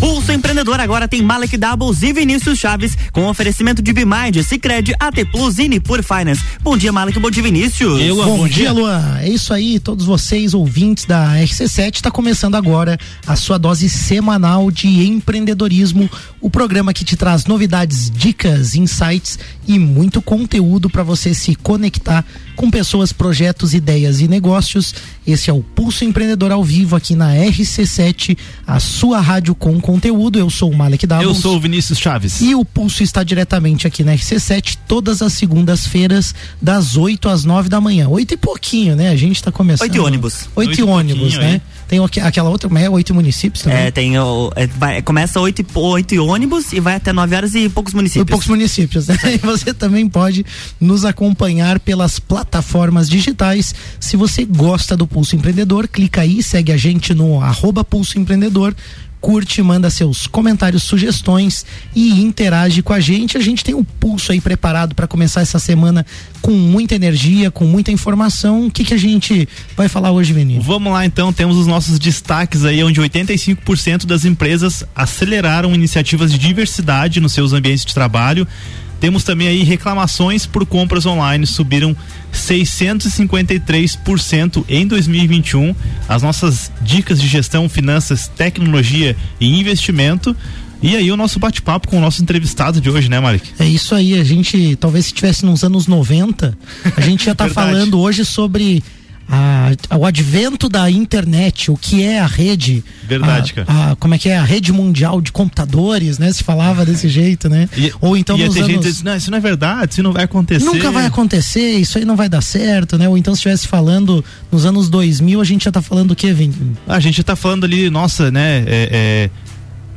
Pulso 0.00 0.32
Empreendedor 0.32 0.80
agora 0.80 1.08
tem 1.08 1.22
Malek 1.22 1.56
Doubles 1.56 2.02
e 2.02 2.12
Vinícius 2.12 2.58
Chaves 2.58 2.96
com 3.12 3.26
oferecimento 3.26 3.80
de 3.80 3.92
Bimind, 3.92 4.42
Cicred, 4.42 4.94
AT 4.98 5.24
Plus 5.30 5.58
e 5.58 5.68
Nipur 5.68 6.02
Finance. 6.02 6.42
Bom 6.62 6.76
dia, 6.76 6.92
Malek, 6.92 7.18
bom 7.18 7.30
dia, 7.30 7.42
Vinícius. 7.42 8.00
Eu, 8.00 8.16
bom, 8.16 8.38
bom 8.38 8.48
dia, 8.48 8.56
dia, 8.56 8.72
Luan. 8.72 9.18
É 9.20 9.28
isso 9.28 9.52
aí, 9.54 9.78
todos 9.78 10.04
vocês 10.04 10.52
ouvintes 10.52 11.04
da 11.04 11.34
RC7, 11.36 11.94
está 11.94 12.10
começando 12.10 12.54
agora 12.54 12.98
a 13.26 13.36
sua 13.36 13.58
dose 13.58 13.88
semanal 13.88 14.70
de 14.70 15.06
empreendedorismo, 15.06 16.10
o 16.40 16.50
programa 16.50 16.92
que 16.92 17.04
te 17.04 17.16
traz 17.16 17.46
novidades, 17.46 18.10
dicas, 18.10 18.74
insights 18.74 19.38
e 19.66 19.78
muito 19.78 20.20
conteúdo 20.20 20.90
para 20.90 21.02
você 21.02 21.32
se 21.32 21.54
conectar 21.54 22.24
com 22.54 22.70
pessoas, 22.70 23.12
projetos, 23.12 23.74
ideias 23.74 24.20
e 24.20 24.28
negócios. 24.28 24.94
Esse 25.26 25.50
é 25.50 25.52
o 25.52 25.62
Pulso 25.62 26.04
Empreendedor 26.04 26.52
ao 26.52 26.62
vivo 26.62 26.96
aqui 26.96 27.14
na 27.14 27.34
RC7, 27.34 28.36
a 28.66 28.78
sua 28.78 29.20
rádio 29.20 29.54
com 29.54 29.80
conteúdo. 29.80 30.38
Eu 30.38 30.50
sou 30.50 30.70
o 30.70 30.76
Malek 30.76 31.06
Davos. 31.06 31.24
Eu 31.24 31.34
sou 31.34 31.56
o 31.56 31.60
Vinícius 31.60 31.98
Chaves. 31.98 32.40
E 32.40 32.54
o 32.54 32.64
Pulso 32.64 33.02
está 33.02 33.22
diretamente 33.22 33.86
aqui 33.86 34.04
na 34.04 34.14
RC7 34.14 34.78
todas 34.86 35.22
as 35.22 35.32
segundas-feiras, 35.32 36.34
das 36.60 36.96
8 36.96 37.28
às 37.28 37.44
9 37.44 37.68
da 37.68 37.80
manhã. 37.80 38.08
Oito 38.08 38.34
e 38.34 38.36
pouquinho, 38.36 38.94
né? 38.94 39.10
A 39.10 39.16
gente 39.16 39.36
está 39.36 39.50
começando. 39.50 39.88
Oito 39.88 40.04
ônibus. 40.04 40.48
Oito, 40.54 40.70
Oito 40.70 40.88
ônibus, 40.88 41.36
né? 41.36 41.52
Aí. 41.52 41.73
Tem 41.88 42.00
aquela 42.22 42.48
outra, 42.48 42.68
é 42.80 42.88
oito 42.88 43.14
municípios 43.14 43.62
também? 43.62 43.78
É, 43.78 43.90
tem 43.90 44.18
o, 44.18 44.52
é, 44.56 44.66
vai, 44.66 45.02
começa 45.02 45.40
oito, 45.40 45.64
oito 45.74 46.24
ônibus 46.24 46.72
e 46.72 46.80
vai 46.80 46.96
até 46.96 47.12
nove 47.12 47.36
horas 47.36 47.54
e 47.54 47.68
poucos 47.68 47.92
municípios. 47.92 48.26
E 48.26 48.30
poucos 48.30 48.48
municípios, 48.48 49.08
né? 49.08 49.16
E 49.34 49.38
você 49.38 49.74
também 49.74 50.08
pode 50.08 50.44
nos 50.80 51.04
acompanhar 51.04 51.78
pelas 51.80 52.18
plataformas 52.18 53.08
digitais. 53.08 53.74
Se 53.98 54.16
você 54.16 54.44
gosta 54.44 54.96
do 54.96 55.06
Pulso 55.06 55.36
Empreendedor, 55.36 55.88
clica 55.88 56.22
aí, 56.22 56.42
segue 56.42 56.72
a 56.72 56.76
gente 56.76 57.12
no 57.14 57.40
arroba 57.40 57.84
Pulso 57.84 58.18
Empreendedor 58.18 58.74
curte, 59.24 59.62
manda 59.62 59.88
seus 59.88 60.26
comentários, 60.26 60.82
sugestões 60.82 61.64
e 61.96 62.20
interage 62.20 62.82
com 62.82 62.92
a 62.92 63.00
gente. 63.00 63.38
A 63.38 63.40
gente 63.40 63.64
tem 63.64 63.74
um 63.74 63.82
pulso 63.82 64.32
aí 64.32 64.38
preparado 64.38 64.94
para 64.94 65.06
começar 65.06 65.40
essa 65.40 65.58
semana 65.58 66.04
com 66.42 66.50
muita 66.50 66.94
energia, 66.94 67.50
com 67.50 67.64
muita 67.64 67.90
informação. 67.90 68.66
O 68.66 68.70
que, 68.70 68.84
que 68.84 68.92
a 68.92 68.98
gente 68.98 69.48
vai 69.74 69.88
falar 69.88 70.10
hoje, 70.10 70.34
Vinícius? 70.34 70.66
Vamos 70.66 70.92
lá 70.92 71.06
então, 71.06 71.32
temos 71.32 71.56
os 71.56 71.66
nossos 71.66 71.98
destaques 71.98 72.66
aí, 72.66 72.84
onde 72.84 73.00
85% 73.00 74.04
das 74.04 74.26
empresas 74.26 74.84
aceleraram 74.94 75.74
iniciativas 75.74 76.30
de 76.30 76.36
diversidade 76.36 77.18
nos 77.18 77.32
seus 77.32 77.54
ambientes 77.54 77.86
de 77.86 77.94
trabalho. 77.94 78.46
Temos 79.04 79.22
também 79.22 79.48
aí 79.48 79.62
reclamações 79.62 80.46
por 80.46 80.64
compras 80.64 81.04
online 81.04 81.46
subiram 81.46 81.94
653% 82.32 84.64
em 84.66 84.86
2021. 84.86 85.74
As 86.08 86.22
nossas 86.22 86.72
dicas 86.80 87.20
de 87.20 87.28
gestão, 87.28 87.68
finanças, 87.68 88.28
tecnologia 88.28 89.14
e 89.38 89.60
investimento. 89.60 90.34
E 90.82 90.96
aí 90.96 91.12
o 91.12 91.18
nosso 91.18 91.38
bate-papo 91.38 91.86
com 91.86 91.98
o 91.98 92.00
nosso 92.00 92.22
entrevistado 92.22 92.80
de 92.80 92.88
hoje, 92.88 93.10
né, 93.10 93.20
Malik? 93.20 93.46
É 93.58 93.66
isso 93.66 93.94
aí, 93.94 94.18
a 94.18 94.24
gente, 94.24 94.74
talvez 94.76 95.04
se 95.04 95.10
estivesse 95.10 95.44
nos 95.44 95.62
anos 95.62 95.86
90, 95.86 96.56
a 96.96 97.00
gente 97.02 97.26
já 97.26 97.34
tá 97.34 97.46
falando 97.52 98.00
hoje 98.00 98.24
sobre 98.24 98.82
a, 99.28 99.96
o 99.96 100.04
advento 100.04 100.68
da 100.68 100.90
internet, 100.90 101.70
o 101.70 101.76
que 101.76 102.02
é 102.02 102.20
a 102.20 102.26
rede. 102.26 102.84
Verdade, 103.04 103.52
a, 103.56 103.64
cara. 103.64 103.92
A, 103.92 103.96
como 103.96 104.14
é 104.14 104.18
que 104.18 104.28
é? 104.28 104.38
A 104.38 104.44
rede 104.44 104.72
mundial 104.72 105.20
de 105.20 105.32
computadores, 105.32 106.18
né? 106.18 106.32
Se 106.32 106.42
falava 106.42 106.84
desse 106.84 107.08
jeito, 107.08 107.48
né? 107.48 107.68
E, 107.76 107.92
Ou 108.00 108.16
então. 108.16 108.36
Nos 108.36 108.56
anos... 108.56 108.68
gente 108.68 108.82
diz, 108.82 109.02
não, 109.02 109.16
isso 109.16 109.30
não 109.30 109.38
é 109.38 109.40
verdade, 109.40 109.92
isso 109.92 110.02
não 110.02 110.12
vai 110.12 110.24
acontecer. 110.24 110.64
Nunca 110.64 110.90
vai 110.90 111.06
acontecer, 111.06 111.78
isso 111.78 111.98
aí 111.98 112.04
não 112.04 112.16
vai 112.16 112.28
dar 112.28 112.42
certo, 112.42 112.98
né? 112.98 113.08
Ou 113.08 113.16
então 113.16 113.34
se 113.34 113.38
estivesse 113.38 113.66
falando 113.66 114.24
nos 114.50 114.66
anos 114.66 114.88
2000, 114.88 115.40
a 115.40 115.44
gente 115.44 115.64
já 115.64 115.72
tá 115.72 115.82
falando 115.82 116.10
o 116.10 116.16
quê, 116.16 116.32
Vim? 116.32 116.52
A 116.86 117.00
gente 117.00 117.16
já 117.18 117.22
tá 117.22 117.36
falando 117.36 117.64
ali, 117.64 117.88
nossa, 117.88 118.30
né? 118.30 118.64
É, 118.66 118.88
é 118.92 119.30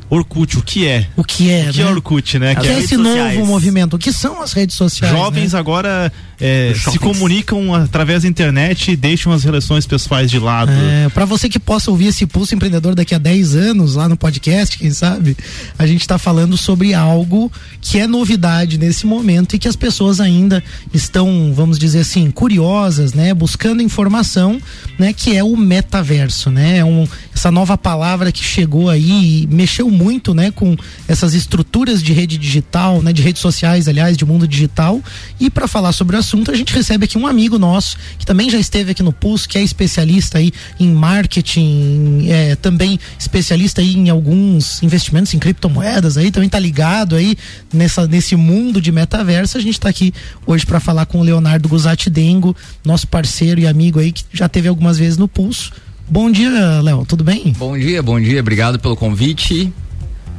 Orkut, 0.09 0.57
o 0.57 0.61
que 0.61 0.87
é? 0.87 1.07
O 1.17 1.23
que 1.23 1.49
é? 1.51 1.69
O 1.69 1.73
que 1.73 1.81
é 1.81 1.83
né? 1.83 1.89
é 1.89 1.93
Orkut, 1.93 2.39
né? 2.39 2.53
O 2.53 2.61
que 2.61 2.67
é 2.67 2.79
esse 2.79 2.95
sociais. 2.95 3.35
novo 3.35 3.45
movimento? 3.45 3.95
O 3.95 3.99
que 3.99 4.13
são 4.13 4.41
as 4.41 4.53
redes 4.53 4.75
sociais? 4.75 5.13
Jovens 5.13 5.53
né? 5.53 5.59
agora 5.59 6.11
é, 6.39 6.73
se 6.75 6.99
comunicam 6.99 7.73
através 7.73 8.23
da 8.23 8.29
internet 8.29 8.91
e 8.91 8.95
deixam 8.95 9.31
as 9.31 9.43
relações 9.43 9.87
pessoais 9.87 10.29
de 10.29 10.37
lado. 10.37 10.71
É, 10.71 11.09
para 11.09 11.25
você 11.25 11.49
que 11.49 11.59
possa 11.59 11.89
ouvir 11.89 12.07
esse 12.07 12.25
pulso 12.27 12.53
empreendedor 12.53 12.93
daqui 12.93 13.15
a 13.15 13.17
10 13.17 13.55
anos 13.55 13.95
lá 13.95 14.07
no 14.07 14.15
podcast, 14.15 14.77
quem 14.77 14.91
sabe, 14.91 15.35
a 15.77 15.87
gente 15.87 16.01
está 16.01 16.17
falando 16.17 16.55
sobre 16.55 16.93
algo 16.93 17.51
que 17.81 17.99
é 17.99 18.05
novidade 18.05 18.77
nesse 18.77 19.05
momento 19.05 19.55
e 19.55 19.59
que 19.59 19.67
as 19.67 19.75
pessoas 19.75 20.19
ainda 20.19 20.63
estão, 20.93 21.51
vamos 21.55 21.79
dizer 21.79 21.99
assim, 21.99 22.29
curiosas, 22.29 23.13
né, 23.13 23.33
buscando 23.33 23.81
informação, 23.81 24.61
né, 24.99 25.13
que 25.13 25.35
é 25.35 25.43
o 25.43 25.57
metaverso, 25.57 26.51
né? 26.51 26.77
É 26.77 26.85
um, 26.85 27.07
essa 27.33 27.49
nova 27.49 27.77
palavra 27.77 28.31
que 28.31 28.43
chegou 28.43 28.89
aí 28.89 29.43
e 29.43 29.47
mexeu 29.47 29.89
muito, 29.89 30.33
né, 30.33 30.51
com 30.51 30.75
essas 31.07 31.33
estruturas 31.33 32.03
de 32.03 32.13
rede 32.13 32.37
digital, 32.37 33.01
né, 33.01 33.11
de 33.11 33.21
redes 33.21 33.41
sociais, 33.41 33.87
aliás, 33.87 34.15
de 34.15 34.25
mundo 34.25 34.47
digital. 34.47 35.01
E 35.39 35.49
para 35.49 35.67
falar 35.67 35.91
sobre 35.93 36.15
o 36.15 36.19
assunto, 36.27 36.51
a 36.51 36.55
gente 36.55 36.73
recebe 36.73 37.05
aqui 37.05 37.17
um 37.17 37.25
amigo 37.25 37.57
nosso 37.57 37.97
que 38.19 38.25
também 38.25 38.49
já 38.49 38.59
esteve 38.59 38.91
aqui 38.91 39.01
no 39.01 39.13
Pulso, 39.13 39.47
que 39.47 39.57
é 39.57 39.63
especialista 39.63 40.37
aí 40.37 40.51
em 40.77 40.91
marketing, 40.91 42.27
é, 42.27 42.55
também 42.55 42.99
especialista 43.17 43.79
aí 43.79 43.95
em 43.95 44.09
alguns 44.09 44.83
investimentos 44.83 45.33
em 45.33 45.39
criptomoedas 45.39 46.17
aí, 46.17 46.29
também 46.29 46.49
tá 46.49 46.59
ligado 46.59 47.15
aí 47.15 47.37
nessa 47.73 48.05
nesse 48.05 48.35
mundo 48.35 48.81
de 48.81 48.91
metaverso. 48.91 49.57
A 49.57 49.61
gente 49.61 49.73
está 49.73 49.89
aqui 49.89 50.13
hoje 50.45 50.65
para 50.65 50.79
falar 50.79 51.05
com 51.05 51.19
o 51.19 51.23
Leonardo 51.23 51.69
Guzatti 51.69 52.09
Dengo, 52.09 52.55
nosso 52.83 53.07
parceiro 53.07 53.61
e 53.61 53.67
amigo 53.67 53.99
aí 53.99 54.11
que 54.11 54.23
já 54.33 54.49
teve 54.49 54.67
algumas 54.67 54.97
vezes 54.97 55.17
no 55.17 55.27
Pulso. 55.27 55.71
Bom 56.09 56.29
dia, 56.29 56.81
Léo, 56.81 57.05
tudo 57.05 57.23
bem? 57.23 57.53
Bom 57.57 57.77
dia, 57.77 58.01
bom 58.03 58.19
dia, 58.19 58.39
obrigado 58.39 58.79
pelo 58.79 58.95
convite. 58.95 59.73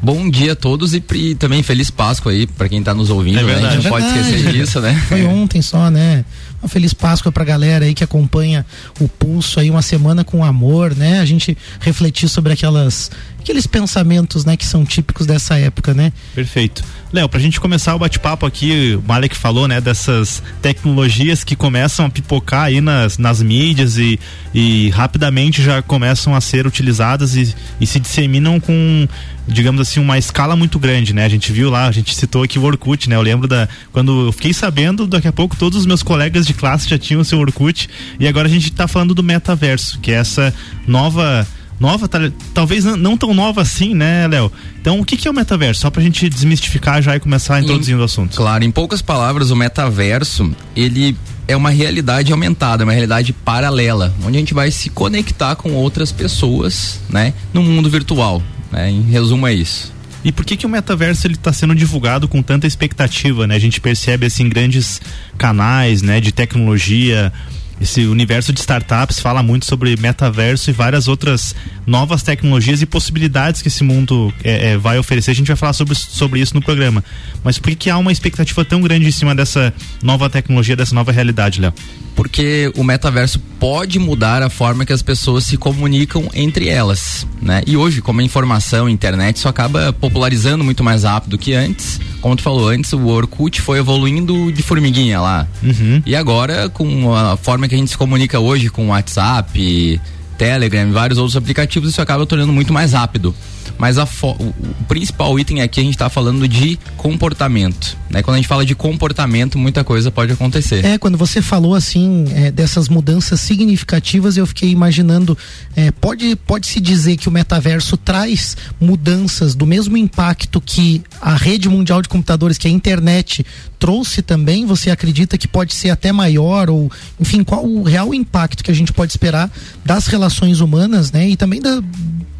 Bom 0.00 0.30
dia 0.30 0.52
a 0.52 0.56
todos 0.56 0.94
e, 0.94 1.02
e 1.14 1.34
também 1.34 1.62
feliz 1.62 1.90
Páscoa 1.90 2.32
aí 2.32 2.46
para 2.46 2.68
quem 2.68 2.78
está 2.78 2.94
nos 2.94 3.10
ouvindo, 3.10 3.40
é 3.40 3.42
né? 3.42 3.54
A 3.54 3.70
gente 3.70 3.82
não 3.82 3.86
é 3.86 3.88
pode 3.88 4.06
esquecer 4.06 4.52
disso, 4.52 4.80
né? 4.80 4.94
Foi 5.08 5.24
ontem 5.24 5.60
só, 5.60 5.90
né? 5.90 6.24
Uma 6.62 6.68
feliz 6.68 6.94
Páscoa 6.94 7.30
pra 7.32 7.44
galera 7.44 7.84
aí 7.84 7.94
que 7.94 8.04
acompanha 8.04 8.64
o 9.00 9.08
pulso 9.08 9.60
aí, 9.60 9.70
uma 9.70 9.82
semana 9.82 10.24
com 10.24 10.44
amor, 10.44 10.94
né? 10.94 11.20
A 11.20 11.24
gente 11.24 11.56
refletir 11.80 12.28
sobre 12.28 12.52
aquelas 12.52 13.10
aqueles 13.48 13.66
pensamentos, 13.66 14.44
né, 14.44 14.58
que 14.58 14.66
são 14.66 14.84
típicos 14.84 15.26
dessa 15.26 15.56
época, 15.58 15.94
né? 15.94 16.12
Perfeito. 16.34 16.84
Léo, 17.10 17.26
pra 17.30 17.40
gente 17.40 17.58
começar 17.58 17.94
o 17.94 17.98
bate-papo 17.98 18.44
aqui, 18.44 18.94
o 18.94 19.08
Malek 19.08 19.34
falou, 19.34 19.66
né, 19.66 19.80
dessas 19.80 20.42
tecnologias 20.60 21.42
que 21.44 21.56
começam 21.56 22.04
a 22.04 22.10
pipocar 22.10 22.64
aí 22.64 22.82
nas, 22.82 23.16
nas 23.16 23.40
mídias 23.40 23.96
e, 23.96 24.20
e 24.54 24.90
rapidamente 24.90 25.62
já 25.62 25.80
começam 25.80 26.34
a 26.34 26.42
ser 26.42 26.66
utilizadas 26.66 27.36
e, 27.36 27.54
e 27.80 27.86
se 27.86 27.98
disseminam 27.98 28.60
com 28.60 29.08
digamos 29.50 29.80
assim, 29.80 29.98
uma 29.98 30.18
escala 30.18 30.54
muito 30.54 30.78
grande, 30.78 31.14
né? 31.14 31.24
A 31.24 31.28
gente 31.28 31.50
viu 31.50 31.70
lá, 31.70 31.88
a 31.88 31.90
gente 31.90 32.14
citou 32.14 32.42
aqui 32.42 32.58
o 32.58 32.64
Orkut, 32.64 33.08
né? 33.08 33.16
Eu 33.16 33.22
lembro 33.22 33.48
da 33.48 33.66
quando 33.90 34.26
eu 34.26 34.32
fiquei 34.32 34.52
sabendo, 34.52 35.06
daqui 35.06 35.26
a 35.26 35.32
pouco 35.32 35.56
todos 35.56 35.78
os 35.78 35.86
meus 35.86 36.02
colegas 36.02 36.46
de 36.46 36.52
classe 36.52 36.86
já 36.86 36.98
tinham 36.98 37.22
o 37.22 37.24
seu 37.24 37.38
Orkut 37.38 37.88
e 38.20 38.28
agora 38.28 38.46
a 38.46 38.50
gente 38.50 38.70
está 38.70 38.86
falando 38.86 39.14
do 39.14 39.22
metaverso, 39.22 39.98
que 40.00 40.12
é 40.12 40.16
essa 40.16 40.54
nova 40.86 41.46
nova, 41.78 42.08
talvez 42.52 42.84
não 42.84 43.16
tão 43.16 43.32
nova 43.32 43.62
assim, 43.62 43.94
né, 43.94 44.26
Léo? 44.26 44.50
Então, 44.80 45.00
o 45.00 45.04
que, 45.04 45.16
que 45.16 45.28
é 45.28 45.30
o 45.30 45.34
metaverso? 45.34 45.80
Só 45.82 45.90
pra 45.90 46.02
gente 46.02 46.28
desmistificar 46.28 47.00
já 47.02 47.16
e 47.16 47.20
começar 47.20 47.60
introduzindo 47.60 47.98
em, 47.98 48.02
o 48.02 48.04
assunto. 48.04 48.36
Claro, 48.36 48.64
em 48.64 48.70
poucas 48.70 49.00
palavras, 49.00 49.50
o 49.50 49.56
metaverso, 49.56 50.50
ele 50.74 51.16
é 51.46 51.56
uma 51.56 51.70
realidade 51.70 52.30
aumentada, 52.30 52.84
uma 52.84 52.92
realidade 52.92 53.32
paralela, 53.32 54.14
onde 54.24 54.36
a 54.36 54.40
gente 54.40 54.54
vai 54.54 54.70
se 54.70 54.90
conectar 54.90 55.56
com 55.56 55.72
outras 55.72 56.12
pessoas, 56.12 57.00
né, 57.08 57.32
no 57.54 57.62
mundo 57.62 57.88
virtual. 57.88 58.42
Né? 58.70 58.90
Em 58.90 59.02
resumo 59.02 59.46
é 59.46 59.54
isso. 59.54 59.92
E 60.24 60.32
por 60.32 60.44
que 60.44 60.56
que 60.56 60.66
o 60.66 60.68
metaverso 60.68 61.26
ele 61.26 61.34
está 61.34 61.52
sendo 61.52 61.74
divulgado 61.74 62.28
com 62.28 62.42
tanta 62.42 62.66
expectativa, 62.66 63.46
né? 63.46 63.54
A 63.54 63.58
gente 63.58 63.80
percebe 63.80 64.26
assim 64.26 64.48
grandes 64.48 65.00
canais, 65.38 66.02
né, 66.02 66.20
de 66.20 66.32
tecnologia, 66.32 67.32
esse 67.80 68.06
universo 68.06 68.52
de 68.52 68.60
startups 68.60 69.20
fala 69.20 69.42
muito 69.42 69.66
sobre 69.66 69.96
metaverso 69.96 70.70
e 70.70 70.72
várias 70.72 71.08
outras 71.08 71.54
novas 71.86 72.22
tecnologias 72.22 72.82
e 72.82 72.86
possibilidades 72.86 73.62
que 73.62 73.68
esse 73.68 73.84
mundo 73.84 74.32
é, 74.42 74.72
é, 74.72 74.76
vai 74.76 74.98
oferecer. 74.98 75.30
A 75.30 75.34
gente 75.34 75.46
vai 75.46 75.56
falar 75.56 75.72
sobre, 75.72 75.94
sobre 75.94 76.40
isso 76.40 76.54
no 76.54 76.62
programa. 76.62 77.04
Mas 77.44 77.58
por 77.58 77.70
que, 77.70 77.76
que 77.76 77.90
há 77.90 77.96
uma 77.96 78.12
expectativa 78.12 78.64
tão 78.64 78.80
grande 78.80 79.06
em 79.06 79.12
cima 79.12 79.34
dessa 79.34 79.72
nova 80.02 80.28
tecnologia, 80.28 80.74
dessa 80.74 80.94
nova 80.94 81.12
realidade, 81.12 81.60
Léo? 81.60 81.72
Porque 82.16 82.72
o 82.76 82.82
metaverso 82.82 83.38
pode 83.60 83.96
mudar 84.00 84.42
a 84.42 84.50
forma 84.50 84.84
que 84.84 84.92
as 84.92 85.02
pessoas 85.02 85.44
se 85.44 85.56
comunicam 85.56 86.28
entre 86.34 86.68
elas, 86.68 87.24
né? 87.40 87.62
E 87.64 87.76
hoje, 87.76 88.02
como 88.02 88.20
a 88.20 88.24
informação, 88.24 88.86
a 88.86 88.90
internet, 88.90 89.36
isso 89.36 89.48
acaba 89.48 89.92
popularizando 89.92 90.64
muito 90.64 90.82
mais 90.82 91.04
rápido 91.04 91.38
que 91.38 91.54
antes. 91.54 92.00
Como 92.20 92.34
tu 92.34 92.42
falou 92.42 92.68
antes, 92.68 92.92
o 92.92 93.06
Orkut 93.06 93.60
foi 93.60 93.78
evoluindo 93.78 94.50
de 94.50 94.62
formiguinha 94.64 95.20
lá. 95.20 95.46
Uhum. 95.62 96.02
E 96.04 96.16
agora, 96.16 96.68
com 96.68 97.14
a 97.14 97.36
forma 97.36 97.67
que 97.68 97.74
a 97.74 97.78
gente 97.78 97.90
se 97.90 97.98
comunica 97.98 98.38
hoje 98.40 98.68
com 98.70 98.88
WhatsApp, 98.88 100.00
Telegram 100.36 100.88
e 100.88 100.92
vários 100.92 101.18
outros 101.18 101.36
aplicativos, 101.36 101.90
isso 101.90 102.00
acaba 102.00 102.24
tornando 102.24 102.52
muito 102.52 102.72
mais 102.72 102.92
rápido. 102.92 103.34
Mas 103.76 103.98
a 103.98 104.04
o, 104.04 104.54
principal 104.86 105.38
item 105.38 105.60
aqui 105.60 105.80
a 105.80 105.82
gente 105.82 105.94
está 105.94 106.08
falando 106.08 106.48
de 106.48 106.78
comportamento. 106.96 107.96
Né? 108.10 108.22
Quando 108.22 108.36
a 108.36 108.38
gente 108.38 108.48
fala 108.48 108.64
de 108.64 108.74
comportamento, 108.74 109.58
muita 109.58 109.84
coisa 109.84 110.10
pode 110.10 110.32
acontecer. 110.32 110.84
É, 110.84 110.98
quando 110.98 111.18
você 111.18 111.42
falou 111.42 111.74
assim 111.74 112.24
é, 112.34 112.50
dessas 112.50 112.88
mudanças 112.88 113.40
significativas, 113.40 114.36
eu 114.36 114.46
fiquei 114.46 114.70
imaginando, 114.70 115.36
é, 115.76 115.90
pode, 115.90 116.36
pode 116.36 116.66
se 116.66 116.80
dizer 116.80 117.16
que 117.16 117.28
o 117.28 117.32
metaverso 117.32 117.96
traz 117.96 118.56
mudanças 118.80 119.54
do 119.54 119.66
mesmo 119.66 119.96
impacto 119.96 120.60
que 120.60 121.02
a 121.20 121.34
rede 121.34 121.68
mundial 121.68 122.00
de 122.00 122.08
computadores, 122.08 122.56
que 122.56 122.68
a 122.68 122.70
internet 122.70 123.44
trouxe 123.78 124.22
também? 124.22 124.66
Você 124.66 124.90
acredita 124.90 125.38
que 125.38 125.46
pode 125.46 125.74
ser 125.74 125.90
até 125.90 126.12
maior? 126.12 126.70
Ou, 126.70 126.90
enfim, 127.20 127.44
qual 127.44 127.64
o 127.64 127.82
real 127.82 128.12
impacto 128.12 128.64
que 128.64 128.70
a 128.70 128.74
gente 128.74 128.92
pode 128.92 129.12
esperar 129.12 129.50
das 129.84 130.06
relações 130.06 130.60
humanas, 130.60 131.12
né? 131.12 131.28
E 131.28 131.36
também 131.36 131.60
da, 131.60 131.82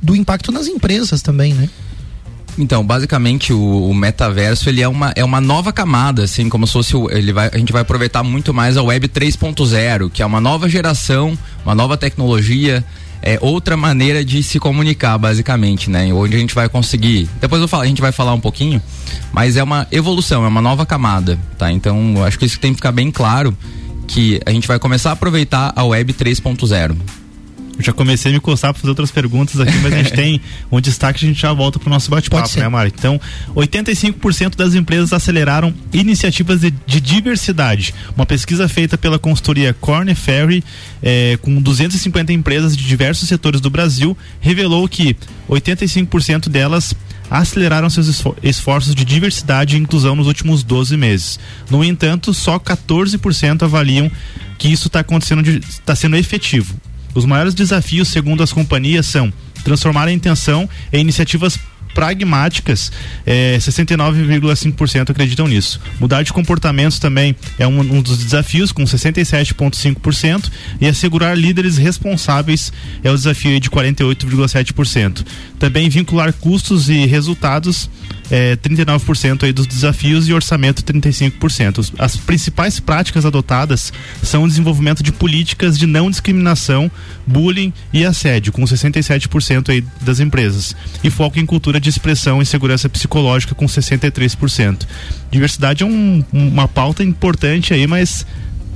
do 0.00 0.15
impacto 0.15 0.53
nas 0.53 0.67
empresas 0.67 1.23
também, 1.23 1.55
né? 1.55 1.69
Então, 2.59 2.85
basicamente 2.85 3.53
o, 3.53 3.89
o, 3.89 3.95
metaverso 3.95 4.69
ele 4.69 4.83
é 4.83 4.89
uma, 4.89 5.12
é 5.15 5.25
uma 5.25 5.41
nova 5.41 5.73
camada, 5.73 6.25
assim, 6.25 6.49
como 6.49 6.67
se 6.67 6.73
fosse 6.73 6.97
o, 6.97 7.09
ele 7.09 7.33
vai, 7.33 7.49
a 7.53 7.56
gente 7.56 7.73
vai 7.73 7.83
aproveitar 7.83 8.25
muito 8.25 8.53
mais 8.53 8.77
a 8.77 8.83
web 8.83 9.09
3.0, 9.09 10.11
que 10.11 10.23
é 10.23 10.27
uma 10.27 10.41
nova 10.41 10.69
geração, 10.69 11.39
uma 11.65 11.75
nova 11.75 11.97
tecnologia, 11.97 12.85
é 13.23 13.39
outra 13.41 13.77
maneira 13.77 14.25
de 14.25 14.43
se 14.43 14.59
comunicar, 14.59 15.17
basicamente, 15.19 15.89
né? 15.89 16.12
Onde 16.12 16.37
a 16.37 16.39
gente 16.39 16.55
vai 16.55 16.69
conseguir. 16.69 17.29
Depois 17.41 17.62
eu 17.62 17.69
falo, 17.69 17.85
a 17.85 17.87
gente 17.87 18.01
vai 18.01 18.12
falar 18.12 18.35
um 18.35 18.41
pouquinho, 18.41 18.83
mas 19.33 19.56
é 19.56 19.62
uma 19.62 19.87
evolução, 19.93 20.44
é 20.44 20.49
uma 20.49 20.61
nova 20.61 20.85
camada, 20.85 21.39
tá? 21.56 21.71
Então, 21.71 22.25
acho 22.25 22.39
que 22.39 22.44
isso 22.44 22.59
tem 22.59 22.73
que 22.73 22.77
ficar 22.77 22.93
bem 22.93 23.11
claro 23.11 23.56
que 24.06 24.41
a 24.44 24.51
gente 24.51 24.67
vai 24.67 24.79
começar 24.79 25.11
a 25.11 25.12
aproveitar 25.12 25.73
a 25.77 25.85
web 25.85 26.12
3.0. 26.12 26.97
Eu 27.79 27.85
já 27.85 27.93
comecei 27.93 28.33
a 28.33 28.35
me 28.35 28.41
coçar 28.41 28.73
para 28.73 28.81
fazer 28.81 28.91
outras 28.91 29.11
perguntas 29.11 29.61
aqui, 29.61 29.77
mas 29.79 29.93
a 29.93 29.97
gente 29.99 30.13
tem 30.15 30.41
um 30.71 30.81
destaque, 30.81 31.25
a 31.25 31.29
gente 31.29 31.41
já 31.41 31.53
volta 31.53 31.79
para 31.79 31.87
o 31.87 31.91
nosso 31.91 32.11
bate-papo, 32.11 32.59
né, 32.59 32.69
Mari? 32.69 32.93
Então, 32.97 33.21
85% 33.55 34.57
das 34.57 34.75
empresas 34.75 35.13
aceleraram 35.13 35.73
iniciativas 35.93 36.61
de, 36.61 36.71
de, 36.71 37.01
diversidade. 37.01 37.95
Uma 38.17 38.27
pesquisa 38.27 38.69
feita 38.69 38.99
pela 38.99 39.19
consultoria 39.19 39.73
Corner 39.73 40.17
Ferry, 40.17 40.65
eh, 41.03 41.39
com 41.41 41.63
250 41.63 42.33
empresas 42.33 42.77
de 42.77 42.85
diversos 42.85 43.29
setores 43.29 43.61
do 43.61 43.71
Brasil, 43.71 44.17
revelou 44.41 44.89
que 44.89 45.17
85% 45.49 46.49
delas 46.49 46.95
aceleraram 47.31 47.91
seus 47.91 48.25
esforços 48.43 48.95
de 48.95 49.05
diversidade 49.05 49.77
e 49.77 49.79
inclusão 49.79 50.17
nos 50.17 50.27
últimos 50.27 50.63
12 50.63 50.97
meses. 50.97 51.39
No 51.71 51.85
entanto, 51.85 52.33
só 52.33 52.59
14% 52.59 53.63
avaliam 53.63 54.11
que 54.57 54.69
isso 54.69 54.89
está 54.89 55.01
acontecendo, 55.01 55.47
está 55.49 55.95
sendo 55.95 56.17
efetivo. 56.17 56.75
Os 57.19 57.25
maiores 57.25 57.53
desafios, 57.53 58.06
segundo 58.06 58.44
as 58.44 58.53
companhias, 58.53 59.05
são 59.06 59.32
transformar 59.65 60.06
a 60.06 60.12
intenção 60.12 60.70
em 60.93 61.00
iniciativas 61.00 61.59
pragmáticas, 61.93 62.93
é, 63.26 63.59
69,5% 63.59 65.11
acreditam 65.11 65.49
nisso. 65.49 65.81
Mudar 65.99 66.23
de 66.23 66.32
comportamentos 66.32 67.00
também 67.00 67.35
é 67.59 67.67
um, 67.67 67.81
um 67.81 68.00
dos 68.00 68.19
desafios, 68.19 68.70
com 68.70 68.85
67,5%, 68.85 70.49
e 70.81 70.87
assegurar 70.87 71.37
líderes 71.37 71.76
responsáveis 71.76 72.73
é 73.03 73.11
o 73.11 73.17
desafio 73.17 73.59
de 73.59 73.69
48,7%. 73.69 75.26
Também 75.59 75.88
vincular 75.88 76.32
custos 76.35 76.88
e 76.88 77.05
resultados 77.05 77.91
é, 78.31 78.57
39% 78.57 79.45
aí 79.45 79.53
dos 79.53 79.67
desafios 79.67 80.29
e 80.29 80.33
orçamento 80.33 80.83
35%. 80.83 81.95
As 81.99 82.17
principais 82.17 82.81
práticas 82.81 83.25
adotadas 83.25 83.93
são 84.23 84.45
o 84.45 84.49
desenvolvimento 84.49 85.03
de 85.03 85.13
políticas 85.13 85.79
de 85.79 85.87
não 85.87 86.11
discriminação, 86.11 86.91
bullying 87.27 87.73
e 87.93 88.05
assédio, 88.05 88.53
com 88.53 88.63
67% 88.63 89.71
aí 89.71 89.85
das 90.01 90.21
empresas. 90.21 90.75
E 91.03 91.11
foco 91.11 91.39
em 91.39 91.47
cultura 91.47 91.81
de 91.81 91.89
expressão 91.89 92.43
e 92.43 92.47
segurança 92.47 92.89
psicológica, 92.89 93.55
com 93.55 93.67
63%. 93.67 94.87
Diversidade 95.31 95.83
é 95.83 95.87
um, 95.87 96.25
uma 96.33 96.69
pauta 96.69 97.03
importante 97.03 97.75
aí, 97.75 97.87
mas 97.87 98.27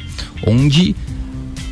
onde 0.47 0.95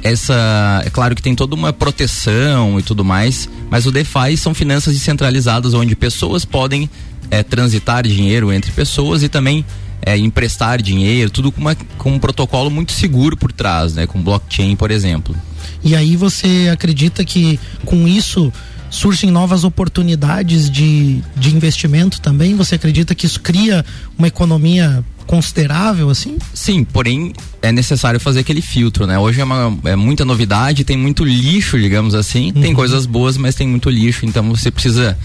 essa, 0.02 0.82
é 0.84 0.90
claro 0.90 1.14
que 1.14 1.22
tem 1.22 1.34
toda 1.34 1.54
uma 1.54 1.72
proteção 1.72 2.78
e 2.78 2.82
tudo 2.82 3.04
mais, 3.04 3.48
mas 3.70 3.86
o 3.86 3.92
DeFi 3.92 4.36
são 4.36 4.54
finanças 4.54 4.94
descentralizadas 4.94 5.74
onde 5.74 5.94
pessoas 5.94 6.44
podem 6.44 6.88
é, 7.30 7.42
transitar 7.42 8.06
dinheiro 8.06 8.52
entre 8.52 8.72
pessoas 8.72 9.22
e 9.22 9.28
também 9.28 9.64
é, 10.02 10.16
emprestar 10.16 10.80
dinheiro, 10.80 11.30
tudo 11.30 11.52
com, 11.52 11.60
uma, 11.60 11.74
com 11.98 12.12
um 12.12 12.18
protocolo 12.18 12.70
muito 12.70 12.92
seguro 12.92 13.36
por 13.36 13.52
trás, 13.52 13.94
né? 13.94 14.06
Com 14.06 14.22
blockchain, 14.22 14.74
por 14.74 14.90
exemplo. 14.90 15.36
E 15.84 15.94
aí 15.94 16.16
você 16.16 16.70
acredita 16.72 17.24
que 17.24 17.60
com 17.84 18.08
isso 18.08 18.52
surgem 18.90 19.30
novas 19.30 19.64
oportunidades 19.64 20.68
de, 20.68 21.22
de 21.36 21.54
investimento 21.54 22.20
também? 22.20 22.54
Você 22.56 22.74
acredita 22.74 23.14
que 23.14 23.24
isso 23.24 23.40
cria 23.40 23.84
uma 24.18 24.28
economia 24.28 25.04
considerável 25.26 26.10
assim? 26.10 26.38
Sim, 26.52 26.82
porém 26.82 27.32
é 27.62 27.70
necessário 27.70 28.18
fazer 28.18 28.40
aquele 28.40 28.60
filtro, 28.60 29.06
né? 29.06 29.16
Hoje 29.16 29.40
é, 29.40 29.44
uma, 29.44 29.78
é 29.84 29.94
muita 29.94 30.24
novidade, 30.24 30.82
tem 30.82 30.98
muito 30.98 31.24
lixo, 31.24 31.78
digamos 31.78 32.16
assim. 32.16 32.52
Uhum. 32.54 32.60
Tem 32.60 32.74
coisas 32.74 33.06
boas, 33.06 33.36
mas 33.36 33.54
tem 33.54 33.68
muito 33.68 33.88
lixo, 33.88 34.26
então 34.26 34.48
você 34.50 34.72
precisa 34.72 35.16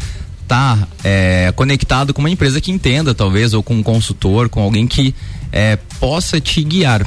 estar 0.43 0.77
tá, 0.77 0.87
é, 1.03 1.51
conectado 1.55 2.13
com 2.13 2.21
uma 2.21 2.29
empresa 2.29 2.61
que 2.61 2.71
entenda, 2.71 3.15
talvez, 3.15 3.53
ou 3.55 3.63
com 3.63 3.73
um 3.73 3.81
consultor, 3.81 4.47
com 4.47 4.61
alguém 4.61 4.85
que 4.85 5.15
é, 5.51 5.77
possa 5.99 6.39
te 6.39 6.63
guiar. 6.63 7.05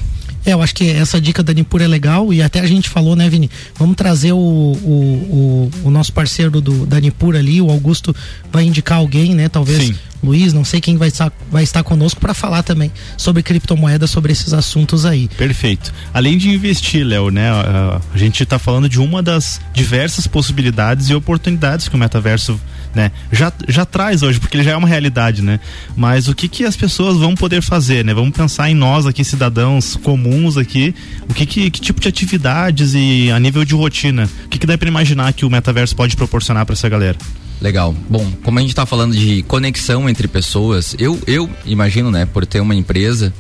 É, 0.48 0.54
eu 0.54 0.62
acho 0.62 0.74
que 0.74 0.88
essa 0.88 1.20
dica 1.20 1.42
da 1.42 1.52
Nipur 1.52 1.82
é 1.82 1.86
legal 1.86 2.32
e 2.32 2.40
até 2.40 2.60
a 2.60 2.66
gente 2.66 2.88
falou, 2.88 3.14
né, 3.14 3.28
Vini? 3.28 3.50
Vamos 3.78 3.96
trazer 3.96 4.32
o, 4.32 4.38
o, 4.38 5.70
o, 5.84 5.88
o 5.88 5.90
nosso 5.90 6.10
parceiro 6.10 6.58
do, 6.58 6.86
da 6.86 6.98
Nipur 6.98 7.36
ali, 7.36 7.60
o 7.60 7.70
Augusto 7.70 8.16
vai 8.50 8.64
indicar 8.64 8.96
alguém, 8.96 9.34
né? 9.34 9.50
Talvez 9.50 9.88
Sim. 9.88 9.94
Luiz, 10.22 10.54
não 10.54 10.64
sei 10.64 10.80
quem 10.80 10.96
vai 10.96 11.08
estar, 11.08 11.30
vai 11.50 11.62
estar 11.62 11.82
conosco 11.82 12.18
para 12.18 12.32
falar 12.32 12.62
também 12.62 12.90
sobre 13.16 13.42
criptomoedas, 13.42 14.10
sobre 14.10 14.32
esses 14.32 14.54
assuntos 14.54 15.04
aí. 15.04 15.28
Perfeito. 15.36 15.92
Além 16.14 16.38
de 16.38 16.48
investir, 16.48 17.04
Léo, 17.04 17.30
né? 17.30 17.50
A, 17.50 18.00
a 18.12 18.18
gente 18.18 18.42
está 18.42 18.58
falando 18.58 18.88
de 18.88 18.98
uma 18.98 19.22
das 19.22 19.60
diversas 19.74 20.26
possibilidades 20.26 21.10
e 21.10 21.14
oportunidades 21.14 21.88
que 21.88 21.94
o 21.94 21.98
metaverso 21.98 22.58
né? 22.98 23.12
Já, 23.30 23.52
já 23.68 23.84
traz 23.84 24.24
hoje, 24.24 24.40
porque 24.40 24.56
ele 24.56 24.64
já 24.64 24.72
é 24.72 24.76
uma 24.76 24.88
realidade, 24.88 25.40
né? 25.40 25.60
Mas 25.96 26.26
o 26.26 26.34
que 26.34 26.48
que 26.48 26.64
as 26.64 26.76
pessoas 26.76 27.16
vão 27.16 27.36
poder 27.36 27.62
fazer, 27.62 28.04
né? 28.04 28.12
Vamos 28.12 28.36
pensar 28.36 28.68
em 28.68 28.74
nós 28.74 29.06
aqui, 29.06 29.22
cidadãos 29.22 29.94
comuns 30.02 30.56
aqui, 30.56 30.92
o 31.28 31.32
que 31.32 31.46
que, 31.46 31.70
que 31.70 31.80
tipo 31.80 32.00
de 32.00 32.08
atividades 32.08 32.94
e 32.94 33.30
a 33.30 33.38
nível 33.38 33.64
de 33.64 33.72
rotina, 33.72 34.28
o 34.46 34.48
que 34.48 34.58
que 34.58 34.66
dá 34.66 34.76
para 34.76 34.88
imaginar 34.88 35.32
que 35.32 35.44
o 35.44 35.50
metaverso 35.50 35.94
pode 35.94 36.16
proporcionar 36.16 36.66
para 36.66 36.72
essa 36.72 36.88
galera? 36.88 37.16
Legal. 37.60 37.94
Bom, 38.10 38.32
como 38.42 38.58
a 38.58 38.62
gente 38.62 38.70
está 38.70 38.84
falando 38.84 39.14
de 39.14 39.44
conexão 39.44 40.08
entre 40.08 40.26
pessoas, 40.26 40.96
eu, 40.98 41.20
eu 41.24 41.48
imagino, 41.64 42.10
né, 42.10 42.26
por 42.26 42.44
ter 42.46 42.58
uma 42.58 42.74
empresa, 42.74 43.32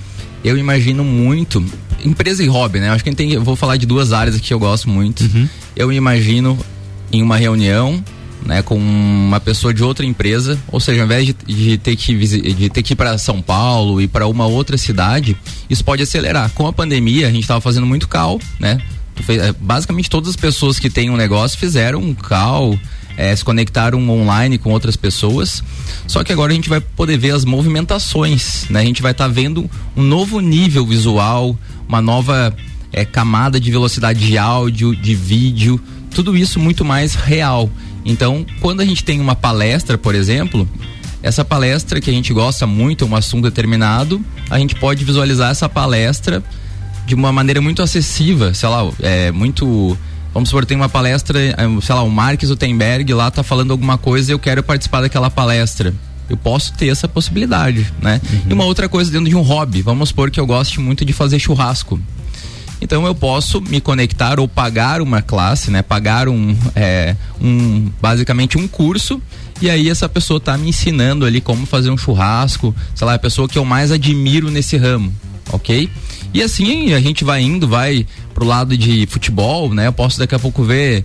eu 0.44 0.56
imagino 0.56 1.02
muito. 1.02 1.64
Empresa 2.04 2.44
e 2.44 2.46
hobby, 2.46 2.78
né? 2.78 2.90
Acho 2.90 3.02
que 3.02 3.12
tem, 3.12 3.32
eu 3.32 3.42
vou 3.42 3.56
falar 3.56 3.76
de 3.76 3.86
duas 3.86 4.12
áreas 4.12 4.36
aqui 4.36 4.46
que 4.46 4.54
eu 4.54 4.58
gosto 4.60 4.88
muito. 4.88 5.24
Uhum. 5.24 5.48
Eu 5.74 5.92
imagino 5.92 6.56
em 7.12 7.22
uma 7.22 7.36
reunião 7.36 8.04
né, 8.48 8.62
com 8.62 8.76
uma 8.76 9.38
pessoa 9.38 9.74
de 9.74 9.84
outra 9.84 10.06
empresa, 10.06 10.58
ou 10.72 10.80
seja, 10.80 11.02
ao 11.02 11.04
invés 11.04 11.26
de, 11.26 11.34
de 11.46 11.76
ter 11.76 11.94
que 11.94 12.16
de 12.16 12.70
ter 12.70 12.82
que 12.82 12.94
ir 12.94 12.96
para 12.96 13.18
São 13.18 13.42
Paulo 13.42 14.00
e 14.00 14.08
para 14.08 14.26
uma 14.26 14.46
outra 14.46 14.78
cidade, 14.78 15.36
isso 15.68 15.84
pode 15.84 16.02
acelerar. 16.02 16.50
Com 16.54 16.66
a 16.66 16.72
pandemia, 16.72 17.28
a 17.28 17.30
gente 17.30 17.42
estava 17.42 17.60
fazendo 17.60 17.86
muito 17.86 18.08
cal, 18.08 18.40
né? 18.58 18.78
É, 19.28 19.52
basicamente 19.60 20.08
todas 20.08 20.30
as 20.30 20.36
pessoas 20.36 20.78
que 20.78 20.88
têm 20.88 21.10
um 21.10 21.16
negócio 21.16 21.58
fizeram 21.58 22.00
um 22.00 22.14
cal, 22.14 22.78
é, 23.18 23.36
se 23.36 23.44
conectaram 23.44 24.08
online 24.08 24.56
com 24.56 24.70
outras 24.70 24.96
pessoas. 24.96 25.62
Só 26.06 26.24
que 26.24 26.32
agora 26.32 26.50
a 26.50 26.54
gente 26.54 26.70
vai 26.70 26.80
poder 26.80 27.18
ver 27.18 27.32
as 27.32 27.44
movimentações, 27.44 28.64
né? 28.70 28.80
A 28.80 28.84
gente 28.84 29.02
vai 29.02 29.12
estar 29.12 29.26
tá 29.26 29.30
vendo 29.30 29.70
um 29.94 30.02
novo 30.02 30.40
nível 30.40 30.86
visual, 30.86 31.54
uma 31.86 32.00
nova 32.00 32.56
é, 32.90 33.04
camada 33.04 33.60
de 33.60 33.70
velocidade 33.70 34.26
de 34.26 34.38
áudio, 34.38 34.96
de 34.96 35.14
vídeo, 35.14 35.78
tudo 36.10 36.34
isso 36.34 36.58
muito 36.58 36.82
mais 36.82 37.14
real. 37.14 37.68
Então, 38.08 38.44
quando 38.60 38.80
a 38.80 38.84
gente 38.84 39.04
tem 39.04 39.20
uma 39.20 39.36
palestra, 39.36 39.98
por 39.98 40.14
exemplo, 40.14 40.68
essa 41.22 41.44
palestra 41.44 42.00
que 42.00 42.08
a 42.10 42.12
gente 42.12 42.32
gosta 42.32 42.66
muito, 42.66 43.04
um 43.04 43.14
assunto 43.14 43.44
determinado, 43.44 44.20
a 44.48 44.58
gente 44.58 44.74
pode 44.74 45.04
visualizar 45.04 45.50
essa 45.50 45.68
palestra 45.68 46.42
de 47.06 47.14
uma 47.14 47.30
maneira 47.30 47.60
muito 47.60 47.82
acessível, 47.82 48.52
sei 48.54 48.68
lá, 48.68 48.90
é 49.00 49.30
muito 49.30 49.96
Vamos 50.32 50.50
supor, 50.50 50.64
tem 50.66 50.76
uma 50.76 50.88
palestra, 50.88 51.40
é, 51.40 51.56
sei 51.80 51.94
lá, 51.94 52.02
o 52.02 52.10
Marques 52.10 52.50
Utenberg 52.50 53.12
lá 53.14 53.30
tá 53.30 53.42
falando 53.42 53.70
alguma 53.70 53.96
coisa 53.96 54.30
e 54.30 54.34
eu 54.34 54.38
quero 54.38 54.62
participar 54.62 55.00
daquela 55.00 55.30
palestra. 55.30 55.92
Eu 56.28 56.36
posso 56.36 56.74
ter 56.74 56.88
essa 56.88 57.08
possibilidade, 57.08 57.90
né? 58.00 58.20
Uhum. 58.30 58.40
E 58.50 58.52
uma 58.52 58.64
outra 58.64 58.88
coisa 58.88 59.10
dentro 59.10 59.28
de 59.28 59.34
um 59.34 59.40
hobby, 59.40 59.80
vamos 59.80 60.10
supor 60.10 60.30
que 60.30 60.38
eu 60.38 60.46
goste 60.46 60.80
muito 60.80 61.04
de 61.04 61.12
fazer 61.12 61.38
churrasco. 61.38 61.98
Então 62.80 63.06
eu 63.06 63.14
posso 63.14 63.60
me 63.60 63.80
conectar 63.80 64.38
ou 64.38 64.46
pagar 64.46 65.00
uma 65.00 65.20
classe, 65.20 65.70
né? 65.70 65.82
Pagar 65.82 66.28
um, 66.28 66.56
é, 66.74 67.16
um 67.40 67.90
basicamente 68.00 68.56
um 68.56 68.68
curso 68.68 69.20
e 69.60 69.68
aí 69.68 69.88
essa 69.88 70.08
pessoa 70.08 70.38
tá 70.38 70.56
me 70.56 70.68
ensinando 70.68 71.24
ali 71.24 71.40
como 71.40 71.66
fazer 71.66 71.90
um 71.90 71.98
churrasco, 71.98 72.74
sei 72.94 73.06
lá, 73.06 73.14
a 73.14 73.18
pessoa 73.18 73.48
que 73.48 73.58
eu 73.58 73.64
mais 73.64 73.90
admiro 73.90 74.50
nesse 74.50 74.76
ramo, 74.76 75.12
ok? 75.50 75.90
E 76.32 76.42
assim 76.42 76.92
a 76.92 77.00
gente 77.00 77.24
vai 77.24 77.42
indo, 77.42 77.66
vai 77.66 78.06
pro 78.32 78.44
lado 78.44 78.76
de 78.76 79.06
futebol, 79.06 79.74
né? 79.74 79.88
Eu 79.88 79.92
posso 79.92 80.18
daqui 80.18 80.34
a 80.34 80.38
pouco 80.38 80.62
ver 80.62 81.04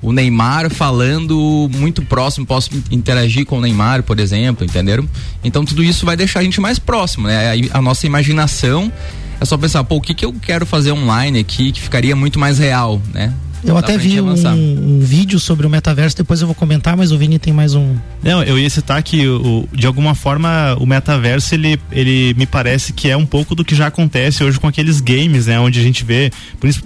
o 0.00 0.12
Neymar 0.12 0.70
falando 0.70 1.68
muito 1.74 2.02
próximo, 2.02 2.46
posso 2.46 2.70
interagir 2.90 3.44
com 3.46 3.58
o 3.58 3.60
Neymar, 3.60 4.02
por 4.04 4.20
exemplo, 4.20 4.64
entenderam? 4.64 5.08
Então 5.42 5.64
tudo 5.64 5.82
isso 5.82 6.06
vai 6.06 6.16
deixar 6.16 6.40
a 6.40 6.42
gente 6.44 6.60
mais 6.60 6.78
próximo, 6.78 7.26
né? 7.26 7.52
A 7.72 7.82
nossa 7.82 8.06
imaginação 8.06 8.92
é 9.40 9.44
só 9.44 9.56
pensar, 9.56 9.84
pô, 9.84 9.96
o 9.96 10.00
que, 10.00 10.14
que 10.14 10.24
eu 10.24 10.32
quero 10.32 10.66
fazer 10.66 10.92
online 10.92 11.38
aqui 11.40 11.72
que 11.72 11.80
ficaria 11.80 12.16
muito 12.16 12.38
mais 12.38 12.58
real, 12.58 13.00
né? 13.12 13.32
Eu 13.64 13.74
Dá 13.74 13.80
até 13.80 13.98
vi 13.98 14.20
um, 14.20 14.30
um, 14.30 15.00
vídeo 15.00 15.40
sobre 15.40 15.66
o 15.66 15.70
metaverso, 15.70 16.16
depois 16.16 16.40
eu 16.40 16.46
vou 16.46 16.54
comentar, 16.54 16.96
mas 16.96 17.10
o 17.10 17.18
Vini 17.18 17.38
tem 17.38 17.52
mais 17.52 17.74
um. 17.74 17.96
Não, 18.22 18.42
eu 18.42 18.58
ia 18.58 18.70
citar 18.70 19.02
que 19.02 19.26
o, 19.26 19.68
de 19.72 19.86
alguma 19.86 20.14
forma 20.14 20.76
o 20.78 20.86
metaverso 20.86 21.54
ele, 21.54 21.78
ele 21.90 22.34
me 22.34 22.46
parece 22.46 22.92
que 22.92 23.08
é 23.08 23.16
um 23.16 23.26
pouco 23.26 23.54
do 23.54 23.64
que 23.64 23.74
já 23.74 23.88
acontece 23.88 24.44
hoje 24.44 24.60
com 24.60 24.68
aqueles 24.68 25.00
games, 25.00 25.46
né? 25.46 25.58
Onde 25.58 25.80
a 25.80 25.82
gente 25.82 26.04
vê, 26.04 26.30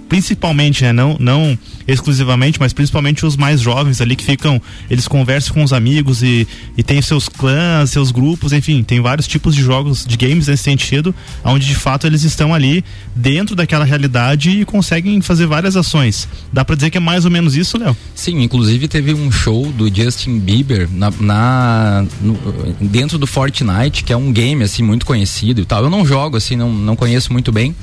principalmente, 0.09 0.83
né? 0.83 0.91
Não, 0.91 1.15
não 1.19 1.57
exclusivamente, 1.87 2.59
mas 2.59 2.73
principalmente 2.73 3.25
os 3.25 3.35
mais 3.35 3.61
jovens 3.61 4.01
ali 4.01 4.15
que 4.15 4.23
ficam, 4.23 4.61
eles 4.89 5.07
conversam 5.07 5.53
com 5.53 5.63
os 5.63 5.73
amigos 5.73 6.23
e, 6.23 6.47
e 6.77 6.83
tem 6.83 7.01
seus 7.01 7.27
clãs, 7.27 7.89
seus 7.89 8.11
grupos, 8.11 8.53
enfim, 8.53 8.83
tem 8.83 9.01
vários 9.01 9.27
tipos 9.27 9.55
de 9.55 9.61
jogos, 9.61 10.05
de 10.05 10.17
games 10.17 10.47
nesse 10.47 10.63
sentido, 10.63 11.13
onde 11.43 11.67
de 11.67 11.75
fato 11.75 12.07
eles 12.07 12.23
estão 12.23 12.53
ali 12.53 12.83
dentro 13.15 13.55
daquela 13.55 13.85
realidade 13.85 14.49
e 14.49 14.65
conseguem 14.65 15.21
fazer 15.21 15.45
várias 15.45 15.75
ações. 15.75 16.27
Dá 16.63 16.65
pra 16.65 16.75
dizer 16.77 16.91
que 16.91 16.97
é 16.97 17.01
mais 17.01 17.25
ou 17.25 17.31
menos 17.31 17.57
isso, 17.57 17.77
Léo? 17.77 17.93
Sim, 18.15 18.41
inclusive 18.41 18.87
teve 18.87 19.13
um 19.13 19.29
show 19.29 19.69
do 19.73 19.93
Justin 19.93 20.39
Bieber 20.39 20.87
na, 20.89 21.11
na 21.19 22.05
no, 22.21 22.37
dentro 22.79 23.17
do 23.17 23.27
Fortnite, 23.27 24.05
que 24.05 24.13
é 24.13 24.15
um 24.15 24.31
game 24.31 24.63
assim 24.63 24.81
muito 24.81 25.05
conhecido 25.05 25.59
e 25.59 25.65
tal. 25.65 25.83
Eu 25.83 25.89
não 25.89 26.05
jogo 26.05 26.37
assim, 26.37 26.55
não, 26.55 26.71
não 26.71 26.95
conheço 26.95 27.33
muito 27.33 27.51
bem, 27.51 27.75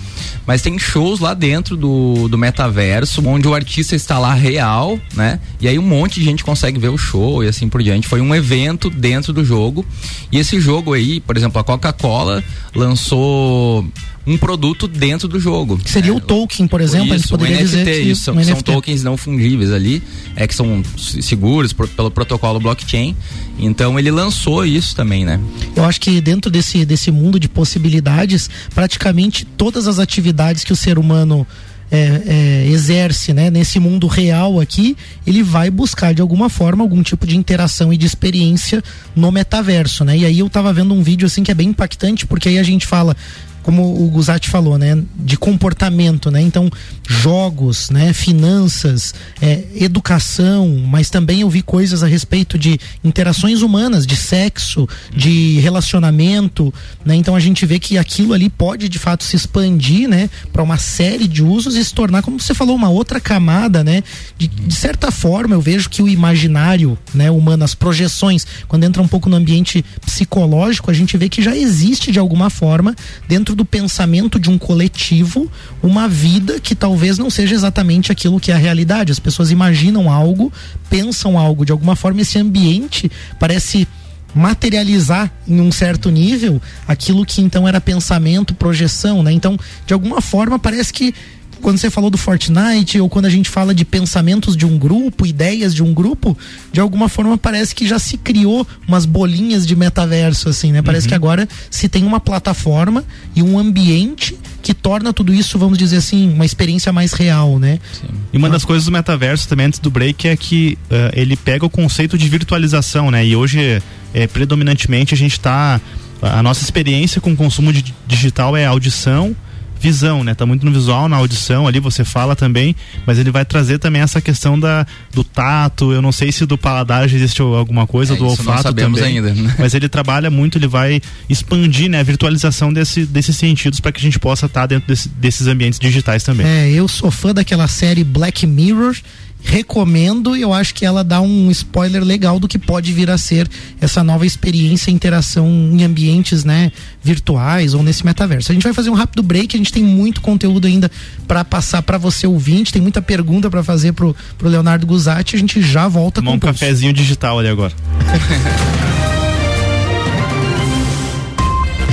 mas 0.46 0.62
tem 0.62 0.78
shows 0.78 1.20
lá 1.20 1.34
dentro 1.34 1.76
do, 1.76 2.26
do 2.26 2.38
metaverso 2.38 3.22
onde 3.26 3.46
o 3.46 3.54
artista 3.54 3.94
está 3.94 4.18
lá 4.18 4.32
real, 4.32 4.98
né? 5.14 5.38
E 5.60 5.68
aí 5.68 5.78
um 5.78 5.82
monte 5.82 6.14
de 6.14 6.24
gente 6.24 6.42
consegue 6.42 6.78
ver 6.80 6.88
o 6.88 6.96
show 6.96 7.44
e 7.44 7.48
assim 7.48 7.68
por 7.68 7.82
diante. 7.82 8.08
Foi 8.08 8.22
um 8.22 8.34
evento 8.34 8.88
dentro 8.88 9.30
do 9.30 9.44
jogo. 9.44 9.84
E 10.32 10.38
esse 10.38 10.58
jogo 10.58 10.94
aí, 10.94 11.20
por 11.20 11.36
exemplo, 11.36 11.60
a 11.60 11.64
Coca-Cola 11.64 12.42
lançou 12.74 13.86
um 14.26 14.36
produto 14.36 14.86
dentro 14.86 15.26
do 15.26 15.40
jogo. 15.40 15.80
Seria 15.84 16.12
é, 16.12 16.14
o 16.14 16.20
token, 16.20 16.66
por 16.66 16.80
exemplo, 16.80 17.14
isso, 17.14 17.28
poderia 17.28 17.56
NFT, 17.56 17.76
dizer 17.76 17.84
que 17.84 18.10
isso, 18.10 18.22
são, 18.22 18.44
são 18.44 18.60
tokens 18.60 19.02
não 19.02 19.16
fungíveis 19.16 19.72
ali, 19.72 20.02
é 20.36 20.46
que 20.46 20.54
são 20.54 20.82
seguros 20.96 21.72
por, 21.72 21.88
pelo 21.88 22.10
protocolo 22.10 22.60
blockchain. 22.60 23.16
Então 23.58 23.98
ele 23.98 24.10
lançou 24.10 24.64
isso 24.64 24.94
também, 24.94 25.24
né? 25.24 25.40
Eu 25.74 25.84
acho 25.84 26.00
que 26.00 26.20
dentro 26.20 26.50
desse 26.50 26.84
desse 26.84 27.10
mundo 27.10 27.40
de 27.40 27.48
possibilidades, 27.48 28.50
praticamente 28.74 29.44
todas 29.44 29.86
as 29.86 29.98
atividades 29.98 30.64
que 30.64 30.72
o 30.72 30.76
ser 30.76 30.98
humano 30.98 31.46
é, 31.90 32.22
é, 32.24 32.66
exerce 32.68 33.32
né, 33.32 33.50
nesse 33.50 33.80
mundo 33.80 34.06
real 34.06 34.60
aqui, 34.60 34.96
ele 35.26 35.42
vai 35.42 35.70
buscar 35.70 36.14
de 36.14 36.22
alguma 36.22 36.48
forma 36.48 36.84
algum 36.84 37.02
tipo 37.02 37.26
de 37.26 37.36
interação 37.36 37.92
e 37.92 37.96
de 37.96 38.06
experiência 38.06 38.82
no 39.14 39.32
metaverso, 39.32 40.04
né? 40.04 40.16
E 40.16 40.24
aí 40.24 40.38
eu 40.38 40.48
tava 40.48 40.72
vendo 40.72 40.94
um 40.94 41.02
vídeo 41.02 41.26
assim 41.26 41.42
que 41.42 41.50
é 41.50 41.54
bem 41.54 41.70
impactante, 41.70 42.26
porque 42.26 42.48
aí 42.48 42.58
a 42.58 42.62
gente 42.62 42.86
fala 42.86 43.16
como 43.62 43.82
o 43.82 44.08
Guzati 44.08 44.48
falou, 44.48 44.78
né, 44.78 45.02
de 45.16 45.36
comportamento, 45.36 46.30
né? 46.30 46.40
Então, 46.40 46.70
jogos, 47.08 47.90
né, 47.90 48.12
finanças, 48.12 49.14
é, 49.40 49.64
educação, 49.74 50.82
mas 50.86 51.10
também 51.10 51.40
eu 51.40 51.50
vi 51.50 51.62
coisas 51.62 52.02
a 52.02 52.06
respeito 52.06 52.58
de 52.58 52.78
interações 53.02 53.62
humanas, 53.62 54.06
de 54.06 54.16
sexo, 54.16 54.88
de 55.14 55.58
relacionamento, 55.60 56.72
né? 57.04 57.14
Então 57.14 57.34
a 57.36 57.40
gente 57.40 57.66
vê 57.66 57.78
que 57.78 57.98
aquilo 57.98 58.32
ali 58.32 58.48
pode 58.48 58.88
de 58.88 58.98
fato 58.98 59.24
se 59.24 59.36
expandir, 59.36 60.08
né, 60.08 60.30
para 60.52 60.62
uma 60.62 60.78
série 60.78 61.28
de 61.28 61.42
usos 61.42 61.76
e 61.76 61.84
se 61.84 61.92
tornar, 61.92 62.22
como 62.22 62.40
você 62.40 62.54
falou, 62.54 62.76
uma 62.76 62.88
outra 62.88 63.20
camada, 63.20 63.84
né? 63.84 64.02
De, 64.38 64.46
de 64.46 64.74
certa 64.74 65.10
forma, 65.10 65.54
eu 65.54 65.60
vejo 65.60 65.88
que 65.88 66.02
o 66.02 66.08
imaginário, 66.08 66.98
né, 67.14 67.30
humano, 67.30 67.64
as 67.64 67.74
projeções, 67.74 68.46
quando 68.68 68.84
entra 68.84 69.02
um 69.02 69.08
pouco 69.08 69.28
no 69.28 69.36
ambiente 69.36 69.84
psicológico, 70.04 70.90
a 70.90 70.94
gente 70.94 71.16
vê 71.16 71.28
que 71.28 71.42
já 71.42 71.56
existe 71.56 72.10
de 72.12 72.18
alguma 72.18 72.50
forma 72.50 72.94
dentro 73.28 73.49
dentro 73.50 73.56
do 73.56 73.64
pensamento 73.64 74.38
de 74.38 74.48
um 74.48 74.56
coletivo 74.56 75.50
uma 75.82 76.08
vida 76.08 76.60
que 76.60 76.74
talvez 76.74 77.18
não 77.18 77.28
seja 77.28 77.54
exatamente 77.54 78.12
aquilo 78.12 78.38
que 78.38 78.52
é 78.52 78.54
a 78.54 78.58
realidade. 78.58 79.10
As 79.10 79.18
pessoas 79.18 79.50
imaginam 79.50 80.10
algo, 80.10 80.52
pensam 80.88 81.36
algo 81.36 81.64
de 81.64 81.72
alguma 81.72 81.96
forma, 81.96 82.20
esse 82.20 82.38
ambiente 82.38 83.10
parece 83.38 83.88
materializar 84.32 85.32
em 85.48 85.60
um 85.60 85.72
certo 85.72 86.10
nível 86.10 86.62
aquilo 86.86 87.26
que 87.26 87.40
então 87.40 87.66
era 87.66 87.80
pensamento, 87.80 88.54
projeção, 88.54 89.22
né? 89.22 89.32
Então, 89.32 89.58
de 89.84 89.92
alguma 89.92 90.20
forma 90.20 90.58
parece 90.58 90.92
que 90.92 91.12
quando 91.60 91.78
você 91.78 91.90
falou 91.90 92.10
do 92.10 92.18
Fortnite 92.18 93.00
ou 93.00 93.08
quando 93.08 93.26
a 93.26 93.30
gente 93.30 93.48
fala 93.48 93.74
de 93.74 93.84
pensamentos 93.84 94.56
de 94.56 94.66
um 94.66 94.78
grupo, 94.78 95.26
ideias 95.26 95.74
de 95.74 95.82
um 95.82 95.92
grupo, 95.92 96.36
de 96.72 96.80
alguma 96.80 97.08
forma 97.08 97.36
parece 97.38 97.74
que 97.74 97.86
já 97.86 97.98
se 97.98 98.16
criou 98.16 98.66
umas 98.86 99.04
bolinhas 99.04 99.66
de 99.66 99.76
metaverso, 99.76 100.48
assim, 100.48 100.72
né? 100.72 100.82
Parece 100.82 101.06
uhum. 101.06 101.10
que 101.10 101.14
agora 101.14 101.48
se 101.70 101.88
tem 101.88 102.04
uma 102.04 102.20
plataforma 102.20 103.04
e 103.34 103.42
um 103.42 103.58
ambiente 103.58 104.36
que 104.62 104.74
torna 104.74 105.12
tudo 105.12 105.32
isso, 105.32 105.58
vamos 105.58 105.78
dizer 105.78 105.98
assim, 105.98 106.32
uma 106.32 106.44
experiência 106.44 106.92
mais 106.92 107.12
real, 107.12 107.58
né? 107.58 107.78
Sim. 107.92 108.08
E 108.32 108.36
uma 108.36 108.50
das 108.50 108.64
coisas 108.64 108.84
do 108.84 108.92
metaverso 108.92 109.48
também 109.48 109.66
antes 109.66 109.78
do 109.78 109.90
break 109.90 110.28
é 110.28 110.36
que 110.36 110.76
uh, 110.90 111.10
ele 111.14 111.36
pega 111.36 111.64
o 111.64 111.70
conceito 111.70 112.18
de 112.18 112.28
virtualização, 112.28 113.10
né? 113.10 113.24
E 113.24 113.34
hoje, 113.34 113.82
é, 114.12 114.26
predominantemente, 114.26 115.14
a 115.14 115.16
gente 115.16 115.32
está 115.32 115.80
a 116.22 116.42
nossa 116.42 116.62
experiência 116.62 117.20
com 117.20 117.32
o 117.32 117.36
consumo 117.36 117.72
de 117.72 117.94
digital 118.06 118.56
é 118.56 118.66
audição, 118.66 119.34
visão, 119.80 120.22
né? 120.22 120.34
Tá 120.34 120.44
muito 120.44 120.64
no 120.64 120.70
visual, 120.70 121.08
na 121.08 121.16
audição 121.16 121.66
ali 121.66 121.80
você 121.80 122.04
fala 122.04 122.36
também, 122.36 122.76
mas 123.06 123.18
ele 123.18 123.30
vai 123.30 123.44
trazer 123.44 123.78
também 123.78 124.02
essa 124.02 124.20
questão 124.20 124.60
da 124.60 124.86
do 125.12 125.24
tato, 125.24 125.92
eu 125.92 126.02
não 126.02 126.12
sei 126.12 126.30
se 126.30 126.44
do 126.44 126.58
paladar 126.58 127.08
já 127.08 127.16
existe 127.16 127.40
alguma 127.40 127.86
coisa, 127.86 128.14
é, 128.14 128.16
do 128.16 128.26
olfato 128.26 128.50
não 128.50 128.62
sabemos 128.62 129.00
também. 129.00 129.18
ainda. 129.18 129.32
Né? 129.32 129.54
Mas 129.58 129.74
ele 129.74 129.88
trabalha 129.88 130.30
muito, 130.30 130.58
ele 130.58 130.66
vai 130.66 131.00
expandir, 131.28 131.88
né, 131.88 132.00
a 132.00 132.02
virtualização 132.02 132.72
desse, 132.72 133.06
desses 133.06 133.36
sentidos 133.36 133.80
para 133.80 133.90
que 133.90 133.98
a 133.98 134.02
gente 134.02 134.18
possa 134.18 134.46
estar 134.46 134.60
tá 134.62 134.66
dentro 134.66 134.86
desse, 134.86 135.08
desses 135.08 135.46
ambientes 135.46 135.78
digitais 135.78 136.22
também. 136.22 136.46
É, 136.46 136.70
eu 136.70 136.86
sou 136.86 137.10
fã 137.10 137.32
daquela 137.32 137.66
série 137.66 138.04
Black 138.04 138.46
Mirror 138.46 138.94
recomendo 139.42 140.36
e 140.36 140.42
eu 140.42 140.52
acho 140.52 140.74
que 140.74 140.84
ela 140.84 141.02
dá 141.02 141.20
um 141.20 141.50
spoiler 141.50 142.02
legal 142.04 142.38
do 142.38 142.46
que 142.46 142.58
pode 142.58 142.92
vir 142.92 143.10
a 143.10 143.18
ser 143.18 143.48
essa 143.80 144.04
nova 144.04 144.26
experiência 144.26 144.90
interação 144.90 145.48
em 145.48 145.82
ambientes 145.82 146.44
né 146.44 146.70
virtuais 147.02 147.74
ou 147.74 147.82
nesse 147.82 148.04
metaverso. 148.04 148.52
A 148.52 148.54
gente 148.54 148.62
vai 148.62 148.72
fazer 148.72 148.90
um 148.90 148.94
rápido 148.94 149.22
break 149.22 149.56
a 149.56 149.58
gente 149.58 149.72
tem 149.72 149.82
muito 149.82 150.20
conteúdo 150.20 150.66
ainda 150.66 150.90
para 151.26 151.44
passar 151.44 151.82
para 151.82 151.98
você 151.98 152.26
ouvinte 152.26 152.72
tem 152.72 152.82
muita 152.82 153.00
pergunta 153.00 153.50
para 153.50 153.62
fazer 153.62 153.92
pro, 153.92 154.14
pro 154.38 154.48
Leonardo 154.48 154.86
Guzatti 154.86 155.36
a 155.36 155.38
gente 155.38 155.62
já 155.62 155.88
volta 155.88 156.20
Tomar 156.20 156.32
com 156.32 156.36
um 156.36 156.40
cafezinho 156.40 156.92
digital 156.92 157.38
ali 157.38 157.48
agora. 157.48 157.72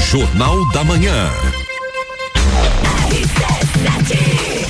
Jornal 0.09 0.71
da 0.71 0.83
Manhã 0.83 1.29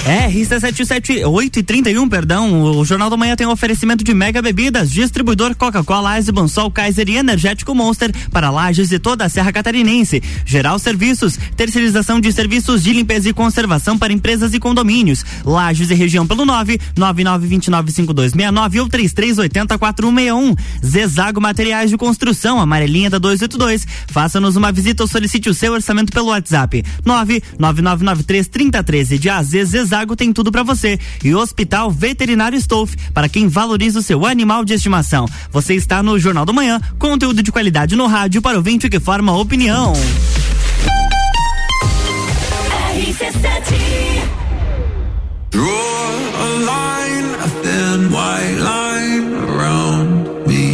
RC778 0.07 1.57
e 1.57 1.63
31, 1.63 2.07
perdão. 2.07 2.61
O 2.61 2.85
Jornal 2.85 3.09
da 3.09 3.17
Manhã 3.17 3.35
tem 3.35 3.45
um 3.45 3.51
oferecimento 3.51 4.05
de 4.05 4.13
mega 4.13 4.41
bebidas, 4.41 4.89
distribuidor 4.89 5.53
Coca-Cola, 5.53 6.15
Eisenbahn, 6.15 6.47
Sol, 6.47 6.71
Kaiser 6.71 7.09
e 7.09 7.17
Energético 7.17 7.75
Monster 7.75 8.13
para 8.31 8.49
lajes 8.49 8.93
e 8.93 8.99
toda 8.99 9.25
a 9.25 9.29
Serra 9.29 9.51
Catarinense. 9.51 10.23
Geral 10.45 10.79
Serviços, 10.79 11.37
terceirização 11.57 12.21
de 12.21 12.31
serviços 12.31 12.83
de 12.83 12.93
limpeza 12.93 13.27
e 13.27 13.33
conservação 13.33 13.97
para 13.97 14.13
empresas 14.13 14.53
e 14.53 14.59
condomínios. 14.59 15.25
Lajes 15.43 15.89
e 15.89 15.93
região 15.93 16.25
pelo 16.25 16.45
9 16.45 16.79
99295269 16.95 18.79
ou 18.79 18.87
33804161. 18.87 20.57
Zezago 20.85 21.41
Materiais 21.41 21.89
de 21.89 21.97
Construção, 21.97 22.61
amarelinha 22.61 23.09
da 23.09 23.17
282. 23.17 23.85
Faça-nos 24.07 24.55
uma 24.55 24.71
visita 24.71 25.03
ou 25.03 25.07
solicite 25.07 25.49
o 25.49 25.53
seu 25.53 25.73
orçamento 25.73 26.13
pelo 26.13 26.27
WhatsApp 26.27 26.81
99993 27.03 28.47
3013 28.47 29.19
de 29.19 29.29
AZ 29.29 29.49
Zezago 29.65 29.96
Zago 29.97 30.15
tem 30.15 30.31
tudo 30.31 30.51
para 30.51 30.61
você. 30.61 30.99
E 31.23 31.33
Hospital 31.33 31.89
Veterinário 31.89 32.57
Stolf, 32.59 32.93
para 33.13 33.27
quem 33.27 33.47
valoriza 33.47 33.97
o 33.97 34.03
seu 34.03 34.25
animal 34.27 34.63
de 34.63 34.73
estimação. 34.73 35.27
Você 35.51 35.73
está 35.73 36.03
no 36.03 36.19
Jornal 36.19 36.45
do 36.45 36.53
Manhã, 36.53 36.79
conteúdo 36.99 37.41
de 37.41 37.51
qualidade 37.51 37.95
no 37.95 38.05
rádio 38.05 38.39
para 38.39 38.59
o 38.59 38.61
vinte 38.61 38.89
que 38.89 38.99
forma 38.99 39.35
opinião. 39.35 39.93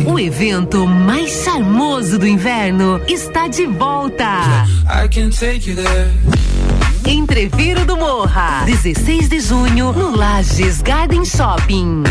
O 0.06 0.20
evento 0.20 0.86
mais 0.86 1.32
charmoso 1.44 2.20
do 2.20 2.28
inverno 2.28 3.02
está 3.08 3.48
de 3.48 3.66
volta. 3.68 4.66
Entreviro 7.08 7.86
do 7.86 7.96
Morra, 7.98 8.64
16 8.66 9.30
de 9.30 9.40
junho, 9.40 9.92
no 9.94 10.16
Lages 10.16 10.82
Garden 10.82 11.24
Shopping. 11.26 12.04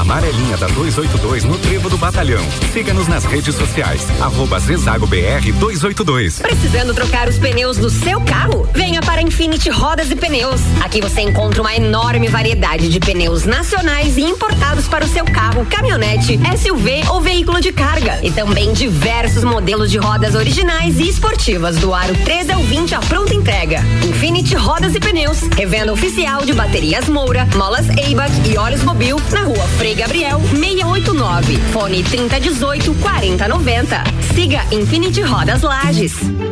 amarelinha 0.00 0.56
da 0.56 0.66
282 0.68 1.44
no 1.44 1.58
Trevo 1.58 1.90
do 1.90 1.98
Batalhão. 1.98 2.42
Siga-nos 2.72 3.08
nas 3.08 3.24
redes 3.24 3.54
sociais. 3.54 4.06
Arroba 4.20 4.58
Zezago 4.58 5.06
BR 5.06 5.52
282. 5.58 6.38
Precisando 6.40 6.94
trocar 6.94 7.28
os 7.28 7.38
pneus 7.38 7.76
do 7.76 7.90
seu 7.90 8.20
carro? 8.20 8.68
Venha 8.72 9.00
para 9.02 9.22
Infinity 9.22 9.70
Rodas 9.70 10.10
e 10.10 10.16
Pneus. 10.16 10.60
Aqui 10.82 11.00
você 11.00 11.20
encontra 11.20 11.60
uma 11.60 11.74
enorme 11.74 12.28
variedade 12.28 12.88
de 12.88 13.00
pneus 13.00 13.44
nacionais 13.44 14.16
e 14.16 14.22
importados 14.22 14.88
para 14.88 15.04
o 15.04 15.08
seu 15.08 15.24
carro, 15.24 15.66
caminhonete, 15.66 16.38
SUV 16.56 17.02
ou 17.10 17.20
veículo 17.20 17.60
de 17.60 17.72
carga. 17.72 18.18
E 18.22 18.30
também 18.30 18.72
diversos 18.72 19.44
modelos 19.44 19.90
de 19.90 19.98
rodas 19.98 20.34
originais 20.34 20.98
e 20.98 21.08
esportivas 21.08 21.76
do 21.76 21.94
aro 21.94 22.14
13 22.24 22.52
ao 22.52 22.62
20 22.62 22.94
à 22.94 23.00
pronta 23.00 23.34
entrega. 23.34 23.80
Infinity 24.08 24.54
Rodas 24.54 24.94
e 24.94 25.00
Pneus. 25.00 25.40
Revenda 25.56 25.92
oficial 25.92 26.44
de 26.44 26.52
baterias 26.52 27.08
Moura, 27.08 27.46
molas 27.56 27.88
Eibach 27.90 28.32
e 28.48 28.56
óleos 28.56 28.82
Mobil 28.82 29.20
na 29.30 29.42
rua 29.42 29.66
Frei 29.82 29.96
Gabriel 29.96 30.38
689. 30.52 31.58
Fone 31.72 32.02
3018 32.04 32.94
4090. 32.94 34.04
Siga 34.32 34.62
Infinity 34.70 35.22
Rodas 35.22 35.62
Lages. 35.62 36.51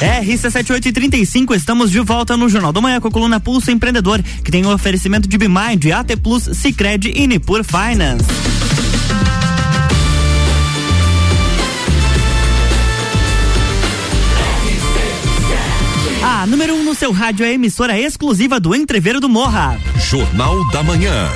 RC7835, 0.00 1.54
estamos 1.54 1.90
de 1.90 2.00
volta 2.00 2.36
no 2.36 2.48
Jornal 2.48 2.72
da 2.72 2.80
Manhã 2.80 3.00
com 3.00 3.08
a 3.08 3.10
coluna 3.10 3.38
Pulso 3.38 3.70
Empreendedor, 3.70 4.20
que 4.42 4.50
tem 4.50 4.64
o 4.64 4.68
um 4.68 4.72
oferecimento 4.72 5.28
de 5.28 5.38
Bimind, 5.38 5.86
AT 5.94 6.16
Plus, 6.22 6.44
Cicred 6.52 7.12
e 7.14 7.26
Nipur 7.26 7.62
Finance. 7.62 8.24
A 16.22 16.46
número 16.46 16.74
1 16.74 16.80
um 16.80 16.84
no 16.84 16.94
seu 16.94 17.12
rádio 17.12 17.46
é 17.46 17.50
a 17.50 17.52
emissora 17.52 17.98
exclusiva 17.98 18.58
do 18.58 18.74
Entreveiro 18.74 19.20
do 19.20 19.28
Morra. 19.28 19.78
Jornal 19.96 20.68
da 20.70 20.82
Manhã. 20.82 21.28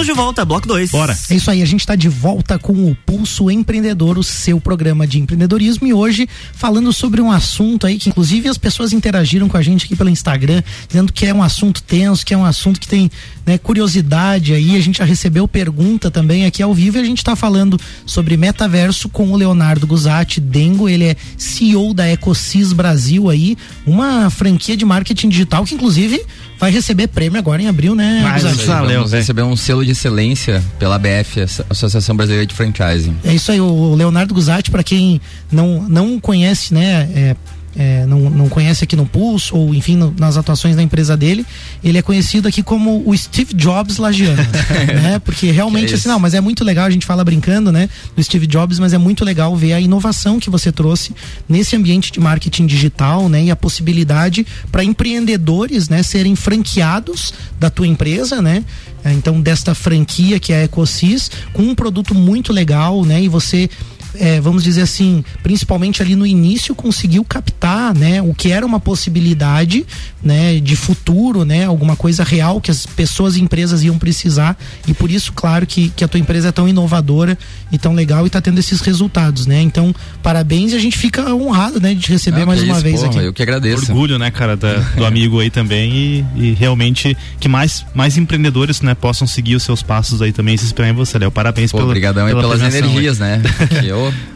Estamos 0.00 0.16
de 0.16 0.24
volta, 0.24 0.44
bloco 0.46 0.66
2. 0.66 0.92
Bora. 0.92 1.18
É 1.28 1.34
isso 1.34 1.50
aí, 1.50 1.60
a 1.60 1.66
gente 1.66 1.80
está 1.80 1.94
de 1.94 2.08
volta 2.08 2.58
com 2.58 2.72
o 2.72 2.94
Pulso 3.04 3.50
Empreendedor, 3.50 4.16
o 4.16 4.24
seu 4.24 4.58
programa 4.58 5.06
de 5.06 5.18
empreendedorismo 5.18 5.86
e 5.86 5.92
hoje 5.92 6.26
falando 6.54 6.90
sobre 6.90 7.20
um 7.20 7.30
assunto 7.30 7.86
aí 7.86 7.98
que 7.98 8.08
inclusive 8.08 8.48
as 8.48 8.56
pessoas 8.56 8.94
interagiram 8.94 9.46
com 9.46 9.58
a 9.58 9.62
gente 9.62 9.84
aqui 9.84 9.94
pelo 9.94 10.08
Instagram, 10.08 10.62
dizendo 10.88 11.12
que 11.12 11.26
é 11.26 11.34
um 11.34 11.42
assunto 11.42 11.82
tenso, 11.82 12.24
que 12.24 12.32
é 12.32 12.36
um 12.36 12.46
assunto 12.46 12.80
que 12.80 12.88
tem 12.88 13.10
né, 13.44 13.58
curiosidade 13.58 14.54
aí, 14.54 14.74
a 14.74 14.80
gente 14.80 14.98
já 14.98 15.04
recebeu 15.04 15.46
pergunta 15.46 16.10
também 16.10 16.46
aqui 16.46 16.62
ao 16.62 16.72
vivo 16.72 16.96
e 16.96 17.00
a 17.02 17.04
gente 17.04 17.18
está 17.18 17.36
falando 17.36 17.78
sobre 18.06 18.38
metaverso 18.38 19.06
com 19.10 19.30
o 19.30 19.36
Leonardo 19.36 19.86
Guzatti 19.86 20.40
Dengo, 20.40 20.88
ele 20.88 21.04
é 21.04 21.16
CEO 21.36 21.92
da 21.92 22.10
Ecosis 22.10 22.72
Brasil 22.72 23.28
aí, 23.28 23.54
uma 23.86 24.30
franquia 24.30 24.78
de 24.78 24.84
marketing 24.86 25.28
digital 25.28 25.62
que 25.66 25.74
inclusive 25.74 26.24
vai 26.60 26.70
receber 26.70 27.08
prêmio 27.08 27.38
agora 27.38 27.62
em 27.62 27.66
abril, 27.66 27.94
né? 27.94 28.20
Mas 28.22 28.42
Guzatti? 28.42 28.66
vamos 28.66 29.12
receber 29.12 29.42
um 29.42 29.56
selo 29.56 29.82
de 29.84 29.92
excelência 29.92 30.62
pela 30.78 30.96
ABF, 30.96 31.40
Associação 31.70 32.14
Brasileira 32.14 32.46
de 32.46 32.54
Franchising. 32.54 33.16
É 33.24 33.32
isso 33.32 33.50
aí, 33.50 33.60
o 33.60 33.94
Leonardo 33.94 34.34
Guzatti, 34.34 34.70
para 34.70 34.84
quem 34.84 35.20
não, 35.50 35.82
não 35.88 36.20
conhece, 36.20 36.74
né? 36.74 37.08
É, 37.14 37.36
é, 37.76 38.04
não, 38.06 38.28
não 38.30 38.48
conhece 38.48 38.84
aqui 38.84 38.96
no 38.96 39.06
Pulso, 39.06 39.56
ou 39.56 39.74
enfim, 39.74 39.96
no, 39.96 40.12
nas 40.18 40.36
atuações 40.36 40.74
da 40.74 40.82
empresa 40.82 41.16
dele, 41.16 41.46
ele 41.82 41.98
é 41.98 42.02
conhecido 42.02 42.48
aqui 42.48 42.62
como 42.62 43.02
o 43.06 43.16
Steve 43.16 43.54
Jobs 43.54 43.98
lagiano, 43.98 44.42
né? 44.92 45.20
Porque 45.20 45.50
realmente, 45.50 45.92
é 45.92 45.96
assim, 45.96 46.08
não, 46.08 46.18
mas 46.18 46.34
é 46.34 46.40
muito 46.40 46.64
legal, 46.64 46.86
a 46.86 46.90
gente 46.90 47.06
fala 47.06 47.24
brincando, 47.24 47.70
né? 47.70 47.88
Do 48.16 48.22
Steve 48.22 48.46
Jobs, 48.46 48.78
mas 48.78 48.92
é 48.92 48.98
muito 48.98 49.24
legal 49.24 49.56
ver 49.56 49.72
a 49.72 49.80
inovação 49.80 50.40
que 50.40 50.50
você 50.50 50.72
trouxe 50.72 51.14
nesse 51.48 51.76
ambiente 51.76 52.10
de 52.10 52.18
marketing 52.18 52.66
digital, 52.66 53.28
né? 53.28 53.44
E 53.44 53.50
a 53.50 53.56
possibilidade 53.56 54.46
para 54.72 54.82
empreendedores, 54.82 55.88
né? 55.88 56.02
Serem 56.02 56.34
franqueados 56.34 57.32
da 57.58 57.70
tua 57.70 57.86
empresa, 57.86 58.42
né? 58.42 58.64
É, 59.04 59.12
Então, 59.12 59.40
desta 59.40 59.74
franquia 59.74 60.38
que 60.40 60.52
é 60.52 60.62
a 60.62 60.64
Ecosys, 60.64 61.30
com 61.52 61.62
um 61.62 61.74
produto 61.74 62.14
muito 62.14 62.52
legal, 62.52 63.04
né? 63.04 63.22
E 63.22 63.28
você 63.28 63.70
é, 64.14 64.40
vamos 64.40 64.62
dizer 64.62 64.82
assim, 64.82 65.24
principalmente 65.42 66.02
ali 66.02 66.14
no 66.16 66.26
início, 66.26 66.74
conseguiu 66.74 67.24
captar, 67.24 67.94
né, 67.94 68.20
o 68.22 68.34
que 68.34 68.50
era 68.50 68.64
uma 68.64 68.80
possibilidade, 68.80 69.84
né, 70.22 70.58
de 70.60 70.76
futuro, 70.76 71.44
né, 71.44 71.64
alguma 71.64 71.96
coisa 71.96 72.22
real 72.24 72.60
que 72.60 72.70
as 72.70 72.86
pessoas 72.86 73.36
e 73.36 73.40
empresas 73.42 73.82
iam 73.82 73.98
precisar 73.98 74.56
e 74.86 74.92
por 74.94 75.10
isso, 75.10 75.32
claro, 75.32 75.66
que, 75.66 75.88
que 75.90 76.04
a 76.04 76.08
tua 76.08 76.20
empresa 76.20 76.48
é 76.48 76.52
tão 76.52 76.68
inovadora 76.68 77.36
e 77.72 77.78
tão 77.78 77.94
legal 77.94 78.24
e 78.24 78.26
está 78.26 78.40
tendo 78.40 78.58
esses 78.58 78.80
resultados, 78.80 79.46
né? 79.46 79.60
Então, 79.62 79.94
parabéns 80.22 80.72
e 80.72 80.76
a 80.76 80.78
gente 80.78 80.96
fica 80.98 81.34
honrado, 81.34 81.80
né, 81.80 81.94
de 81.94 82.00
te 82.00 82.10
receber 82.12 82.42
Ah, 82.42 82.46
mais 82.46 82.62
uma 82.62 82.74
isso, 82.74 82.82
vez 82.82 82.96
porra, 83.00 83.08
aqui. 83.16 83.18
Eu 83.26 83.32
que 83.32 83.42
agradeço. 83.42 83.90
Orgulho, 83.90 84.18
né, 84.18 84.30
cara, 84.30 84.56
da- 84.56 84.78
do 84.96 85.04
amigo 85.04 85.40
aí 85.40 85.50
também 85.50 85.92
e, 85.92 86.24
e 86.36 86.52
realmente 86.54 87.16
que 87.38 87.48
mais, 87.48 87.84
mais 87.94 88.16
empreendedores, 88.16 88.80
né, 88.82 88.94
possam 88.94 89.26
seguir 89.26 89.54
os 89.54 89.62
seus 89.62 89.82
passos 89.82 90.20
aí 90.22 90.32
também 90.32 90.54
e 90.54 90.58
se 90.58 90.64
inspirar 90.64 90.88
em 90.88 90.92
você, 90.92 91.18
Léo. 91.18 91.30
Parabéns 91.30 91.70
Pô, 91.72 91.78
pelo, 91.78 91.88
obrigadão 91.90 92.26
aí 92.26 92.30
pela 92.32 92.42
pelas 92.42 92.58
premiação 92.60 92.88
aí. 92.88 92.92
energias, 92.92 93.18
né? 93.18 93.42
Que 93.80 93.92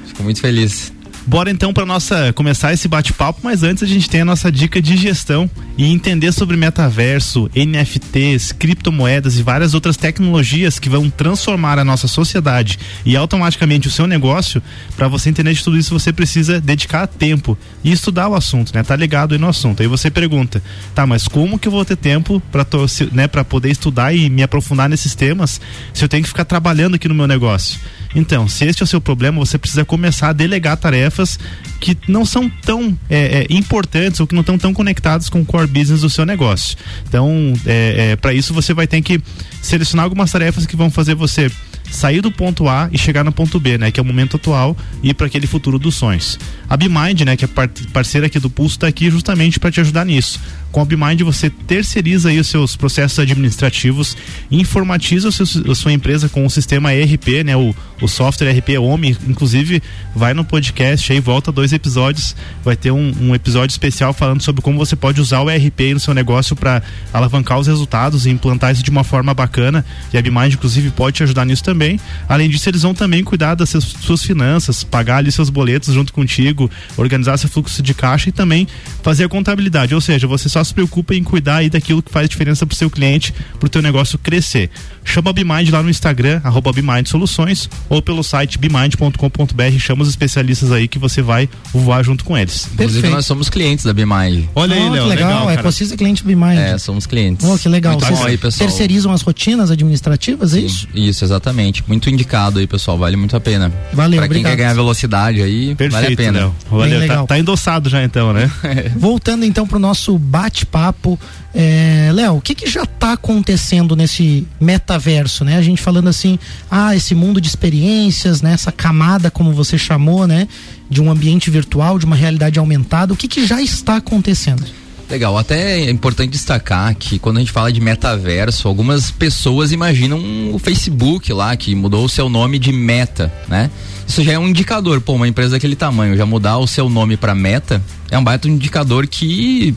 fico 0.06 0.22
muito 0.22 0.40
feliz. 0.40 0.92
Bora 1.26 1.50
então 1.50 1.72
para 1.72 1.86
nossa 1.86 2.34
começar 2.34 2.74
esse 2.74 2.86
bate-papo, 2.86 3.40
mas 3.42 3.62
antes 3.62 3.82
a 3.82 3.86
gente 3.86 4.10
tem 4.10 4.20
a 4.20 4.24
nossa 4.26 4.52
dica 4.52 4.80
de 4.80 4.94
gestão 4.94 5.50
e 5.76 5.90
entender 5.90 6.32
sobre 6.32 6.54
metaverso, 6.54 7.50
NFTs, 7.56 8.52
criptomoedas 8.52 9.38
e 9.38 9.42
várias 9.42 9.72
outras 9.72 9.96
tecnologias 9.96 10.78
que 10.78 10.90
vão 10.90 11.08
transformar 11.08 11.78
a 11.78 11.84
nossa 11.84 12.06
sociedade 12.06 12.78
e 13.06 13.16
automaticamente 13.16 13.88
o 13.88 13.90
seu 13.90 14.06
negócio. 14.06 14.62
Para 14.96 15.08
você 15.08 15.30
entender 15.30 15.54
de 15.54 15.64
tudo 15.64 15.78
isso, 15.78 15.98
você 15.98 16.12
precisa 16.12 16.60
dedicar 16.60 17.06
tempo 17.06 17.56
e 17.82 17.90
estudar 17.90 18.28
o 18.28 18.34
assunto, 18.34 18.74
né? 18.74 18.82
Tá 18.82 18.94
ligado 18.94 19.38
no 19.38 19.48
assunto. 19.48 19.80
Aí 19.80 19.88
você 19.88 20.10
pergunta: 20.10 20.62
"Tá, 20.94 21.06
mas 21.06 21.26
como 21.26 21.58
que 21.58 21.68
eu 21.68 21.72
vou 21.72 21.86
ter 21.86 21.96
tempo 21.96 22.38
para 22.52 22.66
né, 23.12 23.26
para 23.26 23.42
poder 23.42 23.70
estudar 23.70 24.14
e 24.14 24.28
me 24.28 24.42
aprofundar 24.42 24.90
nesses 24.90 25.14
temas 25.14 25.58
se 25.94 26.04
eu 26.04 26.08
tenho 26.08 26.22
que 26.22 26.28
ficar 26.28 26.44
trabalhando 26.44 26.96
aqui 26.96 27.08
no 27.08 27.14
meu 27.14 27.26
negócio?" 27.26 27.80
Então, 28.14 28.48
se 28.48 28.64
este 28.64 28.82
é 28.82 28.84
o 28.84 28.86
seu 28.86 29.00
problema, 29.00 29.38
você 29.38 29.58
precisa 29.58 29.84
começar 29.84 30.28
a 30.28 30.32
delegar 30.32 30.76
tarefas 30.76 31.38
que 31.80 31.96
não 32.08 32.24
são 32.24 32.48
tão 32.48 32.96
é, 33.10 33.40
é, 33.40 33.46
importantes 33.50 34.20
ou 34.20 34.26
que 34.26 34.34
não 34.34 34.40
estão 34.40 34.56
tão 34.56 34.72
conectadas 34.72 35.28
com 35.28 35.40
o 35.40 35.44
core 35.44 35.66
business 35.66 36.00
do 36.02 36.10
seu 36.10 36.24
negócio. 36.24 36.76
Então, 37.08 37.52
é, 37.66 38.16
para 38.16 38.32
isso 38.32 38.54
você 38.54 38.72
vai 38.72 38.86
ter 38.86 39.02
que 39.02 39.20
selecionar 39.60 40.04
algumas 40.04 40.30
tarefas 40.30 40.66
que 40.66 40.76
vão 40.76 40.90
fazer 40.90 41.14
você 41.14 41.50
sair 41.90 42.20
do 42.20 42.30
ponto 42.30 42.68
A 42.68 42.88
e 42.92 42.98
chegar 42.98 43.24
no 43.24 43.32
ponto 43.32 43.60
B, 43.60 43.78
né? 43.78 43.90
Que 43.90 44.00
é 44.00 44.02
o 44.02 44.06
momento 44.06 44.36
atual 44.36 44.76
e 45.02 45.10
ir 45.10 45.14
para 45.14 45.26
aquele 45.26 45.46
futuro 45.46 45.78
dos 45.78 45.94
sonhos. 45.94 46.38
A 46.68 46.76
BeMind, 46.76 47.22
né? 47.22 47.36
Que 47.36 47.44
é 47.44 47.48
parceira 47.92 48.26
aqui 48.26 48.38
do 48.38 48.50
Pulso, 48.50 48.76
está 48.76 48.88
aqui 48.88 49.10
justamente 49.10 49.60
para 49.60 49.70
te 49.70 49.80
ajudar 49.80 50.04
nisso. 50.04 50.40
Com 50.74 50.80
a 50.80 50.84
BeMind 50.84 51.20
você 51.22 51.48
terceiriza 51.48 52.30
aí 52.30 52.40
os 52.40 52.48
seus 52.48 52.74
processos 52.74 53.16
administrativos, 53.20 54.16
informatiza 54.50 55.30
seu, 55.30 55.46
a 55.70 55.74
sua 55.76 55.92
empresa 55.92 56.28
com 56.28 56.44
o 56.44 56.50
sistema 56.50 56.92
ERP, 56.92 57.44
né? 57.44 57.56
O, 57.56 57.72
o 58.02 58.08
software 58.08 58.48
ERP 58.48 58.70
OMI, 58.80 59.16
inclusive 59.28 59.80
vai 60.16 60.34
no 60.34 60.44
podcast 60.44 61.12
aí, 61.12 61.20
volta 61.20 61.52
dois 61.52 61.72
episódios, 61.72 62.34
vai 62.64 62.74
ter 62.74 62.90
um, 62.90 63.14
um 63.20 63.34
episódio 63.36 63.72
especial 63.72 64.12
falando 64.12 64.42
sobre 64.42 64.62
como 64.62 64.76
você 64.76 64.96
pode 64.96 65.20
usar 65.20 65.42
o 65.42 65.48
ERP 65.48 65.94
no 65.94 66.00
seu 66.00 66.12
negócio 66.12 66.56
para 66.56 66.82
alavancar 67.12 67.56
os 67.60 67.68
resultados 67.68 68.26
e 68.26 68.30
implantar 68.30 68.72
isso 68.72 68.82
de 68.82 68.90
uma 68.90 69.04
forma 69.04 69.32
bacana. 69.32 69.84
E 70.12 70.18
a 70.18 70.22
BeMind, 70.22 70.54
inclusive, 70.54 70.90
pode 70.90 71.18
te 71.18 71.22
ajudar 71.22 71.44
nisso 71.44 71.62
também. 71.62 72.00
Além 72.28 72.50
disso, 72.50 72.68
eles 72.68 72.82
vão 72.82 72.94
também 72.94 73.22
cuidar 73.22 73.54
das 73.54 73.70
suas, 73.70 73.84
suas 73.84 74.24
finanças, 74.24 74.82
pagar 74.82 75.18
ali 75.18 75.30
seus 75.30 75.50
boletos 75.50 75.94
junto 75.94 76.12
contigo, 76.12 76.68
organizar 76.96 77.36
seu 77.36 77.48
fluxo 77.48 77.80
de 77.80 77.94
caixa 77.94 78.28
e 78.28 78.32
também 78.32 78.66
fazer 79.04 79.22
a 79.22 79.28
contabilidade. 79.28 79.94
Ou 79.94 80.00
seja, 80.00 80.26
você 80.26 80.48
só 80.48 80.63
se 80.64 80.74
preocupa 80.74 81.14
em 81.14 81.22
cuidar 81.22 81.56
aí 81.56 81.70
daquilo 81.70 82.02
que 82.02 82.10
faz 82.10 82.28
diferença 82.28 82.64
para 82.66 82.74
o 82.74 82.76
seu 82.76 82.90
cliente, 82.90 83.32
para 83.58 83.66
o 83.66 83.70
teu 83.70 83.82
negócio 83.82 84.18
crescer. 84.18 84.70
Chama 85.04 85.30
a 85.30 85.32
BeMind 85.32 85.70
lá 85.70 85.82
no 85.82 85.90
Instagram, 85.90 86.40
arroba 86.42 86.72
BeMind 86.72 87.06
Soluções, 87.06 87.68
ou 87.88 88.00
pelo 88.00 88.22
site 88.22 88.58
bemind.com.br. 88.58 89.78
Chama 89.78 90.02
os 90.02 90.08
especialistas 90.08 90.72
aí 90.72 90.88
que 90.88 90.98
você 90.98 91.20
vai 91.20 91.48
voar 91.72 92.02
junto 92.02 92.24
com 92.24 92.36
eles. 92.36 92.66
Inclusive, 92.72 92.92
Perfeito. 93.02 93.14
nós 93.14 93.26
somos 93.26 93.48
clientes 93.50 93.84
da 93.84 93.92
BeMind. 93.92 94.48
Olha 94.54 94.74
aí, 94.74 94.82
oh, 94.82 94.90
Léo. 94.92 95.06
legal, 95.06 95.30
legal 95.30 95.50
é 95.50 95.56
Precisa 95.56 95.96
cliente 95.96 96.24
BeMind. 96.24 96.58
É, 96.58 96.78
somos 96.78 97.06
clientes. 97.06 97.46
Oh, 97.46 97.58
que 97.58 97.68
legal. 97.68 97.92
Muito 97.92 98.06
Vocês 98.06 98.22
aí, 98.24 98.38
pessoal. 98.38 98.68
terceirizam 98.68 99.12
as 99.12 99.22
rotinas 99.22 99.70
administrativas, 99.70 100.54
é 100.54 100.60
isso? 100.60 100.88
Isso, 100.94 101.24
exatamente. 101.24 101.82
Muito 101.86 102.08
indicado 102.08 102.58
aí, 102.58 102.66
pessoal. 102.66 102.96
Vale 102.96 103.16
muito 103.16 103.36
a 103.36 103.40
pena. 103.40 103.72
Valeu, 103.92 104.18
Pra 104.18 104.28
quem 104.28 104.38
obrigado. 104.38 104.52
quer 104.52 104.56
ganhar 104.56 104.74
velocidade 104.74 105.42
aí, 105.42 105.74
Perfeito, 105.74 105.92
vale 105.92 106.14
a 106.14 106.16
pena. 106.16 106.38
Léo. 106.40 106.54
Valeu. 106.70 107.06
Tá, 107.06 107.26
tá 107.26 107.38
endossado 107.38 107.88
já 107.88 108.02
então, 108.02 108.32
né? 108.32 108.50
Voltando 108.96 109.44
então 109.44 109.66
pro 109.66 109.78
nosso 109.78 110.18
bate-papo 110.54 111.18
é, 111.52 112.10
Léo, 112.12 112.36
o 112.36 112.40
que, 112.40 112.54
que 112.54 112.68
já 112.70 112.84
está 112.84 113.12
acontecendo 113.12 113.96
nesse 113.96 114.46
metaverso, 114.60 115.44
né? 115.44 115.56
A 115.56 115.62
gente 115.62 115.82
falando 115.82 116.08
assim, 116.08 116.38
ah, 116.70 116.94
esse 116.94 117.14
mundo 117.14 117.40
de 117.40 117.48
experiências, 117.48 118.40
né? 118.40 118.52
Essa 118.52 118.72
camada, 118.72 119.30
como 119.30 119.52
você 119.52 119.76
chamou, 119.76 120.26
né? 120.26 120.48
De 120.88 121.00
um 121.02 121.10
ambiente 121.10 121.50
virtual, 121.50 121.98
de 121.98 122.06
uma 122.06 122.16
realidade 122.16 122.58
aumentada, 122.58 123.12
o 123.12 123.16
que, 123.16 123.28
que 123.28 123.46
já 123.46 123.60
está 123.60 123.96
acontecendo? 123.96 124.64
Legal, 125.08 125.36
até 125.36 125.80
é 125.80 125.90
importante 125.90 126.30
destacar 126.30 126.94
que 126.94 127.18
quando 127.18 127.36
a 127.36 127.40
gente 127.40 127.52
fala 127.52 127.70
de 127.70 127.80
metaverso, 127.80 128.66
algumas 128.66 129.10
pessoas 129.10 129.70
imaginam 129.70 130.18
o 130.52 130.58
Facebook 130.58 131.32
lá, 131.32 131.54
que 131.56 131.74
mudou 131.74 132.06
o 132.06 132.08
seu 132.08 132.28
nome 132.28 132.58
de 132.58 132.72
Meta, 132.72 133.32
né? 133.46 133.70
Isso 134.06 134.22
já 134.22 134.32
é 134.32 134.38
um 134.38 134.48
indicador, 134.48 135.00
pô, 135.00 135.12
uma 135.12 135.28
empresa 135.28 135.50
daquele 135.50 135.76
tamanho, 135.76 136.16
já 136.16 136.26
mudar 136.26 136.58
o 136.58 136.66
seu 136.66 136.88
nome 136.88 137.16
para 137.16 137.34
Meta, 137.34 137.82
é 138.10 138.18
um 138.18 138.24
baita 138.24 138.48
indicador 138.48 139.06
que 139.06 139.74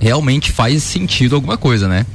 realmente 0.00 0.50
faz 0.50 0.82
sentido 0.82 1.36
alguma 1.36 1.56
coisa, 1.56 1.86
né? 1.86 2.06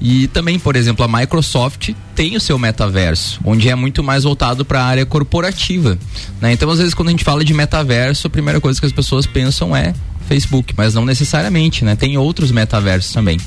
E 0.00 0.26
também, 0.28 0.58
por 0.58 0.76
exemplo, 0.76 1.04
a 1.04 1.08
Microsoft 1.08 1.90
tem 2.14 2.36
o 2.36 2.40
seu 2.40 2.58
metaverso, 2.58 3.40
onde 3.44 3.68
é 3.68 3.74
muito 3.74 4.02
mais 4.02 4.24
voltado 4.24 4.64
para 4.64 4.80
a 4.80 4.84
área 4.84 5.06
corporativa. 5.06 5.98
Né? 6.40 6.52
Então, 6.52 6.68
às 6.68 6.78
vezes, 6.78 6.92
quando 6.92 7.08
a 7.08 7.10
gente 7.10 7.24
fala 7.24 7.44
de 7.44 7.54
metaverso, 7.54 8.26
a 8.26 8.30
primeira 8.30 8.60
coisa 8.60 8.78
que 8.78 8.86
as 8.86 8.92
pessoas 8.92 9.24
pensam 9.24 9.74
é 9.74 9.94
Facebook, 10.28 10.74
mas 10.76 10.94
não 10.94 11.04
necessariamente, 11.04 11.84
né? 11.84 11.94
Tem 11.96 12.16
outros 12.16 12.50
metaversos 12.50 13.12
também. 13.12 13.38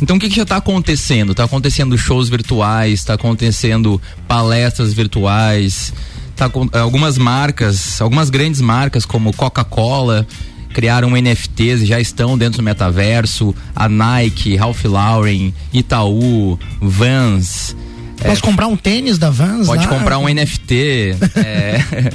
Então 0.00 0.16
o 0.16 0.20
que, 0.20 0.28
que 0.28 0.36
já 0.36 0.42
está 0.42 0.56
acontecendo? 0.56 1.32
Está 1.32 1.44
acontecendo 1.44 1.96
shows 1.96 2.28
virtuais, 2.28 2.94
está 2.94 3.14
acontecendo 3.14 4.00
palestras 4.26 4.92
virtuais, 4.92 5.92
tá 6.36 6.48
com 6.48 6.68
algumas 6.72 7.16
marcas, 7.16 8.00
algumas 8.00 8.30
grandes 8.30 8.60
marcas 8.60 9.06
como 9.06 9.32
Coca-Cola 9.32 10.26
criaram 10.74 11.10
NFTs 11.10 11.82
e 11.82 11.86
já 11.86 12.00
estão 12.00 12.36
dentro 12.36 12.58
do 12.58 12.64
metaverso. 12.64 13.54
A 13.74 13.88
Nike, 13.88 14.56
Ralph 14.56 14.84
Lauren, 14.84 15.54
Itaú, 15.72 16.58
Vans. 16.80 17.74
Posso 18.18 18.40
é, 18.40 18.42
comprar 18.42 18.66
um 18.66 18.76
tênis 18.76 19.16
da 19.16 19.30
Vans? 19.30 19.66
Pode 19.66 19.86
lá? 19.86 19.88
comprar 19.88 20.18
um 20.18 20.28
NFT. 20.28 21.16
é, 21.36 22.10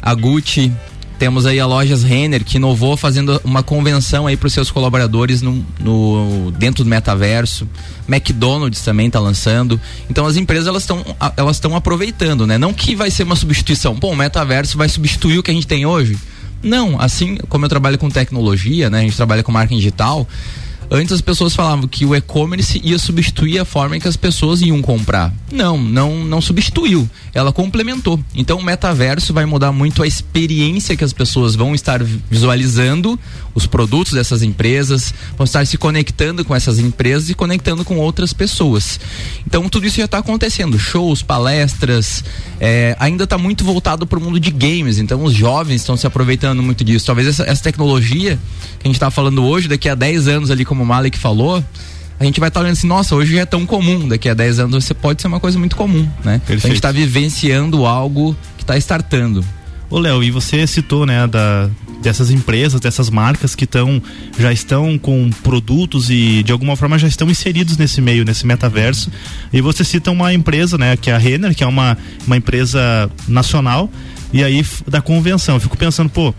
a 0.00 0.14
Gucci. 0.14 0.70
Temos 1.18 1.46
aí 1.46 1.60
a 1.60 1.66
Lojas 1.66 2.02
Renner 2.02 2.44
que 2.44 2.56
inovou 2.56 2.96
fazendo 2.96 3.40
uma 3.44 3.62
convenção 3.62 4.26
aí 4.26 4.36
para 4.36 4.48
os 4.48 4.52
seus 4.52 4.70
colaboradores 4.70 5.40
no, 5.40 5.64
no, 5.78 6.52
dentro 6.58 6.82
do 6.82 6.90
metaverso. 6.90 7.68
McDonald's 8.08 8.82
também 8.82 9.06
está 9.06 9.20
lançando. 9.20 9.80
Então 10.10 10.26
as 10.26 10.36
empresas 10.36 10.66
elas 10.66 10.82
estão 10.82 11.04
elas 11.36 11.56
estão 11.56 11.74
aproveitando, 11.76 12.46
né? 12.46 12.58
Não 12.58 12.74
que 12.74 12.96
vai 12.96 13.10
ser 13.12 13.22
uma 13.22 13.36
substituição. 13.36 13.94
Bom, 13.94 14.12
o 14.12 14.16
metaverso 14.16 14.76
vai 14.76 14.88
substituir 14.88 15.38
o 15.38 15.42
que 15.42 15.52
a 15.52 15.54
gente 15.54 15.68
tem 15.68 15.86
hoje? 15.86 16.18
Não, 16.64 16.98
assim 17.00 17.36
como 17.48 17.66
eu 17.66 17.68
trabalho 17.68 17.98
com 17.98 18.08
tecnologia, 18.08 18.88
né? 18.88 19.00
A 19.00 19.02
gente 19.02 19.16
trabalha 19.16 19.42
com 19.42 19.52
marketing 19.52 19.76
digital. 19.76 20.26
Antes 20.90 21.12
as 21.12 21.20
pessoas 21.20 21.54
falavam 21.54 21.88
que 21.88 22.04
o 22.04 22.14
e-commerce 22.14 22.80
ia 22.84 22.98
substituir 22.98 23.58
a 23.58 23.64
forma 23.64 23.96
em 23.96 24.00
que 24.00 24.08
as 24.08 24.16
pessoas 24.16 24.60
iam 24.60 24.80
comprar. 24.82 25.32
Não, 25.50 25.78
não, 25.78 26.24
não 26.24 26.40
substituiu. 26.40 27.08
Ela 27.32 27.52
complementou. 27.52 28.20
Então 28.34 28.58
o 28.58 28.64
metaverso 28.64 29.32
vai 29.32 29.44
mudar 29.44 29.72
muito 29.72 30.02
a 30.02 30.06
experiência 30.06 30.96
que 30.96 31.04
as 31.04 31.12
pessoas 31.12 31.54
vão 31.54 31.74
estar 31.74 32.02
visualizando 32.02 33.18
os 33.54 33.66
produtos 33.66 34.12
dessas 34.12 34.42
empresas, 34.42 35.14
vão 35.36 35.44
estar 35.44 35.66
se 35.66 35.78
conectando 35.78 36.44
com 36.44 36.54
essas 36.54 36.78
empresas 36.78 37.30
e 37.30 37.34
conectando 37.34 37.84
com 37.84 37.96
outras 37.98 38.32
pessoas. 38.32 38.98
Então 39.46 39.68
tudo 39.68 39.86
isso 39.86 39.98
já 39.98 40.04
está 40.04 40.18
acontecendo. 40.18 40.78
Shows, 40.78 41.22
palestras, 41.22 42.24
é, 42.60 42.96
ainda 42.98 43.24
está 43.24 43.38
muito 43.38 43.64
voltado 43.64 44.06
para 44.06 44.18
o 44.18 44.22
mundo 44.22 44.40
de 44.40 44.50
games. 44.50 44.98
Então 44.98 45.22
os 45.22 45.32
jovens 45.32 45.76
estão 45.76 45.96
se 45.96 46.06
aproveitando 46.06 46.62
muito 46.62 46.84
disso. 46.84 47.06
Talvez 47.06 47.28
essa, 47.28 47.44
essa 47.44 47.62
tecnologia 47.62 48.38
que 48.78 48.86
a 48.86 48.88
gente 48.88 48.96
está 48.96 49.10
falando 49.10 49.44
hoje, 49.44 49.68
daqui 49.68 49.88
a 49.88 49.94
10 49.94 50.28
anos 50.28 50.50
ali, 50.50 50.64
como 50.74 50.82
o 50.82 50.86
Malik 50.86 51.16
falou, 51.16 51.64
a 52.18 52.24
gente 52.24 52.40
vai 52.40 52.48
estar 52.48 52.60
tá 52.60 52.64
olhando 52.64 52.76
assim, 52.76 52.88
nossa, 52.88 53.14
hoje 53.14 53.34
já 53.34 53.42
é 53.42 53.46
tão 53.46 53.64
comum, 53.64 54.08
daqui 54.08 54.28
a 54.28 54.34
10 54.34 54.58
anos 54.58 54.84
você 54.84 54.92
pode 54.92 55.22
ser 55.22 55.28
uma 55.28 55.38
coisa 55.38 55.56
muito 55.56 55.76
comum, 55.76 56.08
né? 56.24 56.40
Então, 56.44 56.56
a 56.56 56.58
gente 56.58 56.74
está 56.74 56.90
vivenciando 56.90 57.86
algo 57.86 58.36
que 58.56 58.64
está 58.64 58.76
startando. 58.76 59.44
Ô 59.88 59.98
Léo, 60.00 60.24
e 60.24 60.30
você 60.32 60.66
citou, 60.66 61.06
né, 61.06 61.26
da, 61.28 61.70
dessas 62.02 62.30
empresas, 62.30 62.80
dessas 62.80 63.08
marcas 63.08 63.54
que 63.54 63.64
estão 63.64 64.02
já 64.36 64.52
estão 64.52 64.98
com 64.98 65.30
produtos 65.44 66.10
e 66.10 66.42
de 66.42 66.50
alguma 66.50 66.74
forma 66.74 66.98
já 66.98 67.06
estão 67.06 67.30
inseridos 67.30 67.76
nesse 67.76 68.00
meio, 68.00 68.24
nesse 68.24 68.44
metaverso. 68.44 69.12
E 69.52 69.60
você 69.60 69.84
cita 69.84 70.10
uma 70.10 70.34
empresa, 70.34 70.76
né, 70.76 70.96
que 70.96 71.10
é 71.10 71.14
a 71.14 71.18
Renner, 71.18 71.54
que 71.54 71.62
é 71.62 71.66
uma, 71.66 71.96
uma 72.26 72.36
empresa 72.36 73.08
nacional, 73.28 73.88
e 74.32 74.42
aí 74.42 74.66
da 74.88 75.00
convenção. 75.00 75.54
Eu 75.54 75.60
fico 75.60 75.76
pensando, 75.76 76.10
pô, 76.10 76.34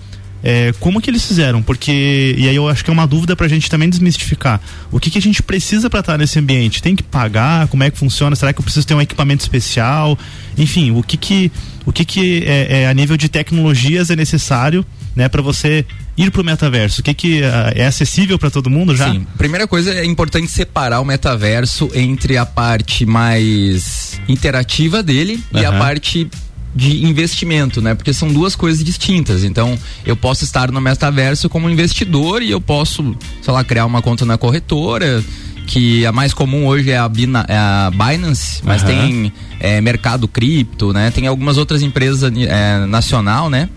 é, 0.47 0.71
como 0.79 1.01
que 1.01 1.09
eles 1.09 1.25
fizeram? 1.25 1.59
Porque, 1.63 2.35
e 2.37 2.47
aí 2.47 2.55
eu 2.55 2.69
acho 2.69 2.83
que 2.83 2.91
é 2.91 2.93
uma 2.93 3.07
dúvida 3.07 3.35
pra 3.35 3.47
gente 3.47 3.67
também 3.67 3.89
desmistificar. 3.89 4.61
O 4.91 4.99
que 4.99 5.09
que 5.09 5.17
a 5.17 5.21
gente 5.21 5.41
precisa 5.41 5.89
para 5.89 6.01
estar 6.01 6.19
nesse 6.19 6.37
ambiente? 6.37 6.83
Tem 6.83 6.95
que 6.95 7.01
pagar? 7.01 7.67
Como 7.67 7.83
é 7.83 7.89
que 7.89 7.97
funciona? 7.97 8.35
Será 8.35 8.53
que 8.53 8.59
eu 8.59 8.63
preciso 8.63 8.85
ter 8.85 8.93
um 8.93 9.01
equipamento 9.01 9.41
especial? 9.41 10.15
Enfim, 10.55 10.91
o 10.91 11.01
que 11.01 11.17
que, 11.17 11.51
o 11.83 11.91
que, 11.91 12.05
que 12.05 12.43
é, 12.45 12.83
é 12.83 12.87
a 12.87 12.93
nível 12.93 13.17
de 13.17 13.27
tecnologias 13.27 14.11
é 14.11 14.15
necessário 14.15 14.85
né, 15.15 15.27
para 15.27 15.41
você 15.41 15.83
ir 16.15 16.29
para 16.29 16.41
o 16.43 16.45
metaverso? 16.45 17.01
O 17.01 17.03
que, 17.03 17.15
que 17.15 17.41
uh, 17.41 17.73
é 17.73 17.87
acessível 17.87 18.37
para 18.37 18.51
todo 18.51 18.69
mundo 18.69 18.95
já? 18.95 19.11
Sim. 19.11 19.25
Primeira 19.39 19.65
coisa 19.65 19.95
é 19.95 20.05
importante 20.05 20.47
separar 20.47 20.99
o 20.99 21.05
metaverso 21.05 21.89
entre 21.95 22.37
a 22.37 22.45
parte 22.45 23.03
mais 23.03 24.21
interativa 24.27 25.01
dele 25.01 25.43
uhum. 25.51 25.59
e 25.59 25.65
a 25.65 25.71
parte 25.71 26.29
de 26.75 27.05
investimento, 27.05 27.81
né? 27.81 27.95
Porque 27.95 28.11
são 28.11 28.31
duas 28.31 28.55
coisas 28.55 28.83
distintas. 28.83 29.43
Então, 29.43 29.79
eu 30.05 30.15
posso 30.15 30.43
estar 30.43 30.71
no 30.71 30.81
metaverso 30.81 31.47
como 31.47 31.69
investidor 31.69 32.41
e 32.41 32.51
eu 32.51 32.59
posso, 32.59 33.15
sei 33.41 33.53
lá, 33.53 33.63
criar 33.63 33.85
uma 33.85 34.01
conta 34.01 34.25
na 34.25 34.37
corretora, 34.37 35.23
que 35.65 36.05
a 36.05 36.11
mais 36.11 36.33
comum 36.33 36.67
hoje 36.67 36.91
é 36.91 36.97
a, 36.97 37.07
Bina, 37.07 37.45
é 37.47 37.57
a 37.57 37.91
Binance, 37.91 38.61
mas 38.63 38.81
uhum. 38.81 38.87
tem 38.87 39.33
é, 39.59 39.81
mercado 39.81 40.27
cripto, 40.27 40.91
né? 40.91 41.09
Tem 41.11 41.25
algumas 41.27 41.57
outras 41.57 41.81
empresas 41.81 42.23
é, 42.23 42.85
nacional, 42.85 43.49
né? 43.49 43.69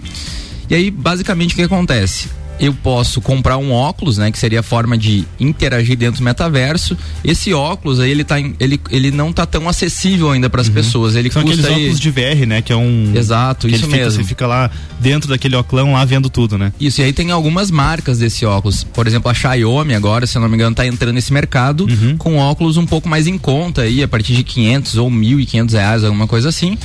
E 0.68 0.74
aí, 0.74 0.90
basicamente, 0.90 1.54
o 1.54 1.56
que 1.56 1.62
acontece? 1.62 2.28
Eu 2.60 2.74
posso 2.74 3.20
comprar 3.20 3.56
um 3.56 3.72
óculos, 3.72 4.18
né, 4.18 4.30
que 4.30 4.38
seria 4.38 4.60
a 4.60 4.62
forma 4.62 4.96
de 4.96 5.24
interagir 5.38 5.96
dentro 5.96 6.20
do 6.20 6.24
metaverso. 6.24 6.96
Esse 7.24 7.52
óculos 7.52 8.00
aí 8.00 8.10
ele 8.10 8.24
tá 8.24 8.36
ele, 8.38 8.80
ele 8.90 9.10
não 9.10 9.32
tá 9.32 9.46
tão 9.46 9.68
acessível 9.68 10.30
ainda 10.30 10.50
para 10.50 10.60
as 10.60 10.68
uhum. 10.68 10.74
pessoas. 10.74 11.14
Ele 11.14 11.30
São 11.30 11.42
custa 11.42 11.60
aqueles 11.60 11.76
óculos 11.76 12.00
de 12.00 12.10
VR, 12.10 12.46
né, 12.46 12.62
que 12.62 12.72
é 12.72 12.76
um 12.76 13.12
Exato, 13.14 13.68
isso 13.68 13.84
fica, 13.84 13.96
mesmo. 13.96 14.12
Você 14.12 14.24
fica 14.24 14.46
lá 14.46 14.70
dentro 15.00 15.28
daquele 15.28 15.56
óculos 15.56 15.84
lá 15.92 16.04
vendo 16.04 16.28
tudo, 16.28 16.58
né? 16.58 16.72
Isso, 16.80 17.00
e 17.00 17.04
aí 17.04 17.12
tem 17.12 17.30
algumas 17.30 17.70
marcas 17.70 18.18
desse 18.18 18.44
óculos. 18.44 18.84
Por 18.84 19.06
exemplo, 19.06 19.30
a 19.30 19.34
Xiaomi 19.34 19.94
agora, 19.94 20.26
se 20.26 20.36
eu 20.36 20.42
não 20.42 20.48
me 20.48 20.54
engano, 20.54 20.74
tá 20.74 20.86
entrando 20.86 21.14
nesse 21.14 21.32
mercado 21.32 21.86
uhum. 21.86 22.16
com 22.16 22.36
óculos 22.38 22.76
um 22.76 22.86
pouco 22.86 23.08
mais 23.08 23.26
em 23.26 23.38
conta 23.38 23.82
aí, 23.82 24.02
a 24.02 24.08
partir 24.08 24.34
de 24.34 24.42
500 24.42 24.96
ou 24.96 25.10
1.500 25.10 25.72
reais, 25.72 26.04
alguma 26.04 26.26
coisa 26.26 26.48
assim. 26.48 26.76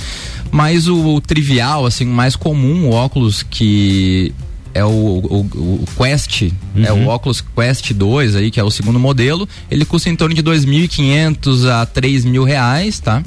Mas 0.52 0.88
o, 0.88 1.16
o 1.16 1.22
trivial, 1.22 1.86
assim, 1.86 2.06
o 2.06 2.14
mais 2.14 2.36
comum, 2.36 2.90
o 2.90 2.92
óculos 2.92 3.42
que 3.42 4.34
é 4.74 4.84
o, 4.84 4.90
o, 4.90 5.40
o 5.84 5.86
Quest, 5.98 6.42
uhum. 6.42 6.86
é 6.86 6.92
o 6.92 7.08
Oculus 7.08 7.42
Quest 7.42 7.94
2 7.94 8.36
aí, 8.36 8.52
que 8.52 8.60
é 8.60 8.64
o 8.64 8.72
segundo 8.72 9.00
modelo. 9.00 9.48
Ele 9.70 9.86
custa 9.86 10.10
em 10.10 10.16
torno 10.16 10.36
de 10.36 10.42
2.500 10.42 11.70
a 11.70 11.86
3 11.86 12.26
mil 12.26 12.44
reais, 12.44 13.00
tá? 13.00 13.24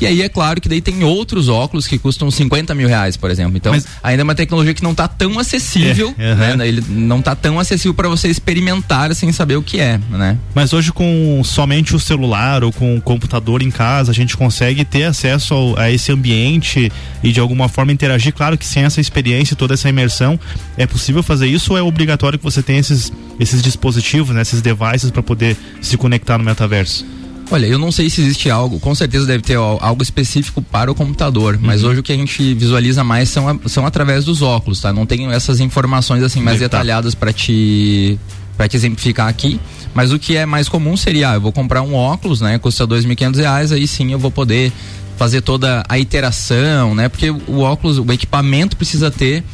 E 0.00 0.06
aí 0.06 0.20
é 0.20 0.28
claro 0.28 0.60
que 0.60 0.68
daí 0.68 0.80
tem 0.80 1.04
outros 1.04 1.48
óculos 1.48 1.86
que 1.86 1.98
custam 1.98 2.30
50 2.30 2.74
mil 2.74 2.88
reais, 2.88 3.16
por 3.16 3.30
exemplo. 3.30 3.56
Então, 3.56 3.72
Mas... 3.72 3.86
ainda 4.02 4.22
é 4.22 4.24
uma 4.24 4.34
tecnologia 4.34 4.74
que 4.74 4.82
não 4.82 4.90
está 4.90 5.06
tão 5.06 5.38
acessível, 5.38 6.14
é, 6.18 6.32
uhum. 6.32 6.56
né? 6.56 6.68
Ele 6.68 6.84
não 6.88 7.20
está 7.20 7.34
tão 7.34 7.58
acessível 7.58 7.94
para 7.94 8.08
você 8.08 8.28
experimentar 8.28 9.14
sem 9.14 9.32
saber 9.32 9.56
o 9.56 9.62
que 9.62 9.80
é, 9.80 9.98
né? 10.10 10.36
Mas 10.54 10.72
hoje 10.72 10.92
com 10.92 11.40
somente 11.44 11.94
o 11.94 12.00
celular 12.00 12.64
ou 12.64 12.72
com 12.72 12.96
o 12.96 13.00
computador 13.00 13.62
em 13.62 13.70
casa, 13.70 14.10
a 14.10 14.14
gente 14.14 14.36
consegue 14.36 14.84
ter 14.84 15.04
acesso 15.04 15.54
ao, 15.54 15.78
a 15.78 15.90
esse 15.90 16.12
ambiente 16.12 16.90
e 17.22 17.32
de 17.32 17.40
alguma 17.40 17.68
forma 17.68 17.92
interagir. 17.92 18.32
Claro 18.34 18.58
que 18.58 18.66
sem 18.66 18.84
essa 18.84 19.00
experiência, 19.00 19.56
toda 19.56 19.74
essa 19.74 19.88
imersão, 19.88 20.38
é 20.82 20.86
possível 20.86 21.22
fazer 21.22 21.46
isso 21.46 21.72
ou 21.72 21.78
é 21.78 21.82
obrigatório 21.82 22.38
que 22.38 22.44
você 22.44 22.62
tenha 22.62 22.80
esses, 22.80 23.12
esses 23.38 23.62
dispositivos, 23.62 24.34
né, 24.34 24.42
esses 24.42 24.60
devices 24.60 25.10
para 25.10 25.22
poder 25.22 25.56
se 25.80 25.96
conectar 25.96 26.38
no 26.38 26.44
metaverso? 26.44 27.04
Olha, 27.50 27.66
eu 27.66 27.78
não 27.78 27.92
sei 27.92 28.08
se 28.08 28.22
existe 28.22 28.48
algo, 28.48 28.80
com 28.80 28.94
certeza 28.94 29.26
deve 29.26 29.42
ter 29.42 29.56
algo 29.56 30.02
específico 30.02 30.62
para 30.62 30.90
o 30.90 30.94
computador, 30.94 31.56
uhum. 31.56 31.60
mas 31.62 31.84
hoje 31.84 32.00
o 32.00 32.02
que 32.02 32.12
a 32.12 32.16
gente 32.16 32.54
visualiza 32.54 33.04
mais 33.04 33.28
são, 33.28 33.60
são 33.66 33.84
através 33.84 34.24
dos 34.24 34.40
óculos, 34.40 34.80
tá? 34.80 34.90
Não 34.92 35.04
tenho 35.04 35.30
essas 35.30 35.60
informações 35.60 36.22
assim 36.22 36.40
mais 36.40 36.60
detalhadas 36.60 37.14
para 37.14 37.32
te 37.32 38.18
para 38.56 38.68
te 38.68 38.76
exemplificar 38.76 39.28
aqui, 39.28 39.58
mas 39.94 40.12
o 40.12 40.18
que 40.18 40.36
é 40.36 40.46
mais 40.46 40.68
comum 40.68 40.96
seria, 40.96 41.30
ah, 41.30 41.34
eu 41.34 41.40
vou 41.40 41.52
comprar 41.52 41.82
um 41.82 41.94
óculos, 41.94 42.40
né, 42.40 42.58
custa 42.58 42.86
dois 42.86 43.04
mil 43.04 43.16
reais, 43.34 43.72
aí 43.72 43.86
sim 43.86 44.12
eu 44.12 44.18
vou 44.18 44.30
poder 44.30 44.72
fazer 45.22 45.40
toda 45.40 45.84
a 45.88 46.00
interação, 46.00 46.96
né? 46.96 47.08
Porque 47.08 47.30
o 47.30 47.60
óculos, 47.60 47.96
o 47.96 48.12
equipamento 48.12 48.76
precisa 48.76 49.08
ter 49.08 49.44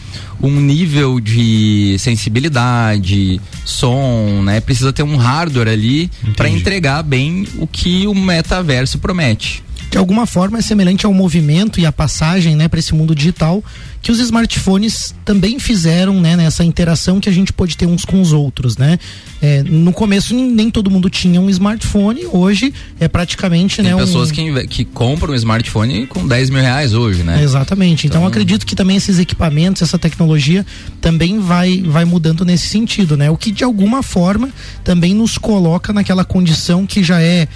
um 0.41 0.51
nível 0.51 1.21
de 1.21 1.95
sensibilidade, 1.99 3.39
som, 3.67 4.41
né? 4.43 4.63
Precisa 4.63 4.95
ter 4.95 5.03
um 5.03 5.17
hardware 5.17 5.69
ali 5.69 6.11
para 6.35 6.49
entregar 6.49 7.03
bem 7.03 7.47
o 7.59 7.67
que 7.67 8.07
o 8.07 8.15
metaverso 8.15 8.99
promete 8.99 9.63
de 9.90 9.98
alguma 9.98 10.27
forma 10.27 10.59
é 10.59 10.62
semelhante 10.62 11.07
ao 11.07 11.12
movimento 11.12 11.81
e 11.81 11.87
à 11.87 11.92
passagem 11.92 12.55
né, 12.55 12.68
para 12.68 12.79
esse 12.79 12.94
mundo 12.94 13.14
digital 13.14 13.62
que 14.01 14.12
os 14.12 14.20
smartphones 14.20 15.14
também 15.24 15.59
fizeram 15.59 16.20
né, 16.20 16.37
nessa 16.37 16.64
interação 16.64 17.20
que 17.20 17.29
a 17.29 17.33
gente 17.33 17.53
pode 17.53 17.77
ter 17.77 17.87
uns 17.87 18.05
com 18.05 18.20
os 18.20 18.33
outros. 18.33 18.77
Né? 18.77 18.98
É, 19.42 19.62
no 19.62 19.92
começo 19.92 20.35
nem 20.35 20.70
todo 20.70 20.90
mundo 20.90 21.11
tinha 21.11 21.40
um 21.40 21.51
smartphone, 21.51 22.27
hoje 22.27 22.72
é 23.01 23.09
praticamente. 23.09 23.77
Tem 23.77 23.87
né, 23.87 23.96
pessoas 23.96 24.31
um... 24.31 24.35
que, 24.35 24.66
que 24.68 24.85
compram 24.85 25.33
um 25.33 25.37
smartphone 25.37 26.07
com 26.07 26.27
10 26.27 26.51
mil 26.51 26.61
reais 26.61 26.94
hoje, 26.94 27.22
né? 27.22 27.42
Exatamente. 27.42 28.07
Então, 28.07 28.20
então 28.20 28.29
acredito 28.29 28.64
que 28.64 28.77
também 28.77 28.96
esses 28.96 29.18
equipamentos, 29.18 29.83
essa 29.83 29.98
tecnologia 29.98 30.64
também 31.01 31.40
vai, 31.40 31.83
vai 31.83 32.05
mudando 32.05 32.44
nesse 32.44 32.68
sentido, 32.68 33.16
né? 33.16 33.31
O 33.31 33.37
que 33.37 33.51
de 33.51 33.64
alguma 33.64 34.03
forma 34.03 34.48
também 34.85 35.14
nos 35.14 35.37
coloca 35.37 35.92
naquela 35.92 36.24
condição 36.24 36.87
que 36.87 37.03
já 37.03 37.20
é 37.20 37.48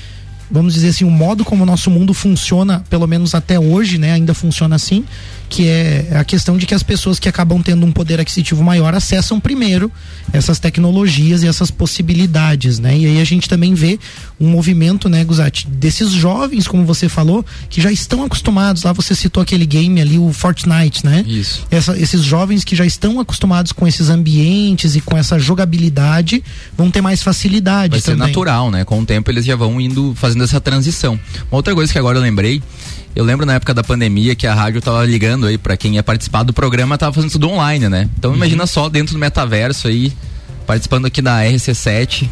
vamos 0.53 0.75
dizer 0.75 0.89
assim, 0.89 1.05
o 1.05 1.11
modo 1.11 1.45
como 1.45 1.63
o 1.63 1.67
nosso 1.67 1.91
mundo 1.91 2.13
funciona, 2.13 2.85
pelo 2.91 3.07
menos 3.07 3.35
até 3.35 3.59
hoje, 3.59 3.97
né, 3.97 4.13
ainda 4.13 4.35
funciona 4.35 4.77
assim, 4.77 5.03
que 5.53 5.69
é 5.69 6.09
a 6.15 6.25
questão 6.25 6.57
de 6.57 6.65
que 6.65 6.75
as 6.75 6.83
pessoas 6.83 7.19
que 7.19 7.29
acabam 7.29 7.63
tendo 7.63 7.85
um 7.85 7.93
poder 7.93 8.19
aquisitivo 8.19 8.65
maior 8.65 8.95
acessam 8.95 9.39
primeiro 9.39 9.93
essas 10.33 10.59
tecnologias 10.59 11.43
e 11.43 11.47
essas 11.47 11.71
possibilidades, 11.71 12.79
né? 12.79 12.97
E 12.97 13.05
aí 13.05 13.21
a 13.21 13.25
gente 13.25 13.51
também 13.51 13.75
vê 13.75 14.01
um 14.41 14.49
movimento, 14.49 15.11
né, 15.11 15.23
Guzati, 15.23 15.69
desses 15.69 16.11
jovens, 16.11 16.67
como 16.67 16.87
você 16.87 17.07
falou, 17.07 17.45
que 17.69 17.83
já 17.83 17.93
estão 17.93 18.25
acostumados, 18.25 18.85
lá 18.85 18.95
você 18.95 19.15
citou 19.15 19.43
aquele 19.43 19.67
game 19.67 20.01
ali, 20.01 20.17
o 20.17 20.33
Fortnite, 20.33 21.05
né? 21.05 21.23
Isso. 21.29 21.67
Essa, 21.71 21.99
esses 21.99 22.23
jovens 22.23 22.65
que 22.65 22.75
já 22.75 22.87
estão 22.87 23.21
acostumados 23.21 23.73
com 23.73 23.87
esses 23.87 24.09
ambientes 24.09 24.97
e 24.97 25.03
com 25.03 25.19
essa 25.19 25.39
jogabilidade 25.39 26.43
vão 26.75 26.91
ter 26.91 27.03
mais 27.03 27.23
facilidade 27.23 27.91
Vai 27.91 28.01
também. 28.01 28.23
ser 28.23 28.29
natural, 28.29 28.71
né? 28.71 28.87
Com 28.87 29.01
o 29.01 29.05
tempo 29.05 29.31
eles 29.31 29.45
já 29.45 29.55
vão 29.55 29.79
indo 29.79 30.15
fazendo 30.17 30.45
essa 30.45 30.63
transição. 30.63 31.21
Uma 31.51 31.59
outra 31.59 31.75
coisa 31.75 31.93
que 31.93 31.99
agora 31.99 32.17
eu 32.17 32.23
lembrei 32.23 32.63
eu 33.15 33.25
lembro 33.25 33.45
na 33.45 33.55
época 33.55 33.75
da 33.75 33.83
pandemia 33.83 34.35
que 34.35 34.47
a 34.47 34.55
rádio 34.55 34.81
tava 34.81 35.05
ligando 35.05 35.47
aí 35.47 35.59
para 35.59 35.77
quem 35.77 35.97
ia 35.97 36.03
participar 36.03 36.43
do 36.43 36.53
programa, 36.53 36.97
tava 36.97 37.13
fazendo 37.13 37.31
tudo 37.31 37.51
online, 37.51 37.89
né? 37.89 38.09
Então 38.19 38.31
uhum. 38.31 38.37
imagina 38.37 38.67
só 38.67 38.89
dentro 38.89 39.15
do 39.15 39.19
metaverso 39.19 39.89
aí, 39.89 40.13
participando 40.67 41.07
aqui 41.07 41.21
da 41.21 41.43
RC7, 41.43 42.29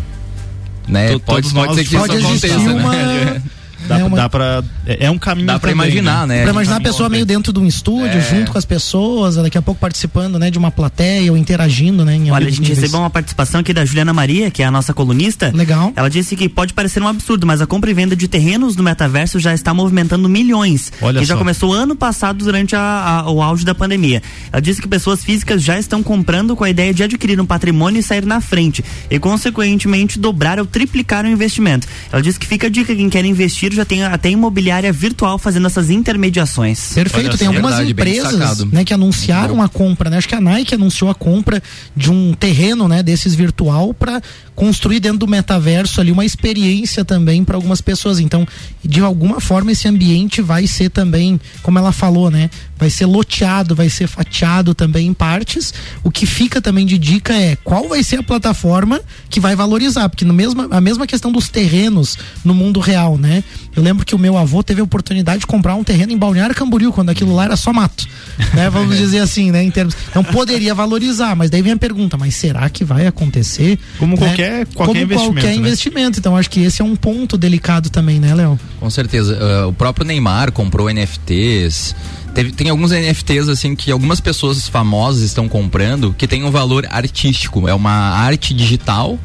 né? 0.88 1.18
pode, 1.18 1.52
pode 1.52 1.74
ser 1.74 1.84
que 1.84 1.96
isso 1.96 2.04
aconteça, 2.04 2.58
né? 2.58 2.72
uma... 2.72 2.92
né? 2.92 3.42
Dá, 3.86 3.98
é, 3.98 4.04
uma... 4.04 4.16
dá 4.16 4.28
pra. 4.28 4.62
É, 4.86 5.06
é 5.06 5.10
um 5.10 5.18
caminho. 5.18 5.46
Dá 5.46 5.58
pra 5.58 5.70
imaginar, 5.70 6.26
né? 6.26 6.38
né? 6.38 6.42
Pra 6.42 6.52
imaginar 6.52 6.76
a 6.76 6.80
pessoa 6.80 7.08
meio 7.08 7.26
dentro 7.26 7.52
de 7.52 7.58
um 7.58 7.66
estúdio, 7.66 8.18
é. 8.18 8.20
junto 8.20 8.52
com 8.52 8.58
as 8.58 8.64
pessoas, 8.64 9.36
daqui 9.36 9.58
a 9.58 9.62
pouco 9.62 9.80
participando, 9.80 10.38
né, 10.38 10.50
de 10.50 10.58
uma 10.58 10.70
plateia 10.70 11.30
ou 11.30 11.36
interagindo, 11.36 12.04
né? 12.04 12.18
Olha, 12.30 12.46
a 12.46 12.50
gente 12.50 12.60
níveis. 12.60 12.78
recebeu 12.78 13.00
uma 13.00 13.10
participação 13.10 13.60
aqui 13.60 13.72
da 13.72 13.84
Juliana 13.84 14.12
Maria, 14.12 14.50
que 14.50 14.62
é 14.62 14.66
a 14.66 14.70
nossa 14.70 14.92
colunista. 14.92 15.50
Legal. 15.54 15.92
Ela 15.96 16.08
disse 16.08 16.36
que 16.36 16.48
pode 16.48 16.74
parecer 16.74 17.02
um 17.02 17.08
absurdo, 17.08 17.46
mas 17.46 17.60
a 17.60 17.66
compra 17.66 17.90
e 17.90 17.94
venda 17.94 18.14
de 18.14 18.28
terrenos 18.28 18.76
no 18.76 18.82
metaverso 18.82 19.38
já 19.38 19.54
está 19.54 19.72
movimentando 19.72 20.28
milhões. 20.28 20.92
Olha 21.00 21.20
que 21.20 21.26
só. 21.26 21.34
já 21.34 21.38
começou 21.38 21.72
ano 21.72 21.96
passado 21.96 22.44
durante 22.44 22.76
a, 22.76 22.80
a, 22.80 23.30
o 23.30 23.42
auge 23.42 23.64
da 23.64 23.74
pandemia. 23.74 24.22
Ela 24.52 24.60
disse 24.60 24.80
que 24.80 24.88
pessoas 24.88 25.24
físicas 25.24 25.62
já 25.62 25.78
estão 25.78 26.02
comprando 26.02 26.54
com 26.56 26.64
a 26.64 26.70
ideia 26.70 26.92
de 26.92 27.02
adquirir 27.02 27.40
um 27.40 27.46
patrimônio 27.46 28.00
e 28.00 28.02
sair 28.02 28.24
na 28.24 28.40
frente. 28.40 28.84
E, 29.10 29.18
consequentemente, 29.18 30.18
dobrar 30.18 30.58
ou 30.58 30.66
triplicar 30.66 31.24
o 31.24 31.28
investimento. 31.28 31.86
Ela 32.12 32.22
disse 32.22 32.38
que 32.38 32.46
fica 32.46 32.66
a 32.66 32.70
dica: 32.70 32.94
quem 32.94 33.08
quer 33.08 33.24
investir 33.24 33.69
já 33.76 33.84
tem 33.84 34.02
até 34.02 34.30
imobiliária 34.30 34.92
virtual 34.92 35.38
fazendo 35.38 35.66
essas 35.66 35.90
intermediações. 35.90 36.92
Perfeito, 36.92 37.28
Olha, 37.28 37.38
tem 37.38 37.48
algumas 37.48 37.76
verdade, 37.76 37.92
empresas 37.92 38.64
né, 38.64 38.84
que 38.84 38.94
anunciaram 38.94 39.62
a 39.62 39.68
compra, 39.68 40.10
né? 40.10 40.18
Acho 40.18 40.28
que 40.28 40.34
a 40.34 40.40
Nike 40.40 40.74
anunciou 40.74 41.10
a 41.10 41.14
compra 41.14 41.62
de 41.96 42.10
um 42.10 42.34
terreno, 42.34 42.88
né, 42.88 43.02
desses 43.02 43.34
virtual 43.34 43.94
para 43.94 44.20
construir 44.54 45.00
dentro 45.00 45.18
do 45.18 45.26
metaverso 45.26 46.00
ali 46.00 46.12
uma 46.12 46.24
experiência 46.24 47.04
também 47.04 47.44
para 47.44 47.56
algumas 47.56 47.80
pessoas. 47.80 48.18
Então, 48.18 48.46
de 48.84 49.00
alguma 49.00 49.40
forma 49.40 49.72
esse 49.72 49.88
ambiente 49.88 50.42
vai 50.42 50.66
ser 50.66 50.90
também, 50.90 51.40
como 51.62 51.78
ela 51.78 51.92
falou, 51.92 52.30
né, 52.30 52.50
vai 52.80 52.88
ser 52.88 53.04
loteado, 53.04 53.74
vai 53.74 53.90
ser 53.90 54.08
fatiado 54.08 54.74
também 54.74 55.06
em 55.06 55.12
partes. 55.12 55.74
O 56.02 56.10
que 56.10 56.24
fica 56.24 56.62
também 56.62 56.86
de 56.86 56.96
dica 56.96 57.34
é 57.34 57.56
qual 57.62 57.88
vai 57.88 58.02
ser 58.02 58.20
a 58.20 58.22
plataforma 58.22 59.00
que 59.28 59.38
vai 59.38 59.54
valorizar, 59.54 60.08
porque 60.08 60.24
no 60.24 60.32
mesmo, 60.32 60.66
a 60.70 60.80
mesma 60.80 61.06
questão 61.06 61.30
dos 61.30 61.50
terrenos 61.50 62.16
no 62.42 62.54
mundo 62.54 62.80
real, 62.80 63.18
né? 63.18 63.44
Eu 63.76 63.82
lembro 63.82 64.04
que 64.04 64.14
o 64.14 64.18
meu 64.18 64.36
avô 64.38 64.62
teve 64.62 64.80
a 64.80 64.84
oportunidade 64.84 65.40
de 65.40 65.46
comprar 65.46 65.74
um 65.74 65.84
terreno 65.84 66.10
em 66.10 66.18
Balneário 66.18 66.54
Camboriú, 66.54 66.92
quando 66.92 67.10
aquilo 67.10 67.34
lá 67.34 67.44
era 67.44 67.56
só 67.56 67.72
mato, 67.72 68.06
né? 68.54 68.70
Vamos 68.70 68.96
dizer 68.96 69.18
assim, 69.18 69.50
né? 69.50 69.62
Em 69.62 69.70
termos, 69.70 69.94
então 70.08 70.24
poderia 70.24 70.74
valorizar, 70.74 71.36
mas 71.36 71.50
daí 71.50 71.60
vem 71.60 71.72
a 71.72 71.76
pergunta, 71.76 72.16
mas 72.16 72.34
será 72.34 72.68
que 72.70 72.82
vai 72.84 73.06
acontecer? 73.06 73.78
Como 73.98 74.16
né? 74.16 74.18
qualquer, 74.18 74.66
qualquer 74.66 74.86
Como 74.86 74.98
investimento. 74.98 75.32
qualquer 75.34 75.48
né? 75.48 75.54
investimento. 75.56 76.18
Então 76.18 76.36
acho 76.36 76.48
que 76.48 76.60
esse 76.60 76.80
é 76.80 76.84
um 76.84 76.96
ponto 76.96 77.36
delicado 77.36 77.90
também, 77.90 78.18
né, 78.18 78.34
Léo? 78.34 78.58
Com 78.78 78.88
certeza. 78.88 79.38
Uh, 79.38 79.68
o 79.68 79.72
próprio 79.72 80.06
Neymar 80.06 80.52
comprou 80.52 80.88
NFTs. 80.90 81.94
Teve, 82.34 82.52
tem 82.52 82.68
alguns 82.70 82.90
NFTs 82.90 83.48
assim 83.48 83.74
que 83.74 83.90
algumas 83.90 84.20
pessoas 84.20 84.68
famosas 84.68 85.22
estão 85.22 85.48
comprando 85.48 86.14
que 86.16 86.28
tem 86.28 86.44
um 86.44 86.50
valor 86.50 86.86
artístico. 86.90 87.68
É 87.68 87.74
uma 87.74 87.90
arte 87.90 88.54
digital 88.54 89.18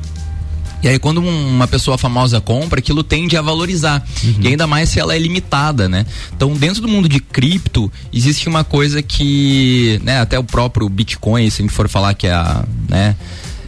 e 0.86 0.88
aí, 0.88 1.00
quando 1.00 1.18
uma 1.18 1.68
pessoa 1.68 1.98
famosa 1.98 2.40
compra, 2.40 2.78
aquilo 2.78 3.04
tende 3.04 3.36
a 3.36 3.42
valorizar. 3.42 4.06
Uhum. 4.24 4.36
E 4.40 4.48
ainda 4.50 4.68
mais 4.68 4.88
se 4.88 5.00
ela 5.00 5.16
é 5.16 5.18
limitada, 5.18 5.90
né? 5.90 6.06
Então, 6.36 6.54
dentro 6.54 6.80
do 6.80 6.88
mundo 6.88 7.10
de 7.10 7.20
cripto, 7.20 7.92
existe 8.14 8.48
uma 8.48 8.64
coisa 8.64 9.02
que, 9.02 10.00
né, 10.04 10.20
até 10.20 10.38
o 10.38 10.44
próprio 10.44 10.88
Bitcoin, 10.88 11.50
se 11.50 11.64
a 11.64 11.66
gente 11.66 11.74
for 11.74 11.90
falar 11.90 12.14
que 12.14 12.28
é 12.28 12.34
a, 12.34 12.64
né, 12.88 13.16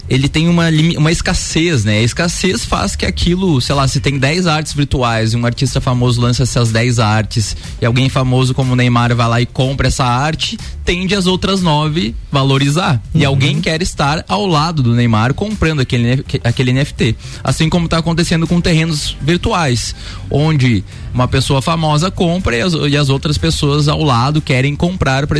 ele 0.08 0.28
tem 0.28 0.48
uma, 0.48 0.66
uma 0.96 1.12
escassez, 1.12 1.84
né? 1.84 1.98
A 1.98 2.02
escassez 2.02 2.64
faz 2.64 2.96
que 2.96 3.04
aquilo, 3.04 3.60
sei 3.60 3.74
lá, 3.74 3.86
se 3.86 4.00
tem 4.00 4.18
10 4.18 4.46
artes 4.46 4.72
virtuais 4.72 5.32
e 5.32 5.36
um 5.36 5.44
artista 5.44 5.80
famoso 5.80 6.20
lança 6.20 6.44
essas 6.44 6.72
10 6.72 6.98
artes 6.98 7.56
e 7.80 7.84
alguém 7.84 8.08
famoso 8.08 8.54
como 8.54 8.72
o 8.72 8.76
Neymar 8.76 9.14
vai 9.14 9.28
lá 9.28 9.40
e 9.40 9.46
compra 9.46 9.88
essa 9.88 10.04
arte, 10.04 10.58
tende 10.84 11.14
as 11.14 11.26
outras 11.26 11.60
nove 11.60 12.14
valorizar. 12.32 12.94
Uhum. 13.14 13.20
E 13.20 13.24
alguém 13.24 13.60
quer 13.60 13.82
estar 13.82 14.24
ao 14.26 14.46
lado 14.46 14.82
do 14.82 14.94
Neymar 14.94 15.34
comprando 15.34 15.80
aquele, 15.80 16.24
aquele 16.42 16.72
NFT. 16.72 17.14
Assim 17.44 17.68
como 17.68 17.84
está 17.84 17.98
acontecendo 17.98 18.46
com 18.46 18.60
terrenos 18.60 19.16
virtuais, 19.20 19.94
onde 20.30 20.82
uma 21.12 21.28
pessoa 21.28 21.62
famosa 21.62 22.10
compra 22.10 22.56
e 22.56 22.60
as, 22.60 22.72
e 22.72 22.96
as 22.96 23.08
outras 23.08 23.38
pessoas 23.38 23.88
ao 23.88 24.02
lado 24.02 24.40
querem 24.40 24.74
comprar 24.76 25.26
para 25.26 25.38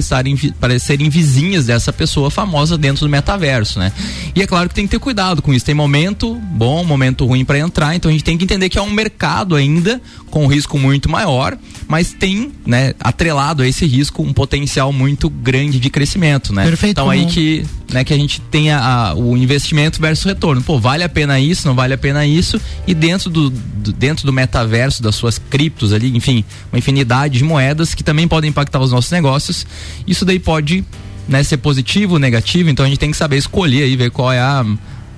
para 0.60 0.78
serem 0.78 1.08
vizinhas 1.08 1.66
dessa 1.66 1.92
pessoa 1.92 2.30
famosa 2.30 2.78
dentro 2.78 3.06
do 3.06 3.10
metaverso, 3.10 3.78
né? 3.78 3.92
E 4.34 4.42
é 4.42 4.46
claro 4.46 4.68
que 4.68 4.74
tem 4.74 4.86
que 4.86 4.90
ter 4.90 4.98
cuidado 4.98 5.42
com 5.42 5.52
isso. 5.52 5.64
Tem 5.64 5.74
momento 5.74 6.34
bom, 6.34 6.84
momento 6.84 7.26
ruim 7.26 7.44
para 7.44 7.58
entrar, 7.58 7.94
então 7.94 8.08
a 8.08 8.12
gente 8.12 8.24
tem 8.24 8.36
que 8.38 8.44
entender 8.44 8.68
que 8.68 8.78
é 8.78 8.82
um 8.82 8.90
mercado 8.90 9.54
ainda 9.54 10.00
com 10.28 10.44
um 10.44 10.46
risco 10.46 10.78
muito 10.78 11.08
maior, 11.08 11.56
mas 11.86 12.12
tem, 12.12 12.52
né, 12.66 12.94
atrelado 13.00 13.62
a 13.62 13.68
esse 13.68 13.86
risco 13.86 14.22
um 14.22 14.32
potencial 14.32 14.92
muito 14.92 15.28
grande 15.28 15.80
de 15.80 15.90
crescimento, 15.90 16.52
né? 16.52 16.64
Perfeito. 16.64 16.92
Então 16.92 17.10
aí 17.10 17.26
que, 17.26 17.64
né, 17.92 18.04
que 18.04 18.12
a 18.12 18.16
gente 18.16 18.40
tenha 18.40 18.78
a, 18.78 19.14
o 19.14 19.36
investimento 19.36 20.00
versus 20.00 20.24
retorno. 20.24 20.62
Pô, 20.62 20.78
vale 20.78 21.02
a 21.02 21.08
pena 21.08 21.40
isso, 21.40 21.66
não 21.66 21.74
vale 21.74 21.94
a 21.94 21.98
pena 21.98 22.26
isso? 22.26 22.60
E 22.86 22.94
dentro 22.94 23.30
do, 23.30 23.50
do 23.50 23.92
dentro 23.92 24.26
do 24.26 24.32
metaverso 24.32 25.02
das 25.02 25.14
suas 25.14 25.38
criptos 25.38 25.92
ali, 25.92 26.16
enfim, 26.16 26.44
uma 26.72 26.78
infinidade 26.78 27.38
de 27.38 27.44
moedas 27.44 27.94
que 27.94 28.04
também 28.04 28.28
podem 28.28 28.50
impactar 28.50 28.80
os 28.80 28.92
nossos 28.92 29.10
negócios. 29.10 29.66
Isso 30.06 30.24
daí 30.24 30.38
pode 30.38 30.84
né, 31.28 31.42
ser 31.42 31.58
positivo, 31.58 32.18
negativo, 32.18 32.70
então 32.70 32.84
a 32.84 32.88
gente 32.88 32.98
tem 32.98 33.10
que 33.10 33.16
saber 33.16 33.36
escolher 33.36 33.82
aí, 33.82 33.96
ver 33.96 34.10
qual 34.10 34.32
é 34.32 34.40
a 34.40 34.64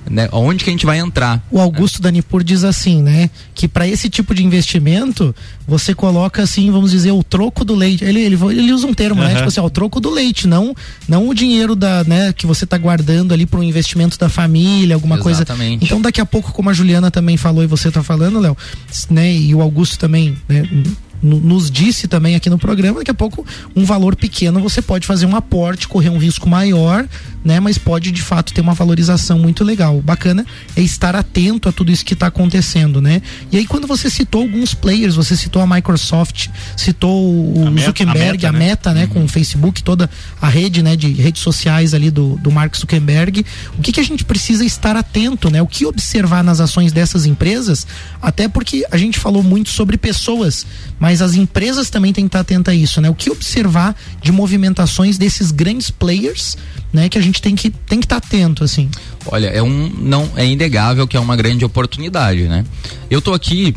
né, 0.09 0.29
onde 0.33 0.65
que 0.65 0.71
a 0.71 0.73
gente 0.73 0.87
vai 0.87 0.99
entrar. 0.99 1.43
O 1.51 1.61
Augusto 1.61 2.01
Danipur 2.01 2.43
diz 2.43 2.65
assim, 2.65 3.03
né, 3.03 3.31
que 3.55 3.69
para 3.69 3.87
esse 3.87 4.09
tipo 4.09 4.35
de 4.35 4.45
investimento 4.45 5.35
você 5.67 5.95
coloca 5.95 6.43
assim, 6.43 6.71
vamos 6.71 6.91
dizer, 6.91 7.13
o 7.13 7.23
troco 7.23 7.65
do 7.65 7.75
leite. 7.75 8.05
Ele, 8.05 8.21
ele, 8.21 8.35
ele 8.35 8.73
usa 8.73 8.87
um 8.87 8.95
termo, 8.95 9.21
uhum. 9.21 9.29
né, 9.29 9.35
tipo 9.35 9.49
assim, 9.49 9.61
ó, 9.61 9.67
o 9.67 9.71
troco 9.71 10.01
do 10.01 10.11
leite, 10.11 10.47
não 10.47 10.75
não 11.09 11.29
o 11.29 11.35
dinheiro 11.35 11.75
da, 11.75 12.05
né, 12.05 12.33
que 12.33 12.47
você 12.47 12.65
está 12.65 12.79
guardando 12.79 13.33
ali 13.33 13.47
para 13.47 13.61
um 13.61 13.63
investimento 13.63 14.19
da 14.19 14.29
família, 14.29 14.95
alguma 14.95 15.17
Exatamente. 15.17 15.79
coisa. 15.79 15.85
Então 15.85 16.01
daqui 16.01 16.21
a 16.21 16.27
pouco, 16.27 16.53
como 16.53 16.71
a 16.71 16.73
Juliana 16.73 17.11
também 17.11 17.37
falou 17.37 17.63
e 17.63 17.67
você 17.67 17.89
está 17.89 18.03
falando, 18.03 18.39
Léo, 18.39 18.57
né, 19.11 19.33
e 19.33 19.55
o 19.55 19.61
Augusto 19.61 19.99
também, 19.99 20.37
né, 20.49 20.63
nos 21.23 21.71
disse 21.71 22.09
também 22.09 22.35
aqui 22.35 22.49
no 22.49 22.59
programa, 22.59 22.99
daqui 22.99 23.11
a 23.11 23.15
pouco 23.15 23.45
um 23.75 23.85
valor 23.85 24.17
pequeno 24.17 24.61
você 24.61 24.81
pode 24.81 25.07
fazer 25.07 25.27
um 25.27 25.37
aporte, 25.37 25.87
correr 25.87 26.09
um 26.09 26.19
risco 26.19 26.49
maior, 26.49 27.07
né? 27.45 27.61
Mas 27.61 27.79
pode 27.79 28.11
de 28.11 28.23
fato 28.23 28.53
ter 28.53 28.61
uma 28.61 28.75
valorização 28.75 29.39
muito 29.39 29.65
legal. 29.65 29.99
O 29.99 30.03
bacana 30.03 30.45
é 30.77 30.81
estar 30.81 31.15
atento 31.15 31.69
a 31.69 31.73
tudo 31.73 31.91
isso 31.91 32.05
que 32.05 32.15
está 32.15 32.27
acontecendo, 32.29 33.01
né? 33.01 33.23
E 33.51 33.57
aí 33.57 33.67
quando 33.67 33.87
você 33.87 34.09
citou 34.09 34.43
alguns 34.43 34.75
players, 34.75 35.15
você 35.15 35.37
citou 35.37 35.61
a 35.63 35.67
Microsoft, 35.67 36.49
citou 36.77 37.35
o 37.35 37.69
a 37.69 37.81
Zuckerberg, 37.81 38.47
a 38.47 38.53
Meta, 38.53 38.91
a 38.91 38.93
Meta 38.93 38.95
né? 38.95 39.01
né? 39.01 39.07
Com 39.07 39.25
o 39.25 39.29
Facebook, 39.29 39.83
toda 39.83 40.09
a 40.41 40.49
rede, 40.49 40.83
né? 40.83 40.97
De 40.97 41.13
redes 41.13 41.43
sociais 41.43 41.95
ali 41.95 42.11
do, 42.11 42.37
do 42.37 42.51
Mark 42.51 42.77
Zuckerberg. 42.77 43.45
O 43.79 43.83
que 43.83 43.93
que 43.93 44.01
a 44.01 44.05
gente 44.05 44.25
precisa 44.25 44.65
estar 44.65 44.97
atento, 44.97 45.51
né? 45.51 45.61
O 45.63 45.67
que 45.67 45.87
observar 45.87 46.45
nas 46.45 46.61
ações 46.61 46.93
dessas 46.93 47.27
empresas, 47.27 47.87
até 48.21 48.49
porque 48.49 48.87
a 48.91 48.97
gente 48.97 49.19
falou 49.19 49.43
muito 49.43 49.71
sobre 49.71 49.97
pessoas, 49.97 50.67
mas 50.99 51.10
mas 51.11 51.21
as 51.21 51.35
empresas 51.35 51.91
também 51.91 52.13
têm 52.13 52.27
que 52.27 52.29
estar 52.29 52.39
atentas 52.39 52.73
a 52.73 52.77
isso, 52.77 53.01
né? 53.01 53.11
O 53.11 53.15
que 53.17 53.33
observar 53.33 53.97
de 54.23 54.31
movimentações 54.31 55.19
desses 55.19 55.51
grandes 55.51 55.91
players, 55.91 56.57
né? 56.93 57.09
Que 57.09 57.19
a 57.19 57.21
gente 57.21 57.43
tem 57.43 57.57
que 57.57 57.69
tem 57.69 57.99
que 57.99 58.07
estar 58.07 58.19
atento, 58.19 58.63
assim. 58.63 58.89
Olha, 59.27 59.49
é 59.49 59.61
um 59.61 59.89
não 59.99 60.31
é 60.37 60.47
inegável 60.47 61.09
que 61.09 61.17
é 61.17 61.21
uma 61.21 61.35
grande 61.35 61.65
oportunidade, 61.65 62.45
né? 62.45 62.65
Eu 63.11 63.21
tô 63.21 63.35
aqui 63.35 63.75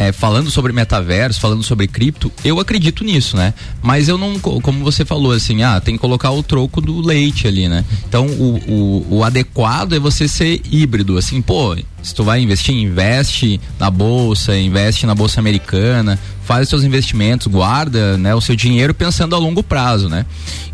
é, 0.00 0.12
falando 0.12 0.50
sobre 0.50 0.72
metaverso, 0.72 1.38
falando 1.38 1.62
sobre 1.62 1.86
cripto, 1.86 2.32
eu 2.42 2.58
acredito 2.58 3.04
nisso, 3.04 3.36
né? 3.36 3.52
Mas 3.82 4.08
eu 4.08 4.16
não, 4.16 4.38
como 4.38 4.82
você 4.82 5.04
falou, 5.04 5.30
assim, 5.30 5.62
ah, 5.62 5.78
tem 5.78 5.94
que 5.94 6.00
colocar 6.00 6.30
o 6.30 6.42
troco 6.42 6.80
do 6.80 7.02
leite 7.02 7.46
ali, 7.46 7.68
né? 7.68 7.84
Então 8.08 8.26
o, 8.26 8.56
o, 8.66 9.16
o 9.18 9.24
adequado 9.24 9.92
é 9.92 9.98
você 9.98 10.26
ser 10.26 10.62
híbrido, 10.72 11.18
assim, 11.18 11.42
pô, 11.42 11.76
se 12.02 12.14
tu 12.14 12.24
vai 12.24 12.40
investir, 12.40 12.74
investe 12.74 13.60
na 13.78 13.90
bolsa, 13.90 14.56
investe 14.56 15.04
na 15.04 15.14
bolsa 15.14 15.38
americana, 15.38 16.18
faz 16.44 16.68
seus 16.70 16.82
investimentos, 16.82 17.46
guarda, 17.46 18.16
né, 18.16 18.34
o 18.34 18.40
seu 18.40 18.56
dinheiro 18.56 18.94
pensando 18.94 19.36
a 19.36 19.38
longo 19.38 19.62
prazo, 19.62 20.08
né? 20.08 20.24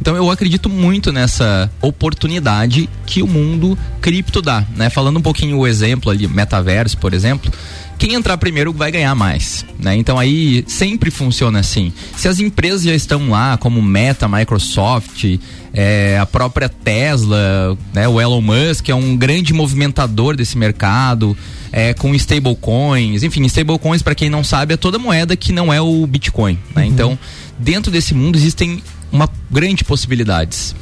Então 0.01 0.15
eu 0.15 0.31
acredito 0.31 0.69
muito 0.69 1.13
nessa 1.13 1.69
oportunidade 1.83 2.89
que 3.05 3.23
o 3.23 3.27
mundo 3.27 3.77
cripto 4.01 4.41
dá, 4.41 4.65
né? 4.77 4.89
Falando 4.89 5.19
um 5.19 5.23
pouquinho 5.23 5.59
o 5.59 5.67
exemplo 5.67 6.13
ali, 6.13 6.29
metaverso, 6.29 6.97
por 6.97 7.13
exemplo, 7.13 7.51
quem 7.99 8.15
entrar 8.15 8.37
primeiro 8.37 8.73
vai 8.73 8.91
ganhar 8.91 9.15
mais, 9.15 9.65
né? 9.79 9.97
Então 9.97 10.19
aí 10.19 10.65
sempre 10.67 11.11
funciona 11.11 11.61
assim. 11.61 11.93
Se 12.17 12.29
as 12.29 12.41
empresas 12.41 12.83
já 12.83 12.95
estão 12.95 13.31
lá, 13.31 13.57
como 13.57 13.81
Meta, 13.81 14.29
Microsoft, 14.29 15.25
é, 15.73 16.19
a 16.19 16.27
própria 16.27 16.69
Tesla, 16.69 17.77
né? 17.93 18.07
O 18.09 18.21
Elon 18.21 18.41
Musk 18.41 18.89
é 18.89 18.95
um 18.95 19.17
grande 19.17 19.53
movimentador 19.53 20.37
desse 20.37 20.57
mercado, 20.59 21.37
é, 21.73 21.95
com 21.95 22.15
stablecoins, 22.15 23.23
enfim, 23.23 23.45
stablecoins 23.47 24.03
para 24.03 24.15
quem 24.15 24.31
não 24.31 24.45
sabe 24.45 24.75
é 24.75 24.77
toda 24.77 24.99
moeda 24.99 25.37
que 25.37 25.53
não 25.53 25.73
é 25.73 25.81
o 25.81 26.07
Bitcoin, 26.07 26.59
né? 26.75 26.83
Uhum. 26.83 26.89
Então 26.89 27.19
dentro 27.59 27.91
desse 27.91 28.15
mundo 28.15 28.37
existem 28.37 28.83
uma 29.11 29.29
grande 29.51 29.85
possibilidades, 29.85 30.75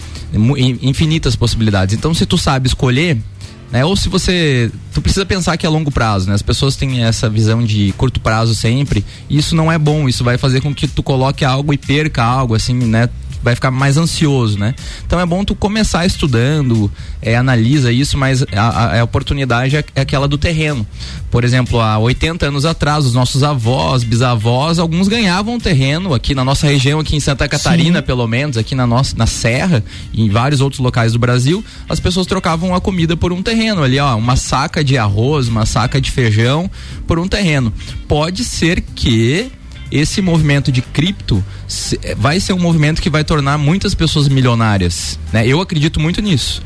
infinitas 0.81 1.37
possibilidades. 1.37 1.95
Então 1.95 2.12
se 2.12 2.27
tu 2.27 2.37
sabe 2.37 2.67
escolher 2.67 3.19
né? 3.75 3.85
Ou 3.85 3.97
se 3.97 4.09
você, 4.09 4.70
tu 4.93 5.03
precisa 5.03 5.27
pensar 5.27 5.57
que 5.57 5.66
é 5.66 5.68
longo 5.68 5.91
prazo, 5.91 6.29
né? 6.29 6.35
As 6.35 6.43
pessoas 6.43 6.77
têm 6.77 7.03
essa 7.03 7.29
visão 7.29 7.61
de 7.61 7.93
curto 7.99 8.20
prazo 8.20 8.55
sempre, 8.55 9.05
e 9.29 9.37
isso 9.37 9.57
não 9.57 9.70
é 9.70 9.77
bom, 9.77 10.09
isso 10.09 10.22
vai 10.22 10.39
fazer 10.39 10.61
com 10.61 10.72
que 10.72 10.87
tu 10.87 11.03
coloque 11.03 11.45
algo 11.45 11.75
e 11.75 11.77
perca 11.77 12.22
algo, 12.22 12.55
assim, 12.55 12.72
né? 12.72 13.09
Vai 13.45 13.55
ficar 13.55 13.71
mais 13.71 13.99
ansioso, 13.99 14.59
né? 14.59 14.75
Então 15.07 15.21
é 15.21 15.27
bom 15.27 15.45
tu 15.45 15.55
começar 15.55 16.07
estudando, 16.07 16.91
é, 17.21 17.37
analisa 17.37 17.93
isso, 17.93 18.17
mas 18.17 18.43
a, 18.57 19.01
a, 19.01 19.05
oportunidade 19.05 19.77
é, 19.77 19.85
é, 19.95 20.01
aquela 20.01 20.27
do 20.27 20.39
terreno. 20.39 20.87
Por 21.31 21.45
exemplo, 21.45 21.79
há 21.79 21.99
80 21.99 22.47
anos 22.47 22.65
atrás, 22.65 23.05
os 23.05 23.13
nossos 23.13 23.43
avós, 23.43 24.03
bisavós, 24.03 24.79
alguns 24.79 25.09
ganhavam 25.09 25.61
terreno 25.61 26.15
aqui 26.15 26.35
na 26.35 26.43
nossa 26.43 26.67
região, 26.67 27.01
aqui 27.01 27.15
em 27.15 27.21
Santa 27.21 27.47
Catarina, 27.47 27.99
Sim. 27.99 28.07
pelo 28.07 28.27
menos, 28.27 28.57
aqui 28.57 28.75
na 28.75 28.87
nossa 28.87 29.15
na 29.17 29.27
Serra 29.27 29.85
e 30.13 30.23
em 30.23 30.31
vários 30.31 30.63
outros 30.63 30.81
locais 30.81 31.13
do 31.13 31.19
Brasil, 31.19 31.63
as 31.87 32.01
pessoas 32.01 32.27
trocavam 32.27 32.75
a 32.75 32.81
comida 32.81 33.15
por 33.15 33.31
um 33.31 33.43
terreno 33.43 33.83
ali, 33.83 33.99
ó, 33.99 34.17
uma 34.17 34.37
saca 34.37 34.83
de 34.83 34.97
arroz, 34.97 35.49
uma 35.49 35.67
saca 35.67 36.01
de 36.01 36.11
feijão 36.11 36.71
por 37.07 37.19
um 37.19 37.29
terreno. 37.29 37.71
Pode 38.09 38.43
ser 38.43 38.81
que 38.81 39.51
esse 39.95 40.21
movimento 40.21 40.73
de 40.73 40.83
cripto 40.83 41.43
vai 42.17 42.41
ser 42.41 42.53
um 42.53 42.59
movimento 42.59 43.01
que 43.01 43.09
vai 43.09 43.23
tornar 43.23 43.57
muitas 43.57 43.95
pessoas 43.95 44.29
milionárias, 44.29 45.21
né? 45.33 45.47
Eu 45.47 45.61
acredito 45.61 46.01
muito 46.01 46.21
nisso. 46.21 46.61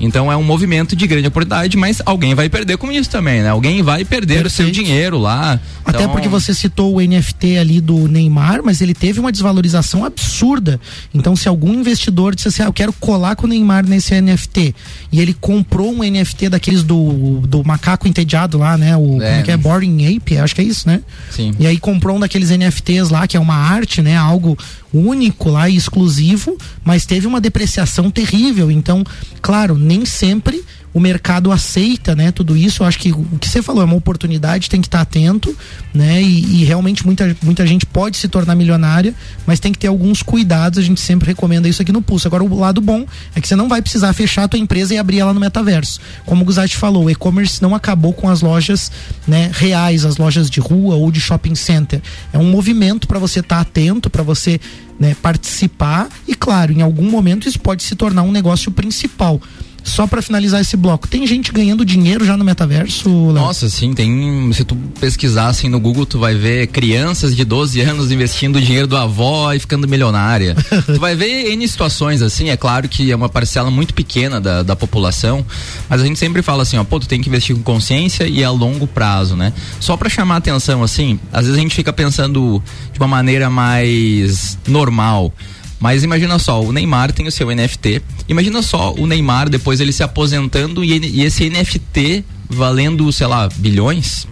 Então 0.00 0.32
é 0.32 0.36
um 0.36 0.42
movimento 0.42 0.96
de 0.96 1.06
grande 1.06 1.28
oportunidade, 1.28 1.76
mas 1.76 2.00
alguém 2.06 2.34
vai 2.34 2.48
perder 2.48 2.78
com 2.78 2.90
isso 2.90 3.10
também, 3.10 3.42
né? 3.42 3.50
Alguém 3.50 3.82
vai 3.82 4.04
perder 4.04 4.42
Perfeito. 4.42 4.46
o 4.46 4.50
seu 4.50 4.70
dinheiro 4.70 5.18
lá. 5.18 5.60
Até 5.84 6.00
então... 6.02 6.12
porque 6.12 6.28
você 6.28 6.54
citou 6.54 6.96
o 6.96 7.00
NFT 7.00 7.58
ali 7.58 7.80
do 7.80 8.08
Neymar, 8.08 8.62
mas 8.64 8.80
ele 8.80 8.94
teve 8.94 9.20
uma 9.20 9.30
desvalorização 9.30 10.04
absurda. 10.04 10.80
Então, 11.12 11.36
se 11.36 11.48
algum 11.48 11.74
investidor 11.74 12.34
disse 12.34 12.48
assim, 12.48 12.62
ah, 12.62 12.66
eu 12.66 12.72
quero 12.72 12.92
colar 12.94 13.36
com 13.36 13.46
o 13.46 13.48
Neymar 13.48 13.86
nesse 13.86 14.18
NFT, 14.18 14.74
e 15.12 15.20
ele 15.20 15.34
comprou 15.34 15.92
um 15.92 15.98
NFT 15.98 16.48
daqueles 16.48 16.82
do, 16.82 17.40
do 17.46 17.62
macaco 17.64 18.08
entediado 18.08 18.56
lá, 18.56 18.78
né? 18.78 18.96
O, 18.96 19.00
é, 19.00 19.06
como 19.06 19.40
é 19.40 19.42
que 19.42 19.50
é? 19.50 19.56
Boring 19.56 20.16
Ape, 20.16 20.38
acho 20.38 20.54
que 20.54 20.60
é 20.62 20.64
isso, 20.64 20.88
né? 20.88 21.00
Sim. 21.30 21.52
E 21.58 21.66
aí 21.66 21.78
comprou 21.78 22.16
um 22.16 22.20
daqueles 22.20 22.50
NFTs 22.50 23.10
lá, 23.10 23.26
que 23.26 23.36
é 23.36 23.40
uma 23.40 23.54
arte, 23.54 24.00
né? 24.00 24.16
Algo 24.16 24.56
único 24.92 25.50
lá 25.50 25.68
e 25.68 25.76
exclusivo, 25.76 26.56
mas 26.84 27.06
teve 27.06 27.26
uma 27.26 27.40
depreciação 27.40 28.10
terrível. 28.10 28.70
Então, 28.70 29.04
claro, 29.40 29.76
nem 29.76 30.04
sempre 30.04 30.64
o 30.92 30.98
mercado 30.98 31.52
aceita, 31.52 32.16
né, 32.16 32.32
tudo 32.32 32.56
isso. 32.56 32.82
Eu 32.82 32.86
acho 32.86 32.98
que 32.98 33.12
o 33.12 33.38
que 33.38 33.48
você 33.48 33.62
falou 33.62 33.82
é 33.82 33.84
uma 33.84 33.96
oportunidade, 33.96 34.68
tem 34.68 34.80
que 34.80 34.88
estar 34.88 35.00
atento, 35.00 35.56
né? 35.94 36.20
E, 36.20 36.62
e, 36.62 36.64
realmente 36.64 37.06
muita, 37.06 37.36
muita 37.42 37.66
gente 37.66 37.86
pode 37.86 38.16
se 38.16 38.28
tornar 38.28 38.54
milionária, 38.54 39.14
mas 39.46 39.60
tem 39.60 39.72
que 39.72 39.78
ter 39.78 39.86
alguns 39.86 40.22
cuidados. 40.22 40.78
A 40.78 40.82
gente 40.82 41.00
sempre 41.00 41.28
recomenda 41.28 41.68
isso 41.68 41.80
aqui 41.80 41.92
no 41.92 42.02
Pulso. 42.02 42.26
Agora, 42.26 42.42
o 42.42 42.58
lado 42.58 42.80
bom 42.80 43.06
é 43.34 43.40
que 43.40 43.46
você 43.46 43.54
não 43.54 43.68
vai 43.68 43.80
precisar 43.80 44.12
fechar 44.12 44.44
a 44.44 44.48
tua 44.48 44.58
empresa 44.58 44.94
e 44.94 44.98
abrir 44.98 45.20
ela 45.20 45.32
no 45.32 45.40
metaverso. 45.40 46.00
Como 46.26 46.42
o 46.42 46.44
Guzati 46.44 46.76
falou, 46.76 47.04
o 47.04 47.10
e-commerce 47.10 47.62
não 47.62 47.74
acabou 47.74 48.12
com 48.12 48.28
as 48.28 48.40
lojas, 48.40 48.90
né, 49.26 49.50
reais, 49.54 50.04
as 50.04 50.16
lojas 50.16 50.50
de 50.50 50.58
rua 50.58 50.96
ou 50.96 51.10
de 51.12 51.20
shopping 51.20 51.54
center. 51.54 52.02
É 52.32 52.38
um 52.38 52.50
movimento 52.50 53.06
para 53.06 53.18
você 53.18 53.40
estar 53.40 53.56
tá 53.56 53.62
atento, 53.62 54.10
para 54.10 54.22
você 54.22 54.60
né, 54.98 55.16
participar 55.22 56.08
e, 56.28 56.34
claro, 56.34 56.72
em 56.72 56.82
algum 56.82 57.08
momento 57.08 57.48
isso 57.48 57.58
pode 57.58 57.82
se 57.82 57.94
tornar 57.94 58.22
um 58.22 58.30
negócio 58.30 58.70
principal 58.70 59.40
só 59.82 60.06
para 60.06 60.22
finalizar 60.22 60.60
esse 60.60 60.76
bloco, 60.76 61.08
tem 61.08 61.26
gente 61.26 61.52
ganhando 61.52 61.84
dinheiro 61.84 62.24
já 62.24 62.36
no 62.36 62.44
metaverso? 62.44 63.08
Léo? 63.08 63.32
Nossa, 63.32 63.68
sim, 63.68 63.92
tem. 63.92 64.52
Se 64.52 64.64
tu 64.64 64.76
pesquisar 65.00 65.48
assim 65.48 65.68
no 65.68 65.80
Google, 65.80 66.06
tu 66.06 66.18
vai 66.18 66.34
ver 66.34 66.66
crianças 66.68 67.34
de 67.34 67.44
12 67.44 67.80
anos 67.80 68.10
investindo 68.10 68.56
o 68.56 68.60
dinheiro 68.60 68.86
do 68.86 68.96
avó 68.96 69.52
e 69.52 69.58
ficando 69.58 69.88
milionária. 69.88 70.54
tu 70.86 71.00
vai 71.00 71.14
ver 71.14 71.50
N 71.52 71.66
situações 71.66 72.22
assim, 72.22 72.50
é 72.50 72.56
claro 72.56 72.88
que 72.88 73.10
é 73.10 73.16
uma 73.16 73.28
parcela 73.28 73.70
muito 73.70 73.94
pequena 73.94 74.40
da, 74.40 74.62
da 74.62 74.76
população, 74.76 75.44
mas 75.88 76.00
a 76.00 76.04
gente 76.04 76.18
sempre 76.18 76.42
fala 76.42 76.62
assim, 76.62 76.76
ó, 76.76 76.84
pô, 76.84 77.00
tu 77.00 77.08
tem 77.08 77.20
que 77.20 77.28
investir 77.28 77.54
com 77.56 77.62
consciência 77.62 78.26
e 78.26 78.42
a 78.44 78.50
longo 78.50 78.86
prazo, 78.86 79.36
né? 79.36 79.52
Só 79.78 79.96
para 79.96 80.08
chamar 80.08 80.36
atenção 80.36 80.82
assim, 80.82 81.18
às 81.32 81.46
vezes 81.46 81.58
a 81.58 81.62
gente 81.62 81.74
fica 81.74 81.92
pensando 81.92 82.62
de 82.92 82.98
uma 82.98 83.08
maneira 83.08 83.48
mais 83.50 84.58
normal. 84.66 85.32
Mas 85.80 86.04
imagina 86.04 86.38
só, 86.38 86.62
o 86.62 86.72
Neymar 86.72 87.10
tem 87.10 87.26
o 87.26 87.32
seu 87.32 87.48
NFT. 87.48 88.02
Imagina 88.28 88.60
só 88.60 88.92
o 88.92 89.06
Neymar 89.06 89.48
depois 89.48 89.80
ele 89.80 89.92
se 89.92 90.02
aposentando 90.02 90.84
e, 90.84 90.98
e 90.98 91.24
esse 91.24 91.48
NFT 91.48 92.22
valendo, 92.48 93.10
sei 93.10 93.26
lá, 93.26 93.48
bilhões. 93.56 94.28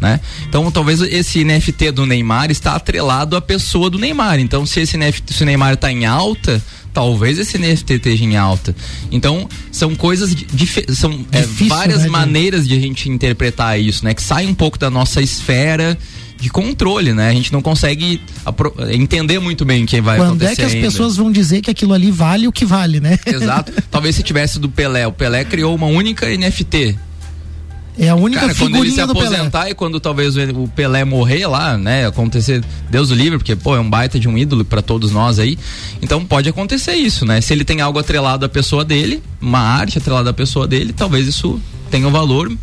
Né? 0.00 0.20
Então 0.48 0.70
talvez 0.70 1.00
esse 1.00 1.44
NFT 1.44 1.90
do 1.92 2.06
Neymar 2.06 2.50
está 2.50 2.74
atrelado 2.74 3.36
à 3.36 3.40
pessoa 3.40 3.88
do 3.88 3.98
Neymar. 3.98 4.40
Então 4.40 4.66
se 4.66 4.80
esse 4.80 4.96
NFT, 4.96 5.34
se 5.34 5.42
o 5.42 5.46
Neymar 5.46 5.74
está 5.74 5.90
em 5.90 6.04
alta, 6.04 6.62
talvez 6.92 7.38
esse 7.38 7.58
NFT 7.58 7.94
esteja 7.94 8.24
em 8.24 8.36
alta. 8.36 8.74
Então 9.10 9.48
são 9.70 9.94
coisas 9.94 10.34
são 10.94 11.24
é, 11.32 11.42
várias 11.68 12.02
né, 12.02 12.08
maneiras 12.08 12.66
de 12.66 12.74
a 12.74 12.80
gente 12.80 13.08
interpretar 13.08 13.78
isso, 13.80 14.04
né? 14.04 14.14
Que 14.14 14.22
sai 14.22 14.46
um 14.46 14.54
pouco 14.54 14.78
da 14.78 14.90
nossa 14.90 15.20
esfera 15.20 15.98
de 16.40 16.48
controle, 16.50 17.12
né? 17.12 17.28
A 17.28 17.32
gente 17.32 17.52
não 17.52 17.60
consegue 17.60 18.20
entender 18.90 19.38
muito 19.38 19.64
bem 19.64 19.84
o 19.84 19.86
que 19.86 20.00
vai 20.00 20.16
Quando 20.16 20.28
acontecer. 20.28 20.46
Quando 20.46 20.52
é 20.52 20.56
que 20.56 20.62
as 20.62 20.72
ainda. 20.72 20.86
pessoas 20.86 21.16
vão 21.16 21.32
dizer 21.32 21.60
que 21.60 21.70
aquilo 21.70 21.92
ali 21.92 22.10
vale 22.10 22.46
o 22.46 22.52
que 22.52 22.64
vale, 22.64 23.00
né? 23.00 23.18
Exato. 23.26 23.72
Talvez 23.90 24.14
se 24.16 24.22
tivesse 24.22 24.58
do 24.58 24.68
Pelé, 24.68 25.06
o 25.06 25.12
Pelé 25.12 25.44
criou 25.44 25.74
uma 25.74 25.86
única 25.86 26.26
NFT. 26.26 26.96
É 28.00 28.08
a 28.08 28.14
única 28.14 28.42
Cara, 28.42 28.54
quando 28.54 28.76
ele 28.76 28.90
se 28.90 28.96
Pelé. 28.96 29.10
aposentar 29.10 29.68
e 29.68 29.74
quando 29.74 29.98
talvez 29.98 30.36
o 30.36 30.68
Pelé 30.68 31.04
morrer 31.04 31.48
lá, 31.48 31.76
né, 31.76 32.06
acontecer, 32.06 32.62
Deus 32.88 33.10
o 33.10 33.14
livre, 33.14 33.38
porque 33.38 33.56
pô, 33.56 33.74
é 33.74 33.80
um 33.80 33.90
baita 33.90 34.20
de 34.20 34.28
um 34.28 34.38
ídolo 34.38 34.64
pra 34.64 34.80
todos 34.80 35.10
nós 35.10 35.40
aí. 35.40 35.58
Então 36.00 36.24
pode 36.24 36.48
acontecer 36.48 36.94
isso, 36.94 37.26
né? 37.26 37.40
Se 37.40 37.52
ele 37.52 37.64
tem 37.64 37.80
algo 37.80 37.98
atrelado 37.98 38.46
à 38.46 38.48
pessoa 38.48 38.84
dele, 38.84 39.20
uma 39.40 39.58
arte 39.58 39.98
atrelada 39.98 40.30
à 40.30 40.32
pessoa 40.32 40.68
dele, 40.68 40.92
talvez 40.92 41.26
isso 41.26 41.60
tenha 41.90 42.06
um 42.06 42.12
valor 42.12 42.56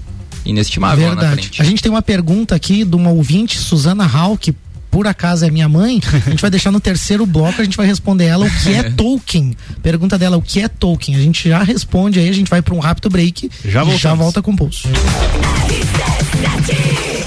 inestimável 0.45 1.07
lá 1.09 1.15
na 1.15 1.21
Verdade. 1.21 1.41
frente. 1.41 1.61
A 1.61 1.65
gente 1.65 1.81
tem 1.81 1.91
uma 1.91 2.01
pergunta 2.01 2.55
aqui 2.55 2.83
de 2.83 2.95
uma 2.95 3.09
ouvinte, 3.09 3.57
Suzana 3.57 4.05
Hall, 4.05 4.37
que 4.37 4.53
por 4.95 5.07
acaso 5.07 5.43
é 5.45 5.51
minha 5.51 5.67
mãe. 5.67 6.01
A 6.25 6.29
gente 6.29 6.41
vai 6.41 6.49
deixar 6.49 6.71
no 6.71 6.79
terceiro 6.79 7.25
bloco, 7.25 7.59
a 7.59 7.63
gente 7.65 7.75
vai 7.75 7.85
responder 7.85 8.25
ela 8.25 8.45
o 8.45 8.49
que 8.49 8.73
é 8.73 8.83
Tolkien. 8.95 9.53
Pergunta 9.83 10.17
dela 10.17 10.37
o 10.37 10.41
que 10.41 10.61
é 10.61 10.69
Tolkien. 10.69 11.17
A 11.17 11.21
gente 11.21 11.49
já 11.49 11.61
responde 11.63 12.17
aí, 12.17 12.29
a 12.29 12.33
gente 12.33 12.49
vai 12.49 12.61
para 12.61 12.73
um 12.73 12.79
rápido 12.79 13.09
break 13.09 13.49
Já 13.65 13.83
e 13.83 13.97
já 13.97 14.13
volta 14.13 14.41
com 14.41 14.51
o 14.51 14.55
pulso. 14.55 14.87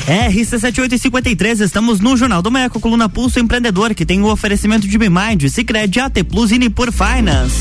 RC7853, 0.08 1.60
estamos 1.60 2.00
no 2.00 2.16
Jornal 2.16 2.40
do 2.40 2.48
a 2.56 2.70
coluna 2.70 3.10
Pulso 3.10 3.38
Empreendedor, 3.38 3.94
que 3.94 4.06
tem 4.06 4.22
o 4.22 4.32
oferecimento 4.32 4.88
de 4.88 4.96
Bimind, 4.96 5.46
Cicred, 5.50 6.00
AT 6.00 6.24
Plus 6.24 6.50
e 6.50 6.58
Nipur 6.58 6.90
Finance. 6.90 7.58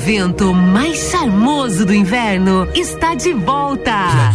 Evento 0.00 0.54
mais 0.54 1.10
charmoso 1.10 1.84
do 1.84 1.92
inverno 1.92 2.66
está 2.74 3.14
de 3.14 3.34
volta. 3.34 4.32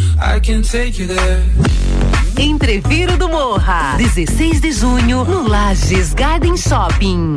Entreviro 2.38 3.18
do 3.18 3.28
Morra, 3.28 3.95
16 3.97 4.61
de 4.61 4.72
junho, 4.72 5.26
no 5.26 5.47
Lages 5.47 6.13
Garden 6.13 6.55
Shopping. 6.55 7.34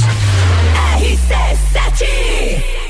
RC7 0.00 2.89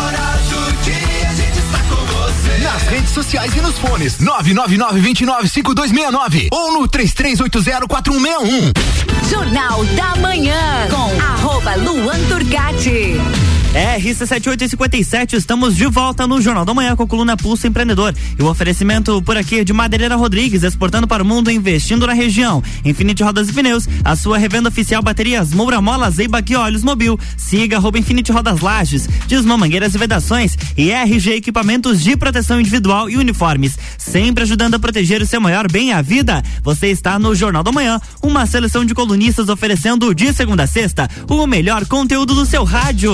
redes 2.91 3.11
sociais 3.11 3.55
e 3.55 3.61
nos 3.61 3.79
fones 3.79 4.17
999-295269 4.17 6.49
ou 6.51 6.73
no 6.73 6.85
33804161. 6.89 8.73
Jornal 9.29 9.85
da 9.85 10.17
Manhã 10.17 10.89
com 10.89 11.21
arroba 11.21 11.75
Luan 11.75 12.19
Turcati. 12.27 13.15
RC7857, 13.73 15.33
estamos 15.33 15.77
de 15.77 15.85
volta 15.87 16.27
no 16.27 16.41
Jornal 16.41 16.65
da 16.65 16.73
Manhã 16.73 16.93
com 16.93 17.03
a 17.03 17.07
coluna 17.07 17.37
Pulso 17.37 17.65
Empreendedor. 17.65 18.13
E 18.37 18.43
o 18.43 18.47
oferecimento 18.47 19.21
por 19.21 19.37
aqui 19.37 19.63
de 19.63 19.71
Madeireira 19.71 20.17
Rodrigues, 20.17 20.63
exportando 20.63 21.07
para 21.07 21.23
o 21.23 21.25
mundo 21.25 21.49
e 21.49 21.55
investindo 21.55 22.05
na 22.05 22.11
região. 22.11 22.61
Infinity 22.83 23.23
Rodas 23.23 23.47
e 23.47 23.53
Pneus, 23.53 23.87
a 24.03 24.13
sua 24.17 24.37
revenda 24.37 24.67
oficial 24.67 25.01
baterias 25.01 25.53
Moura 25.53 25.77
e 26.49 26.55
Olhos 26.57 26.83
Mobil. 26.83 27.17
Siga 27.37 27.77
arroba 27.77 27.97
Infinity 27.97 28.29
Rodas 28.33 28.59
Lages, 28.59 29.07
Desmã 29.25 29.55
Mangueiras 29.55 29.95
e 29.95 29.97
Vedações 29.97 30.57
e 30.75 30.91
RG 30.91 31.35
Equipamentos 31.35 32.01
de 32.01 32.17
Proteção 32.17 32.59
Individual 32.59 33.09
e 33.09 33.15
Uniformes. 33.15 33.79
Sempre 33.97 34.43
ajudando 34.43 34.75
a 34.75 34.79
proteger 34.79 35.21
o 35.21 35.25
seu 35.25 35.39
maior 35.39 35.71
bem, 35.71 35.93
a 35.93 36.01
vida. 36.01 36.43
Você 36.61 36.87
está 36.87 37.17
no 37.17 37.33
Jornal 37.33 37.63
da 37.63 37.71
Manhã, 37.71 38.01
uma 38.21 38.45
seleção 38.45 38.83
de 38.83 38.93
colunistas 38.93 39.47
oferecendo 39.47 40.13
de 40.13 40.33
segunda 40.33 40.63
a 40.63 40.67
sexta 40.67 41.09
o 41.29 41.47
melhor 41.47 41.85
conteúdo 41.85 42.35
do 42.35 42.45
seu 42.45 42.65
rádio. 42.65 43.13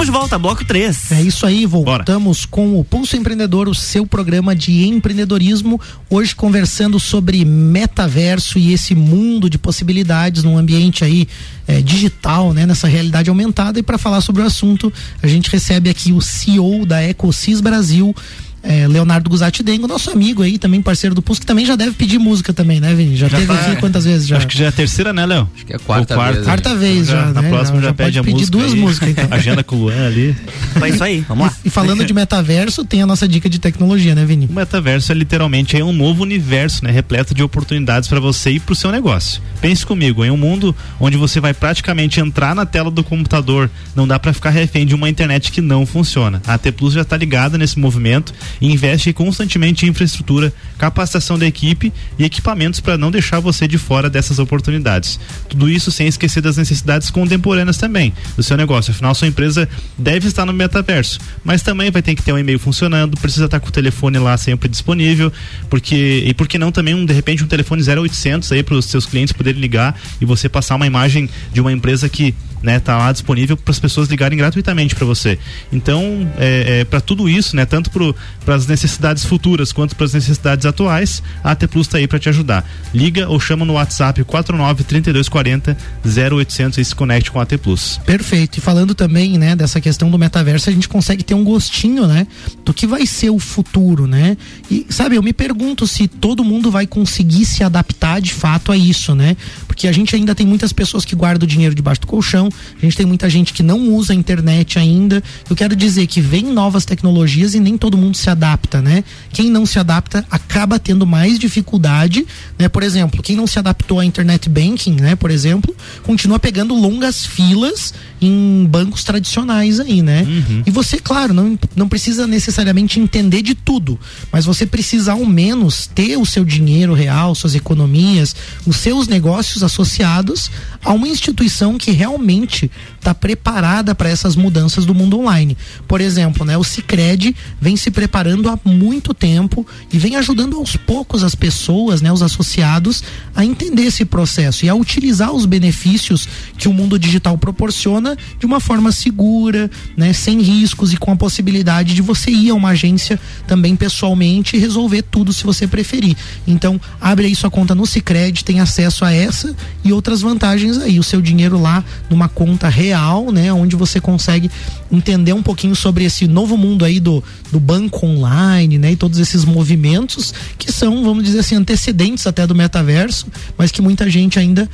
Estamos 0.00 0.14
de 0.14 0.18
volta, 0.18 0.38
bloco 0.38 0.64
3. 0.64 1.12
É 1.12 1.20
isso 1.20 1.44
aí, 1.44 1.66
voltamos 1.66 2.46
com 2.46 2.80
o 2.80 2.82
Pulso 2.82 3.18
Empreendedor, 3.18 3.68
o 3.68 3.74
seu 3.74 4.06
programa 4.06 4.56
de 4.56 4.86
empreendedorismo. 4.86 5.78
Hoje 6.08 6.34
conversando 6.34 6.98
sobre 6.98 7.44
metaverso 7.44 8.58
e 8.58 8.72
esse 8.72 8.94
mundo 8.94 9.50
de 9.50 9.58
possibilidades 9.58 10.42
num 10.42 10.56
ambiente 10.56 11.04
aí 11.04 11.28
é, 11.68 11.82
digital, 11.82 12.54
né, 12.54 12.64
nessa 12.64 12.88
realidade 12.88 13.28
aumentada. 13.28 13.78
E 13.78 13.82
para 13.82 13.98
falar 13.98 14.22
sobre 14.22 14.40
o 14.40 14.46
assunto, 14.46 14.90
a 15.22 15.26
gente 15.26 15.50
recebe 15.50 15.90
aqui 15.90 16.12
o 16.12 16.20
CEO 16.22 16.86
da 16.86 17.04
Ecosis 17.04 17.60
Brasil 17.60 18.16
é, 18.62 18.86
Leonardo 18.86 19.30
Guzatti 19.30 19.62
Dengo, 19.62 19.86
nosso 19.86 20.10
amigo 20.10 20.42
aí, 20.42 20.58
também 20.58 20.82
parceiro 20.82 21.14
do 21.14 21.22
Pulso, 21.22 21.40
que 21.40 21.46
também 21.46 21.64
já 21.64 21.76
deve 21.76 21.92
pedir 21.92 22.18
música 22.18 22.52
também, 22.52 22.80
né, 22.80 22.94
Vini? 22.94 23.16
Já, 23.16 23.28
já 23.28 23.38
teve 23.38 23.52
tá, 23.52 23.60
aqui 23.60 23.76
quantas 23.76 24.04
vezes 24.04 24.26
já? 24.26 24.36
Acho 24.36 24.46
que 24.46 24.56
já 24.56 24.66
é 24.66 24.68
a 24.68 24.72
terceira, 24.72 25.12
né, 25.12 25.24
Léo? 25.24 25.48
Acho 25.54 25.66
que 25.66 25.72
é 25.72 25.76
a 25.76 25.78
quarta, 25.78 26.14
quarta 26.14 26.32
vez. 26.32 26.44
Quarta 26.44 26.74
vez 26.74 27.06
já, 27.06 27.20
já 27.20 27.26
Na 27.32 27.42
né? 27.42 27.48
próxima 27.48 27.80
já, 27.80 27.88
já 27.88 27.94
pede 27.94 28.18
a 28.18 28.22
pedir 28.22 28.34
música. 28.34 28.58
duas 28.58 28.72
aí. 28.72 28.78
músicas, 28.78 29.08
então. 29.10 29.28
Agenda 29.30 29.64
com 29.64 29.76
o 29.76 29.78
Luan 29.80 30.06
ali. 30.06 30.36
É 30.80 30.88
isso 30.88 31.02
aí, 31.02 31.24
vamos 31.26 31.46
lá. 31.46 31.52
E, 31.64 31.68
e 31.68 31.70
falando 31.70 32.04
de 32.04 32.12
metaverso, 32.12 32.84
tem 32.84 33.02
a 33.02 33.06
nossa 33.06 33.26
dica 33.26 33.48
de 33.48 33.58
tecnologia, 33.58 34.14
né, 34.14 34.24
Vini? 34.24 34.46
O 34.46 34.52
metaverso 34.52 35.10
é 35.10 35.14
literalmente 35.14 35.76
é 35.76 35.84
um 35.84 35.92
novo 35.92 36.22
universo, 36.22 36.84
né? 36.84 36.90
Repleto 36.90 37.34
de 37.34 37.42
oportunidades 37.42 38.08
para 38.08 38.20
você 38.20 38.50
e 38.50 38.60
pro 38.60 38.74
seu 38.74 38.90
negócio. 38.90 39.40
Pense 39.60 39.84
comigo, 39.84 40.24
em 40.24 40.30
um 40.30 40.36
mundo 40.36 40.74
onde 40.98 41.16
você 41.16 41.40
vai 41.40 41.54
praticamente 41.54 42.20
entrar 42.20 42.54
na 42.54 42.66
tela 42.66 42.90
do 42.90 43.02
computador, 43.04 43.70
não 43.94 44.06
dá 44.06 44.18
para 44.18 44.32
ficar 44.32 44.50
refém 44.50 44.86
de 44.86 44.94
uma 44.94 45.08
internet 45.08 45.52
que 45.52 45.60
não 45.60 45.86
funciona. 45.86 46.42
A 46.46 46.54
AT 46.54 46.72
Plus 46.72 46.94
já 46.94 47.02
está 47.02 47.16
ligada 47.16 47.56
nesse 47.58 47.78
movimento 47.78 48.32
e 48.60 48.70
investe 48.70 49.12
constantemente 49.12 49.84
em 49.84 49.90
infraestrutura, 49.90 50.52
capacitação 50.78 51.38
da 51.38 51.46
equipe 51.46 51.92
e 52.18 52.24
equipamentos 52.24 52.80
para 52.80 52.96
não 52.96 53.10
deixar 53.10 53.40
você 53.40 53.66
de 53.66 53.78
fora 53.78 54.08
dessas 54.08 54.38
oportunidades. 54.38 55.18
Tudo 55.48 55.68
isso 55.68 55.90
sem 55.90 56.06
esquecer 56.06 56.40
das 56.40 56.56
necessidades 56.56 57.10
contemporâneas 57.10 57.76
também 57.76 58.12
do 58.36 58.42
seu 58.42 58.56
negócio. 58.56 58.90
Afinal, 58.92 59.14
sua 59.14 59.28
empresa 59.28 59.68
deve 59.96 60.28
estar 60.28 60.46
no 60.46 60.52
metaverso, 60.52 61.18
mas 61.44 61.62
também 61.62 61.90
vai 61.90 62.02
ter 62.02 62.14
que 62.14 62.22
ter 62.22 62.32
um 62.32 62.38
e-mail 62.38 62.58
funcionando, 62.58 63.16
precisa 63.16 63.46
estar 63.46 63.60
com 63.60 63.68
o 63.68 63.72
telefone 63.72 64.18
lá 64.18 64.36
sempre 64.36 64.68
disponível, 64.68 65.32
porque 65.68 66.24
e 66.26 66.34
por 66.34 66.48
que 66.48 66.58
não 66.58 66.72
também 66.72 66.94
um 66.94 67.04
de 67.04 67.12
repente 67.12 67.44
um 67.44 67.46
telefone 67.46 67.82
0800 67.82 68.50
aí 68.52 68.62
para 68.62 68.74
os 68.74 68.84
seus 68.86 69.06
clientes 69.06 69.32
poderem 69.32 69.60
ligar 69.60 69.98
e 70.20 70.24
você 70.24 70.48
passar 70.48 70.76
uma 70.76 70.86
imagem 70.86 71.28
de 71.52 71.60
uma 71.60 71.72
empresa 71.72 72.08
que 72.08 72.34
né, 72.62 72.78
tá 72.78 72.96
lá 72.96 73.12
disponível 73.12 73.56
para 73.56 73.70
as 73.70 73.78
pessoas 73.78 74.08
ligarem 74.08 74.36
gratuitamente 74.36 74.94
para 74.94 75.06
você. 75.06 75.38
Então, 75.72 76.30
é, 76.38 76.80
é 76.80 76.84
para 76.84 77.00
tudo 77.00 77.28
isso, 77.28 77.56
né, 77.56 77.64
tanto 77.64 77.90
para 77.90 78.54
as 78.54 78.66
necessidades 78.66 79.24
futuras 79.24 79.72
quanto 79.72 79.96
para 79.96 80.06
as 80.06 80.14
necessidades 80.14 80.66
atuais, 80.66 81.22
a 81.42 81.52
AT 81.52 81.66
Plus 81.68 81.86
está 81.86 81.98
aí 81.98 82.06
para 82.06 82.18
te 82.18 82.28
ajudar. 82.28 82.68
Liga 82.94 83.28
ou 83.28 83.40
chama 83.40 83.64
no 83.64 83.74
WhatsApp 83.74 84.22
49 84.24 84.84
3240 84.84 85.76
0800 86.04 86.78
e 86.78 86.84
se 86.84 86.94
conecte 86.94 87.30
com 87.30 87.38
a 87.38 87.42
AT 87.42 87.56
Plus. 87.58 88.00
Perfeito. 88.04 88.58
E 88.58 88.60
falando 88.60 88.94
também, 88.94 89.38
né, 89.38 89.56
dessa 89.56 89.80
questão 89.80 90.10
do 90.10 90.18
metaverso, 90.18 90.68
a 90.68 90.72
gente 90.72 90.88
consegue 90.88 91.22
ter 91.22 91.34
um 91.34 91.44
gostinho, 91.44 92.06
né, 92.06 92.26
do 92.64 92.74
que 92.74 92.86
vai 92.86 93.06
ser 93.06 93.30
o 93.30 93.38
futuro, 93.38 94.06
né? 94.06 94.36
E 94.70 94.86
sabe, 94.90 95.16
eu 95.16 95.22
me 95.22 95.32
pergunto 95.32 95.86
se 95.86 96.06
todo 96.08 96.44
mundo 96.44 96.70
vai 96.70 96.86
conseguir 96.86 97.44
se 97.44 97.64
adaptar 97.64 98.20
de 98.20 98.32
fato 98.32 98.72
a 98.72 98.76
isso, 98.76 99.14
né? 99.14 99.36
Porque 99.66 99.88
a 99.88 99.92
gente 99.92 100.14
ainda 100.14 100.34
tem 100.34 100.46
muitas 100.46 100.72
pessoas 100.72 101.04
que 101.04 101.14
guardam 101.14 101.46
o 101.46 101.48
dinheiro 101.48 101.74
debaixo 101.74 102.00
do 102.00 102.06
colchão, 102.06 102.49
a 102.76 102.80
gente 102.84 102.96
tem 102.96 103.06
muita 103.06 103.28
gente 103.28 103.52
que 103.52 103.62
não 103.62 103.92
usa 103.94 104.12
a 104.12 104.16
internet 104.16 104.78
ainda. 104.78 105.22
Eu 105.48 105.56
quero 105.56 105.74
dizer 105.74 106.06
que 106.06 106.20
vem 106.20 106.44
novas 106.44 106.84
tecnologias 106.84 107.54
e 107.54 107.60
nem 107.60 107.76
todo 107.76 107.96
mundo 107.96 108.16
se 108.16 108.28
adapta, 108.30 108.80
né? 108.80 109.04
Quem 109.32 109.50
não 109.50 109.64
se 109.66 109.78
adapta 109.78 110.24
acaba 110.30 110.78
tendo 110.78 111.06
mais 111.06 111.38
dificuldade, 111.38 112.26
né? 112.58 112.68
Por 112.68 112.82
exemplo, 112.82 113.22
quem 113.22 113.36
não 113.36 113.46
se 113.46 113.58
adaptou 113.58 114.00
à 114.00 114.04
internet 114.04 114.48
banking, 114.48 114.94
né? 114.94 115.16
Por 115.16 115.30
exemplo, 115.30 115.74
continua 116.02 116.38
pegando 116.38 116.74
longas 116.74 117.26
filas 117.26 117.94
em 118.20 118.66
bancos 118.68 119.02
tradicionais 119.02 119.80
aí, 119.80 120.02
né? 120.02 120.22
Uhum. 120.22 120.62
E 120.66 120.70
você, 120.70 120.98
claro, 120.98 121.32
não, 121.32 121.58
não 121.74 121.88
precisa 121.88 122.26
necessariamente 122.26 123.00
entender 123.00 123.42
de 123.42 123.54
tudo, 123.54 123.98
mas 124.30 124.44
você 124.44 124.66
precisa 124.66 125.12
ao 125.12 125.24
menos 125.24 125.86
ter 125.86 126.16
o 126.16 126.26
seu 126.26 126.44
dinheiro 126.44 126.92
real, 126.92 127.34
suas 127.34 127.54
economias, 127.54 128.36
os 128.66 128.76
seus 128.76 129.08
negócios 129.08 129.62
associados 129.62 130.50
a 130.84 130.92
uma 130.92 131.08
instituição 131.08 131.78
que 131.78 131.90
realmente 131.90 132.39
está 132.44 133.14
preparada 133.14 133.94
para 133.94 134.08
essas 134.08 134.36
mudanças 134.36 134.84
do 134.84 134.94
mundo 134.94 135.18
online. 135.18 135.56
Por 135.86 136.00
exemplo, 136.00 136.44
né, 136.44 136.56
o 136.56 136.64
Cicred 136.64 137.34
vem 137.60 137.76
se 137.76 137.90
preparando 137.90 138.48
há 138.48 138.58
muito 138.64 139.12
tempo 139.12 139.66
e 139.92 139.98
vem 139.98 140.16
ajudando 140.16 140.56
aos 140.56 140.76
poucos 140.76 141.24
as 141.24 141.34
pessoas, 141.34 142.00
né, 142.00 142.12
os 142.12 142.22
associados, 142.22 143.02
a 143.34 143.44
entender 143.44 143.82
esse 143.82 144.04
processo 144.04 144.64
e 144.64 144.68
a 144.68 144.74
utilizar 144.74 145.32
os 145.32 145.46
benefícios 145.46 146.28
que 146.56 146.68
o 146.68 146.72
mundo 146.72 146.98
digital 146.98 147.36
proporciona 147.36 148.16
de 148.38 148.46
uma 148.46 148.60
forma 148.60 148.92
segura, 148.92 149.70
né, 149.96 150.12
sem 150.12 150.40
riscos 150.40 150.92
e 150.92 150.96
com 150.96 151.12
a 151.12 151.16
possibilidade 151.16 151.94
de 151.94 152.02
você 152.02 152.30
ir 152.30 152.50
a 152.50 152.54
uma 152.54 152.70
agência 152.70 153.18
também 153.46 153.76
pessoalmente 153.76 154.56
e 154.56 154.60
resolver 154.60 155.02
tudo 155.02 155.32
se 155.32 155.44
você 155.44 155.66
preferir. 155.66 156.16
Então, 156.46 156.80
abre 157.00 157.26
aí 157.26 157.34
sua 157.34 157.50
conta 157.50 157.74
no 157.74 157.86
Cicred, 157.86 158.44
tem 158.44 158.60
acesso 158.60 159.04
a 159.04 159.12
essa 159.12 159.54
e 159.84 159.92
outras 159.92 160.20
vantagens 160.20 160.78
aí, 160.78 160.98
o 160.98 161.02
seu 161.02 161.20
dinheiro 161.20 161.60
lá 161.60 161.84
numa 162.08 162.28
conta 162.34 162.68
real, 162.68 163.30
né, 163.30 163.52
onde 163.52 163.76
você 163.76 164.00
consegue 164.00 164.50
entender 164.90 165.32
um 165.32 165.42
pouquinho 165.42 165.74
sobre 165.74 166.04
esse 166.04 166.26
novo 166.26 166.56
mundo 166.56 166.84
aí 166.84 167.00
do, 167.00 167.22
do 167.50 167.60
banco 167.60 168.06
online, 168.06 168.78
né, 168.78 168.92
e 168.92 168.96
todos 168.96 169.18
esses 169.18 169.44
movimentos 169.44 170.32
que 170.58 170.72
são, 170.72 171.02
vamos 171.04 171.24
dizer 171.24 171.40
assim, 171.40 171.54
antecedentes 171.54 172.26
até 172.26 172.46
do 172.46 172.54
metaverso, 172.54 173.26
mas 173.56 173.70
que 173.70 173.82
muita 173.82 174.08
gente 174.08 174.38
ainda 174.38 174.68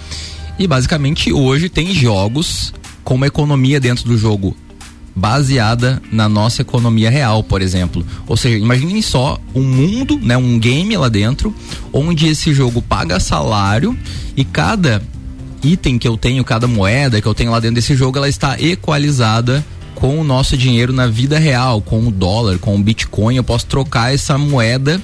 E 0.59 0.66
basicamente 0.66 1.32
hoje 1.32 1.68
tem 1.68 1.92
jogos 1.92 2.72
com 3.02 3.16
uma 3.16 3.26
economia 3.26 3.80
dentro 3.80 4.04
do 4.04 4.16
jogo 4.16 4.57
baseada 5.14 6.00
na 6.12 6.28
nossa 6.28 6.62
economia 6.62 7.11
real, 7.11 7.42
por 7.42 7.61
exemplo. 7.61 8.07
Ou 8.26 8.36
seja, 8.36 8.59
imaginem 8.59 9.02
só 9.02 9.40
um 9.54 9.62
mundo, 9.62 10.18
né, 10.22 10.36
um 10.36 10.59
game 10.59 10.96
lá 10.96 11.09
dentro, 11.09 11.54
onde 11.92 12.28
esse 12.28 12.54
jogo 12.54 12.80
paga 12.80 13.18
salário 13.18 13.98
e 14.36 14.44
cada 14.44 15.02
item 15.62 15.98
que 15.98 16.07
eu 16.07 16.16
tenho, 16.16 16.44
cada 16.44 16.66
moeda 16.66 17.20
que 17.20 17.26
eu 17.26 17.34
tenho 17.34 17.50
lá 17.50 17.59
dentro 17.59 17.76
desse 17.76 17.94
jogo, 17.94 18.18
ela 18.18 18.28
está 18.28 18.61
equalizada 18.61 19.64
com 19.97 20.20
o 20.20 20.24
nosso 20.24 20.57
dinheiro 20.57 20.92
na 20.92 21.07
vida 21.07 21.38
real, 21.38 21.80
com 21.80 22.07
o 22.07 22.11
dólar, 22.12 22.59
com 22.59 22.76
o 22.76 22.82
Bitcoin, 22.82 23.36
eu 23.36 23.42
posso 23.42 23.66
trocar 23.66 24.14
essa 24.14 24.38
moeda 24.38 25.01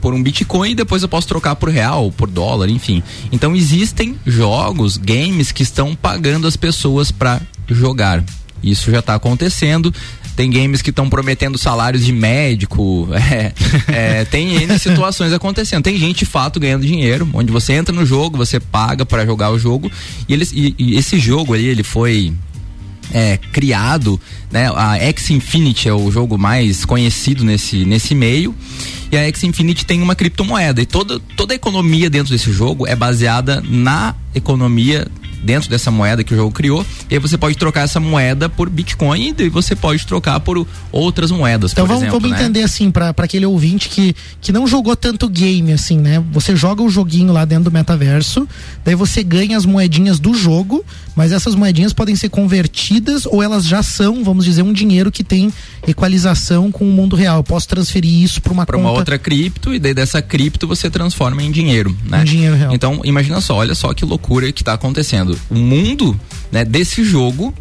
por 0.00 0.14
um 0.14 0.22
Bitcoin 0.22 0.70
e 0.70 0.74
depois 0.74 1.02
eu 1.02 1.08
posso 1.08 1.28
trocar 1.28 1.56
por 1.56 1.68
real, 1.68 2.10
por 2.12 2.30
dólar, 2.30 2.70
enfim. 2.70 3.02
Então 3.30 3.54
existem 3.54 4.16
jogos, 4.24 4.96
games 4.96 5.52
que 5.52 5.62
estão 5.62 5.94
pagando 5.94 6.46
as 6.46 6.56
pessoas 6.56 7.10
para 7.10 7.40
jogar. 7.68 8.24
Isso 8.62 8.90
já 8.90 9.00
está 9.00 9.14
acontecendo. 9.16 9.92
Tem 10.36 10.48
games 10.48 10.80
que 10.80 10.90
estão 10.90 11.10
prometendo 11.10 11.58
salários 11.58 12.04
de 12.04 12.12
médico. 12.12 13.08
É, 13.30 13.52
é, 14.20 14.24
tem 14.24 14.54
N 14.62 14.78
situações 14.78 15.32
acontecendo. 15.32 15.82
Tem 15.82 15.96
gente 15.98 16.20
de 16.20 16.26
fato 16.26 16.60
ganhando 16.60 16.86
dinheiro, 16.86 17.28
onde 17.32 17.52
você 17.52 17.72
entra 17.72 17.94
no 17.94 18.06
jogo, 18.06 18.38
você 18.38 18.60
paga 18.60 19.04
para 19.04 19.26
jogar 19.26 19.50
o 19.50 19.58
jogo. 19.58 19.90
E, 20.28 20.32
eles, 20.32 20.52
e, 20.52 20.74
e 20.78 20.96
esse 20.96 21.18
jogo 21.18 21.54
aí, 21.54 21.66
ele 21.66 21.82
foi 21.82 22.32
é, 23.12 23.36
criado, 23.36 24.20
né? 24.50 24.70
A 24.74 24.96
X 24.96 25.30
Infinity 25.30 25.88
é 25.88 25.94
o 25.94 26.10
jogo 26.10 26.38
mais 26.38 26.84
conhecido 26.84 27.44
nesse, 27.44 27.84
nesse 27.84 28.14
meio. 28.14 28.54
E 29.10 29.16
a 29.16 29.26
X 29.26 29.42
Infinity 29.44 29.84
tem 29.84 30.00
uma 30.00 30.14
criptomoeda. 30.14 30.80
E 30.80 30.86
toda, 30.86 31.18
toda 31.36 31.52
a 31.52 31.56
economia 31.56 32.08
dentro 32.08 32.32
desse 32.32 32.52
jogo 32.52 32.86
é 32.86 32.94
baseada 32.94 33.62
na 33.68 34.14
economia 34.34 35.08
dentro 35.42 35.68
dessa 35.68 35.90
moeda 35.90 36.24
que 36.24 36.34
o 36.34 36.36
jogo 36.36 36.52
criou, 36.52 36.84
e 37.08 37.14
aí 37.14 37.20
você 37.20 37.36
pode 37.36 37.56
trocar 37.56 37.82
essa 37.82 38.00
moeda 38.00 38.48
por 38.48 38.68
Bitcoin 38.68 39.34
e 39.38 39.48
você 39.48 39.74
pode 39.74 40.06
trocar 40.06 40.40
por 40.40 40.66
outras 40.92 41.30
moedas, 41.30 41.72
Então 41.72 41.86
vamos, 41.86 42.02
exemplo, 42.02 42.20
vamos 42.20 42.36
né? 42.36 42.42
entender 42.42 42.62
assim, 42.62 42.90
pra 42.90 43.12
pra 43.12 43.24
aquele 43.24 43.46
ouvinte 43.46 43.88
que, 43.88 44.14
que 44.40 44.52
não 44.52 44.66
jogou 44.66 44.96
tanto 44.96 45.28
game 45.28 45.72
assim, 45.72 45.98
né? 45.98 46.22
Você 46.32 46.54
joga 46.56 46.82
o 46.82 46.88
joguinho 46.88 47.32
lá 47.32 47.44
dentro 47.44 47.64
do 47.64 47.70
metaverso, 47.70 48.48
daí 48.84 48.94
você 48.94 49.22
ganha 49.22 49.56
as 49.56 49.66
moedinhas 49.66 50.18
do 50.18 50.34
jogo, 50.34 50.84
mas 51.14 51.32
essas 51.32 51.54
moedinhas 51.54 51.92
podem 51.92 52.16
ser 52.16 52.28
convertidas 52.28 53.26
ou 53.26 53.42
elas 53.42 53.64
já 53.64 53.82
são, 53.82 54.22
vamos 54.24 54.44
dizer, 54.44 54.62
um 54.62 54.72
dinheiro 54.72 55.10
que 55.10 55.22
tem 55.24 55.52
equalização 55.86 56.70
com 56.70 56.88
o 56.88 56.92
mundo 56.92 57.16
real. 57.16 57.38
Eu 57.38 57.44
posso 57.44 57.68
transferir 57.68 58.22
isso 58.22 58.40
para 58.40 58.52
uma 58.52 58.66
para 58.66 58.76
conta 58.76 58.88
uma 58.88 58.98
outra 58.98 59.18
cripto 59.18 59.74
e 59.74 59.78
daí 59.78 59.94
dessa 59.94 60.22
cripto 60.22 60.66
você 60.66 60.88
transforma 60.88 61.42
em 61.42 61.50
dinheiro, 61.50 61.96
né? 62.04 62.22
Em 62.22 62.24
dinheiro 62.24 62.56
real. 62.56 62.74
Então, 62.74 63.00
imagina 63.04 63.40
só, 63.40 63.56
olha 63.56 63.74
só 63.74 63.92
que 63.92 64.04
loucura 64.04 64.50
que 64.52 64.62
está 64.62 64.72
acontecendo. 64.74 65.29
O 65.50 65.54
mundo, 65.54 66.18
né, 66.50 66.64
desse 66.64 67.04
jogo 67.04 67.54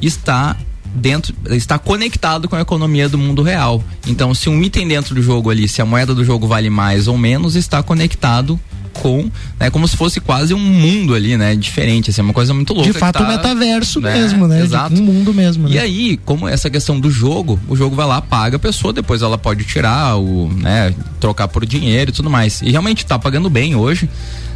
está 0.00 0.56
dentro 0.94 1.34
está 1.50 1.78
conectado 1.78 2.48
com 2.48 2.56
a 2.56 2.60
economia 2.60 3.08
do 3.08 3.16
mundo 3.16 3.42
real. 3.42 3.82
Então, 4.06 4.34
se 4.34 4.48
um 4.48 4.62
item 4.62 4.86
dentro 4.88 5.14
do 5.14 5.22
jogo 5.22 5.50
ali, 5.50 5.66
se 5.66 5.80
a 5.80 5.86
moeda 5.86 6.14
do 6.14 6.24
jogo 6.24 6.46
vale 6.46 6.68
mais 6.68 7.08
ou 7.08 7.16
menos, 7.16 7.56
está 7.56 7.82
conectado 7.82 8.60
com, 8.92 9.30
né, 9.58 9.70
como 9.70 9.88
se 9.88 9.96
fosse 9.96 10.20
quase 10.20 10.52
um 10.52 10.58
mundo 10.58 11.14
ali, 11.14 11.36
né, 11.36 11.56
diferente, 11.56 12.10
assim, 12.10 12.20
uma 12.20 12.34
coisa 12.34 12.52
muito 12.52 12.74
louca. 12.74 12.92
de 12.92 12.98
fato 12.98 13.18
tá, 13.18 13.24
o 13.24 13.28
metaverso 13.28 14.00
né, 14.00 14.12
mesmo, 14.14 14.46
né? 14.46 14.60
Exato. 14.60 14.94
Um 14.94 15.02
mundo 15.02 15.32
mesmo, 15.32 15.66
né? 15.66 15.74
E 15.74 15.78
aí, 15.78 16.16
como 16.24 16.46
essa 16.46 16.68
questão 16.68 17.00
do 17.00 17.10
jogo, 17.10 17.58
o 17.68 17.74
jogo 17.74 17.96
vai 17.96 18.06
lá, 18.06 18.20
paga 18.20 18.56
a 18.56 18.60
pessoa, 18.60 18.92
depois 18.92 19.22
ela 19.22 19.38
pode 19.38 19.64
tirar, 19.64 20.16
o, 20.18 20.48
né, 20.54 20.94
trocar 21.18 21.48
por 21.48 21.64
dinheiro 21.64 22.10
e 22.10 22.14
tudo 22.14 22.28
mais. 22.28 22.60
E 22.62 22.70
realmente 22.70 23.06
tá 23.06 23.18
pagando 23.18 23.48
bem 23.48 23.74
hoje. 23.74 24.08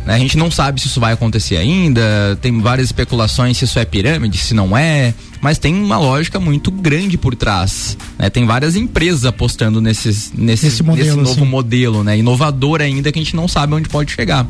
Né? 0.06 0.14
A 0.14 0.18
gente 0.18 0.38
não 0.38 0.50
sabe 0.50 0.80
se 0.80 0.86
isso 0.86 1.00
vai 1.00 1.12
acontecer 1.12 1.56
ainda, 1.56 2.38
tem 2.40 2.60
várias 2.60 2.88
especulações 2.88 3.58
se 3.58 3.64
isso 3.64 3.78
é 3.78 3.84
pirâmide, 3.84 4.38
se 4.38 4.54
não 4.54 4.76
é, 4.76 5.12
mas 5.40 5.58
tem 5.58 5.74
uma 5.74 5.98
lógica 5.98 6.38
muito 6.40 6.70
grande 6.70 7.18
por 7.18 7.34
trás. 7.34 7.96
né? 8.18 8.30
Tem 8.30 8.46
várias 8.46 8.76
empresas 8.76 9.24
apostando 9.24 9.80
nesses, 9.80 10.32
nesses, 10.32 10.64
Nesse 10.70 10.82
modelo, 10.82 11.08
nesse 11.08 11.16
novo 11.30 11.40
assim. 11.42 11.50
modelo, 11.50 12.04
né? 12.04 12.16
Inovador 12.18 12.80
ainda 12.80 13.10
que 13.12 13.18
a 13.18 13.22
gente 13.22 13.36
não 13.36 13.48
sabe 13.48 13.74
onde 13.74 13.88
pode 13.88 14.12
chegar 14.12 14.46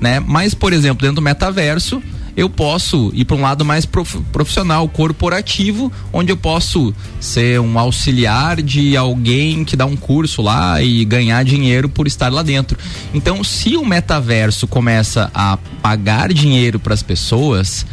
né? 0.00 0.20
Mas, 0.20 0.54
por 0.54 0.72
exemplo, 0.72 1.02
dentro 1.02 1.16
do 1.16 1.22
metaverso, 1.22 2.02
eu 2.36 2.50
posso 2.50 3.10
ir 3.14 3.24
para 3.24 3.36
um 3.36 3.40
lado 3.42 3.64
mais 3.64 3.86
prof- 3.86 4.20
profissional, 4.32 4.88
corporativo, 4.88 5.92
onde 6.12 6.32
eu 6.32 6.36
posso 6.36 6.94
ser 7.20 7.60
um 7.60 7.78
auxiliar 7.78 8.60
de 8.60 8.96
alguém 8.96 9.64
que 9.64 9.76
dá 9.76 9.86
um 9.86 9.96
curso 9.96 10.42
lá 10.42 10.82
e 10.82 11.04
ganhar 11.04 11.44
dinheiro 11.44 11.88
por 11.88 12.06
estar 12.06 12.32
lá 12.32 12.42
dentro. 12.42 12.78
Então, 13.12 13.44
se 13.44 13.76
o 13.76 13.84
metaverso 13.84 14.66
começa 14.66 15.30
a 15.34 15.56
pagar 15.80 16.32
dinheiro 16.32 16.78
para 16.80 16.94
as 16.94 17.02
pessoas, 17.02 17.86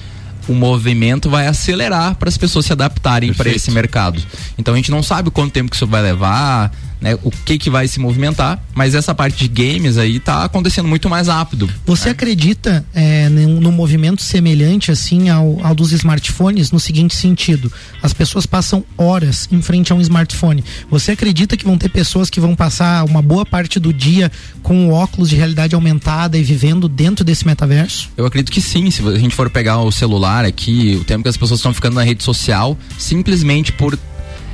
o 0.48 0.54
movimento 0.54 1.30
vai 1.30 1.48
acelerar 1.48 2.16
para 2.16 2.28
as 2.28 2.38
pessoas 2.38 2.66
se 2.66 2.74
adaptarem 2.74 3.34
para 3.34 3.50
esse 3.50 3.70
mercado. 3.72 4.22
Então 4.58 4.74
a 4.74 4.78
gente 4.78 4.89
não 4.92 5.04
sabe 5.04 5.30
quanto 5.30 5.52
tempo 5.54 5.70
que 5.70 5.76
isso 5.76 5.86
vai 5.86 6.02
levar, 6.02 6.72
né, 7.02 7.18
o 7.24 7.32
que 7.32 7.58
que 7.58 7.70
vai 7.70 7.88
se 7.88 7.99
movimentar, 7.99 8.64
mas 8.76 8.93
essa 8.93 9.14
parte 9.14 9.47
de 9.47 9.64
games 9.64 9.97
aí 9.97 10.20
tá 10.20 10.43
acontecendo 10.43 10.88
muito 10.88 11.10
mais 11.10 11.28
rápido. 11.28 11.68
Você 11.86 12.10
acredita 12.10 12.86
é, 12.93 13.28
num, 13.28 13.60
num 13.60 13.72
movimento 13.72 14.22
semelhante 14.22 14.91
assim 14.91 15.30
ao, 15.30 15.60
ao 15.66 15.74
dos 15.74 15.91
smartphones 15.91 16.72
no 16.72 16.80
seguinte 16.80 17.16
sentido: 17.16 17.72
as 18.04 18.14
pessoas 18.14 18.45
passam 18.45 18.86
horas 18.95 19.49
em 19.52 19.62
frente 19.62 19.91
a 19.91 19.95
um 19.95 20.02
smartphone. 20.02 20.64
Você 20.91 21.14
acredita 21.14 21.58
que 21.58 21.66
vão 21.66 21.78
ter 21.78 21.89
pessoas 21.89 22.30
que 22.30 22.39
vão 22.39 22.56
passar 22.56 23.04
uma 23.04 23.22
boa 23.22 23.45
parte 23.45 23.80
do 23.80 23.91
dia 23.91 24.32
com 24.62 24.91
óculos 24.91 25.30
de 25.30 25.36
realidade 25.36 25.74
aumentada 25.74 26.38
e 26.38 26.43
vivendo 26.43 26.88
dentro 26.88 27.26
desse 27.26 27.45
metaverso? 27.47 28.10
Eu 28.16 28.26
acredito 28.28 28.52
que 28.52 28.62
sim, 28.62 28.91
se 28.91 29.06
a 29.08 29.18
gente 29.18 29.34
for 29.34 29.49
pegar 29.49 29.80
o 29.80 29.91
celular 29.91 30.45
aqui, 30.45 30.97
o 31.02 31.04
tempo 31.04 31.24
que 31.24 31.30
as 31.30 31.38
pessoas 31.38 31.60
estão 31.60 31.74
ficando 31.74 31.95
na 31.95 32.04
rede 32.04 32.24
social, 32.24 32.78
simplesmente 32.97 33.72
por 33.72 33.97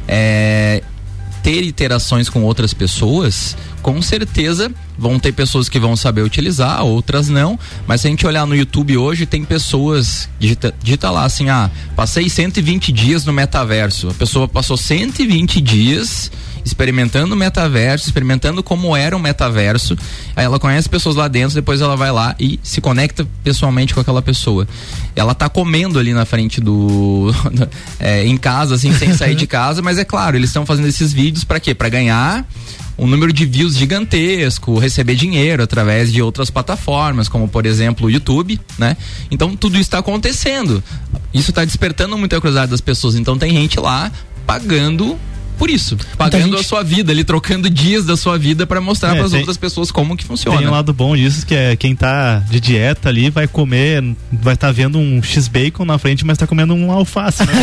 é, 0.07 0.81
ter 1.47 1.63
interações 1.63 2.27
com 2.27 2.43
outras 2.43 2.73
pessoas, 2.73 3.55
com 3.81 4.01
certeza 4.01 4.69
vão 4.97 5.17
ter 5.17 5.31
pessoas 5.31 5.69
que 5.69 5.79
vão 5.79 5.95
saber 5.95 6.21
utilizar, 6.21 6.83
outras 6.83 7.29
não. 7.29 7.57
Mas 7.87 8.01
se 8.01 8.07
a 8.07 8.09
gente 8.09 8.27
olhar 8.27 8.45
no 8.45 8.53
YouTube 8.53 8.97
hoje, 8.97 9.25
tem 9.25 9.45
pessoas, 9.45 10.27
digita, 10.37 10.75
digita 10.83 11.09
lá 11.09 11.23
assim, 11.23 11.47
ah, 11.49 11.71
passei 11.95 12.27
120 12.27 12.91
dias 12.91 13.23
no 13.23 13.31
metaverso. 13.31 14.09
A 14.09 14.13
pessoa 14.13 14.45
passou 14.45 14.75
120 14.75 15.61
dias 15.61 16.29
experimentando 16.67 17.33
o 17.33 17.37
metaverso, 17.37 18.05
experimentando 18.05 18.61
como 18.61 18.95
era 18.95 19.15
o 19.15 19.19
metaverso. 19.19 19.97
Aí 20.35 20.45
ela 20.45 20.59
conhece 20.59 20.87
pessoas 20.87 21.15
lá 21.15 21.27
dentro, 21.27 21.55
depois 21.55 21.81
ela 21.81 21.95
vai 21.95 22.11
lá 22.11 22.35
e 22.39 22.59
se 22.61 22.81
conecta 22.81 23.27
pessoalmente 23.43 23.93
com 23.93 23.99
aquela 23.99 24.21
pessoa. 24.21 24.67
Ela 25.15 25.33
tá 25.33 25.49
comendo 25.49 25.97
ali 25.97 26.13
na 26.13 26.25
frente 26.25 26.61
do. 26.61 27.33
é, 27.99 28.25
em 28.25 28.37
casa, 28.37 28.75
assim, 28.75 28.93
sem 28.93 29.13
sair 29.13 29.35
de 29.35 29.47
casa, 29.47 29.81
mas 29.81 29.97
é 29.97 30.03
claro, 30.03 30.35
eles 30.35 30.49
estão 30.49 30.65
fazendo 30.65 30.87
esses 30.87 31.13
vídeos 31.13 31.43
para 31.43 31.59
quê? 31.59 31.73
Para 31.73 31.89
ganhar 31.89 32.45
um 32.97 33.05
número 33.05 33.31
de 33.31 33.45
views 33.45 33.77
gigantesco, 33.77 34.79
receber 34.79 35.15
dinheiro 35.15 35.61
através 35.61 36.11
de 36.11 36.21
outras 36.21 36.49
plataformas, 36.49 37.29
como 37.29 37.47
por 37.47 37.65
exemplo 37.65 38.07
o 38.07 38.09
YouTube, 38.09 38.59
né? 38.77 38.97
Então 39.29 39.55
tudo 39.55 39.75
isso 39.75 39.83
está 39.83 39.99
acontecendo. 39.99 40.83
Isso 41.33 41.51
está 41.51 41.63
despertando 41.63 42.17
muita 42.17 42.37
curiosidade 42.41 42.71
das 42.71 42.81
pessoas. 42.81 43.15
Então 43.15 43.37
tem 43.37 43.51
gente 43.51 43.79
lá 43.79 44.11
pagando 44.47 45.17
por 45.57 45.69
isso, 45.69 45.97
pagando 46.17 46.55
a 46.55 46.63
sua 46.63 46.83
vida, 46.83 47.11
ali 47.11 47.23
trocando 47.23 47.69
dias 47.69 48.05
da 48.05 48.15
sua 48.15 48.37
vida 48.37 48.67
para 48.67 48.79
mostrar 48.79 49.13
É, 49.13 49.15
para 49.15 49.25
as 49.25 49.33
outras 49.33 49.57
pessoas 49.57 49.91
como 49.91 50.15
que 50.15 50.23
funciona. 50.23 50.57
Tem 50.59 50.67
um 50.67 50.71
lado 50.71 50.93
bom 50.93 51.15
disso, 51.15 51.45
que 51.45 51.55
é 51.55 51.75
quem 51.75 51.95
tá 51.95 52.43
de 52.49 52.59
dieta 52.59 53.09
ali 53.09 53.29
vai 53.29 53.47
comer, 53.47 54.03
vai 54.31 54.53
estar 54.53 54.71
vendo 54.71 54.99
um 54.99 55.21
X-Bacon 55.21 55.83
na 55.83 55.97
frente, 55.97 56.23
mas 56.23 56.37
tá 56.37 56.45
comendo 56.45 56.75
um 56.75 56.91
alface, 56.91 57.43
né? 57.45 57.53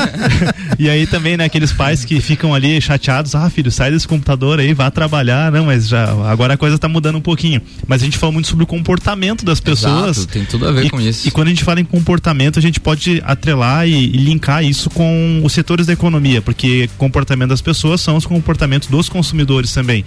e 0.78 0.88
aí 0.88 1.06
também, 1.06 1.36
né, 1.36 1.44
aqueles 1.44 1.72
pais 1.72 2.04
que 2.04 2.20
ficam 2.20 2.54
ali 2.54 2.80
chateados, 2.80 3.34
ah, 3.34 3.50
filho, 3.50 3.70
sai 3.70 3.90
desse 3.90 4.08
computador 4.08 4.58
aí, 4.58 4.72
vá 4.72 4.90
trabalhar, 4.90 5.52
não, 5.52 5.66
mas 5.66 5.86
já, 5.88 6.10
agora 6.30 6.54
a 6.54 6.56
coisa 6.56 6.78
tá 6.78 6.88
mudando 6.88 7.16
um 7.16 7.20
pouquinho. 7.20 7.60
Mas 7.86 8.00
a 8.00 8.04
gente 8.06 8.16
fala 8.16 8.32
muito 8.32 8.48
sobre 8.48 8.64
o 8.64 8.66
comportamento 8.66 9.44
das 9.44 9.60
pessoas. 9.60 10.16
Exato, 10.16 10.32
tem 10.32 10.44
tudo 10.44 10.66
a 10.66 10.72
ver 10.72 10.86
e, 10.86 10.90
com 10.90 11.00
isso. 11.00 11.28
E 11.28 11.30
quando 11.30 11.48
a 11.48 11.50
gente 11.50 11.64
fala 11.64 11.80
em 11.80 11.84
comportamento, 11.84 12.58
a 12.58 12.62
gente 12.62 12.80
pode 12.80 13.22
atrelar 13.26 13.86
e, 13.86 13.92
e 13.92 14.16
linkar 14.16 14.64
isso 14.64 14.88
com 14.88 15.42
os 15.44 15.52
setores 15.52 15.86
da 15.86 15.92
economia, 15.92 16.40
porque 16.40 16.88
comportamento 16.96 17.25
das 17.48 17.60
pessoas 17.60 18.00
são 18.00 18.16
os 18.16 18.26
comportamentos 18.26 18.88
dos 18.88 19.08
consumidores 19.08 19.72
também. 19.72 20.04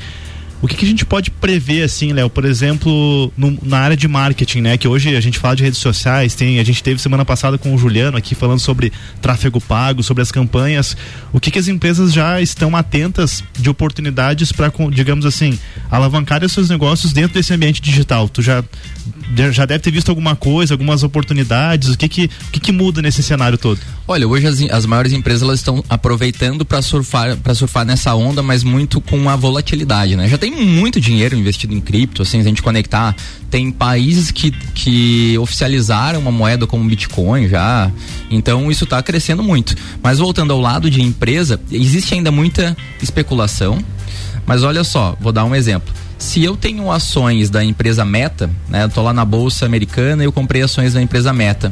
O 0.61 0.67
que, 0.67 0.75
que 0.75 0.83
a 0.83 0.87
gente 0.89 1.05
pode 1.05 1.31
prever 1.31 1.83
assim, 1.83 2.11
Léo? 2.11 2.29
Por 2.29 2.43
exemplo, 2.43 3.31
no- 3.37 3.57
na 3.63 3.77
área 3.79 3.95
de 3.95 4.09
marketing, 4.09 4.59
né? 4.59 4.77
Que 4.77 4.89
hoje 4.89 5.15
a 5.15 5.21
gente 5.21 5.39
fala 5.39 5.55
de 5.55 5.63
redes 5.63 5.79
sociais, 5.79 6.35
tem, 6.35 6.59
a 6.59 6.63
gente 6.65 6.83
teve 6.83 6.99
semana 7.01 7.23
passada 7.23 7.57
com 7.57 7.73
o 7.73 7.77
Juliano 7.77 8.17
aqui 8.17 8.35
falando 8.35 8.59
sobre 8.59 8.91
tráfego 9.21 9.61
pago, 9.61 10.03
sobre 10.03 10.21
as 10.21 10.33
campanhas. 10.33 10.97
O 11.31 11.39
que, 11.39 11.49
que 11.49 11.59
as 11.59 11.69
empresas 11.69 12.11
já 12.11 12.41
estão 12.41 12.75
atentas 12.75 13.41
de 13.57 13.69
oportunidades 13.69 14.51
para, 14.51 14.69
digamos 14.91 15.25
assim, 15.25 15.57
alavancar 15.89 16.43
os 16.43 16.51
seus 16.51 16.69
negócios 16.69 17.13
dentro 17.13 17.35
desse 17.35 17.53
ambiente 17.53 17.81
digital? 17.81 18.27
Tu 18.27 18.41
já, 18.41 18.61
já 19.53 19.65
deve 19.65 19.79
ter 19.79 19.91
visto 19.91 20.09
alguma 20.09 20.35
coisa, 20.35 20.73
algumas 20.73 21.03
oportunidades? 21.03 21.87
O 21.91 21.97
que 21.97 22.09
que, 22.09 22.25
o 22.25 22.51
que, 22.51 22.59
que 22.59 22.71
muda 22.73 23.01
nesse 23.01 23.23
cenário 23.23 23.57
todo? 23.57 23.79
Olha, 24.11 24.27
hoje 24.27 24.47
as, 24.47 24.59
as 24.71 24.87
maiores 24.87 25.13
empresas 25.13 25.43
elas 25.43 25.59
estão 25.59 25.83
aproveitando 25.87 26.65
para 26.65 26.81
surfar 26.81 27.37
para 27.37 27.53
surfar 27.53 27.85
nessa 27.85 28.15
onda, 28.15 28.41
mas 28.41 28.63
muito 28.63 28.99
com 28.99 29.29
a 29.29 29.35
volatilidade, 29.35 30.15
né? 30.15 30.27
Já 30.27 30.35
tem 30.35 30.49
muito 30.49 30.99
dinheiro 30.99 31.35
investido 31.35 31.75
em 31.75 31.79
cripto, 31.79 32.23
assim, 32.23 32.39
a 32.39 32.43
gente 32.43 32.59
conectar, 32.63 33.15
tem 33.51 33.71
países 33.71 34.31
que, 34.31 34.49
que 34.49 35.37
oficializaram 35.37 36.19
uma 36.21 36.31
moeda 36.31 36.65
como 36.65 36.89
Bitcoin 36.89 37.47
já. 37.47 37.91
Então 38.31 38.71
isso 38.71 38.83
está 38.83 38.99
crescendo 39.03 39.43
muito. 39.43 39.75
Mas 40.01 40.17
voltando 40.17 40.53
ao 40.53 40.59
lado 40.59 40.89
de 40.89 41.03
empresa, 41.03 41.61
existe 41.71 42.15
ainda 42.15 42.31
muita 42.31 42.75
especulação. 43.03 43.77
Mas 44.43 44.63
olha 44.63 44.83
só, 44.83 45.15
vou 45.21 45.31
dar 45.31 45.45
um 45.45 45.53
exemplo. 45.53 45.93
Se 46.17 46.43
eu 46.43 46.57
tenho 46.57 46.91
ações 46.91 47.51
da 47.51 47.63
empresa 47.63 48.03
Meta, 48.03 48.49
né? 48.67 48.85
Eu 48.85 48.89
tô 48.89 49.03
lá 49.03 49.13
na 49.13 49.23
bolsa 49.23 49.67
americana 49.67 50.23
e 50.23 50.25
eu 50.25 50.31
comprei 50.31 50.63
ações 50.63 50.95
da 50.95 51.01
empresa 51.01 51.31
Meta. 51.31 51.71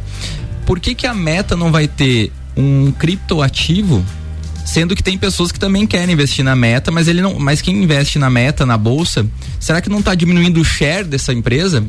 Por 0.67 0.79
que 0.79 0.93
que 0.93 1.07
a 1.07 1.13
Meta 1.13 1.55
não 1.55 1.71
vai 1.71 1.87
ter 1.87 2.31
um 2.55 2.91
criptoativo 2.91 4.05
sendo 4.65 4.97
que 4.97 5.01
tem 5.01 5.17
pessoas 5.17 5.49
que 5.49 5.57
também 5.57 5.87
querem 5.87 6.13
investir 6.13 6.43
na 6.43 6.53
meta, 6.53 6.91
mas 6.91 7.07
ele 7.07 7.21
não, 7.21 7.39
mas 7.39 7.61
quem 7.61 7.81
investe 7.81 8.19
na 8.19 8.29
meta, 8.29 8.65
na 8.65 8.77
bolsa, 8.77 9.25
será 9.61 9.79
que 9.79 9.89
não 9.89 9.99
está 9.99 10.13
diminuindo 10.13 10.59
o 10.59 10.65
share 10.65 11.05
dessa 11.05 11.31
empresa? 11.31 11.85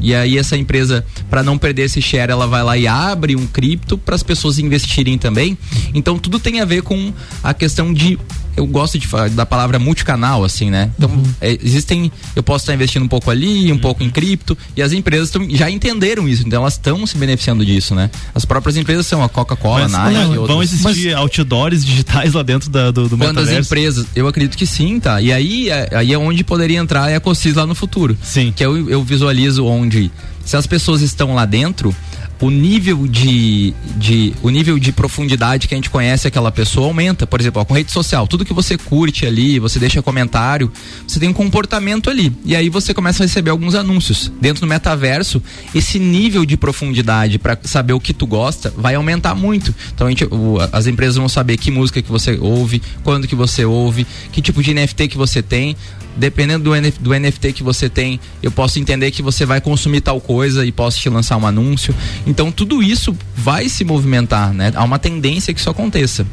E 0.00 0.12
aí 0.12 0.36
essa 0.36 0.56
empresa, 0.56 1.06
para 1.30 1.44
não 1.44 1.56
perder 1.56 1.82
esse 1.82 2.02
share, 2.02 2.32
ela 2.32 2.48
vai 2.48 2.62
lá 2.64 2.76
e 2.76 2.88
abre 2.88 3.36
um 3.36 3.46
cripto 3.46 3.96
para 3.96 4.16
as 4.16 4.24
pessoas 4.24 4.58
investirem 4.58 5.16
também. 5.16 5.56
Então 5.94 6.18
tudo 6.18 6.40
tem 6.40 6.60
a 6.60 6.64
ver 6.64 6.82
com 6.82 7.12
a 7.40 7.54
questão 7.54 7.94
de 7.94 8.18
eu 8.58 8.66
gosto 8.66 8.98
de 8.98 9.06
falar 9.06 9.30
da 9.30 9.46
palavra 9.46 9.78
multicanal, 9.78 10.44
assim, 10.44 10.70
né? 10.70 10.90
Então, 10.98 11.10
é, 11.40 11.56
existem. 11.62 12.10
Eu 12.36 12.42
posso 12.42 12.62
estar 12.64 12.74
investindo 12.74 13.02
um 13.04 13.08
pouco 13.08 13.30
ali, 13.30 13.72
um 13.72 13.78
pouco 13.78 14.02
em 14.02 14.10
cripto, 14.10 14.56
e 14.76 14.82
as 14.82 14.92
empresas 14.92 15.30
tão- 15.30 15.48
já 15.50 15.70
entenderam 15.70 16.28
isso, 16.28 16.42
então 16.46 16.60
elas 16.62 16.74
estão 16.74 17.06
se 17.06 17.16
beneficiando 17.16 17.64
disso, 17.64 17.94
né? 17.94 18.10
As 18.34 18.44
próprias 18.44 18.76
empresas 18.76 19.06
são 19.06 19.22
a 19.22 19.28
Coca-Cola, 19.28 19.88
Mas, 19.88 19.92
Nike, 19.92 20.36
vão 20.46 20.62
existir 20.62 21.14
outdoors 21.14 21.84
digitais 21.84 22.32
lá 22.34 22.42
dentro 22.42 22.68
da- 22.70 22.90
do, 22.90 23.08
do 23.08 23.16
Quando 23.16 23.38
as 23.40 23.48
empresas, 23.66 24.06
eu 24.14 24.26
acredito 24.28 24.56
que 24.56 24.66
sim, 24.66 25.00
tá? 25.00 25.20
E 25.20 25.32
aí, 25.32 25.70
é- 25.70 25.88
aí 25.92 26.12
é 26.12 26.18
onde 26.18 26.42
poderia 26.44 26.78
entrar 26.78 27.04
a 27.04 27.10
EcoSys 27.12 27.54
lá 27.54 27.66
no 27.66 27.74
futuro. 27.74 28.16
Sim. 28.22 28.52
Que 28.54 28.64
eu, 28.64 28.88
eu 28.90 29.02
visualizo 29.02 29.64
onde, 29.64 30.10
se 30.44 30.56
as 30.56 30.66
pessoas 30.66 31.00
estão 31.02 31.34
lá 31.34 31.44
dentro, 31.44 31.94
o 32.40 32.50
nível 32.50 33.06
de, 33.06 33.74
de 33.96 34.32
o 34.42 34.50
nível 34.50 34.78
de 34.78 34.92
profundidade 34.92 35.66
que 35.66 35.74
a 35.74 35.76
gente 35.76 35.90
conhece 35.90 36.28
aquela 36.28 36.52
pessoa 36.52 36.86
aumenta. 36.86 37.26
Por 37.26 37.40
exemplo, 37.40 37.60
ó, 37.60 37.64
com 37.64 37.74
rede 37.74 37.90
social, 37.90 38.26
tudo 38.26 38.44
que 38.44 38.52
você 38.52 38.76
curte 38.76 39.26
ali, 39.26 39.58
você 39.58 39.78
deixa 39.78 40.00
comentário, 40.02 40.70
você 41.06 41.18
tem 41.18 41.28
um 41.28 41.32
comportamento 41.32 42.08
ali. 42.08 42.32
E 42.44 42.54
aí 42.54 42.68
você 42.68 42.94
começa 42.94 43.22
a 43.22 43.26
receber 43.26 43.50
alguns 43.50 43.74
anúncios. 43.74 44.32
Dentro 44.40 44.60
do 44.60 44.66
metaverso, 44.66 45.42
esse 45.74 45.98
nível 45.98 46.44
de 46.44 46.56
profundidade 46.56 47.38
para 47.38 47.58
saber 47.64 47.92
o 47.92 48.00
que 48.00 48.12
tu 48.12 48.26
gosta 48.26 48.72
vai 48.76 48.94
aumentar 48.94 49.34
muito. 49.34 49.74
Então 49.94 50.06
a 50.06 50.10
gente, 50.10 50.24
o, 50.24 50.58
as 50.72 50.86
empresas 50.86 51.16
vão 51.16 51.28
saber 51.28 51.56
que 51.56 51.70
música 51.70 52.00
que 52.00 52.10
você 52.10 52.38
ouve, 52.40 52.80
quando 53.02 53.26
que 53.26 53.34
você 53.34 53.64
ouve, 53.64 54.06
que 54.30 54.40
tipo 54.40 54.62
de 54.62 54.72
NFT 54.72 55.08
que 55.08 55.16
você 55.16 55.42
tem 55.42 55.76
dependendo 56.18 56.64
do, 56.64 56.74
NF, 56.74 56.98
do 57.00 57.18
NFT 57.18 57.52
que 57.52 57.62
você 57.62 57.88
tem, 57.88 58.20
eu 58.42 58.50
posso 58.50 58.78
entender 58.78 59.10
que 59.10 59.22
você 59.22 59.46
vai 59.46 59.60
consumir 59.60 60.00
tal 60.00 60.20
coisa 60.20 60.66
e 60.66 60.72
posso 60.72 61.00
te 61.00 61.08
lançar 61.08 61.36
um 61.36 61.46
anúncio. 61.46 61.94
Então 62.26 62.50
tudo 62.50 62.82
isso 62.82 63.16
vai 63.34 63.68
se 63.68 63.84
movimentar, 63.84 64.52
né? 64.52 64.72
Há 64.74 64.84
uma 64.84 64.98
tendência 64.98 65.54
que 65.54 65.60
isso 65.60 65.70
aconteça. 65.70 66.26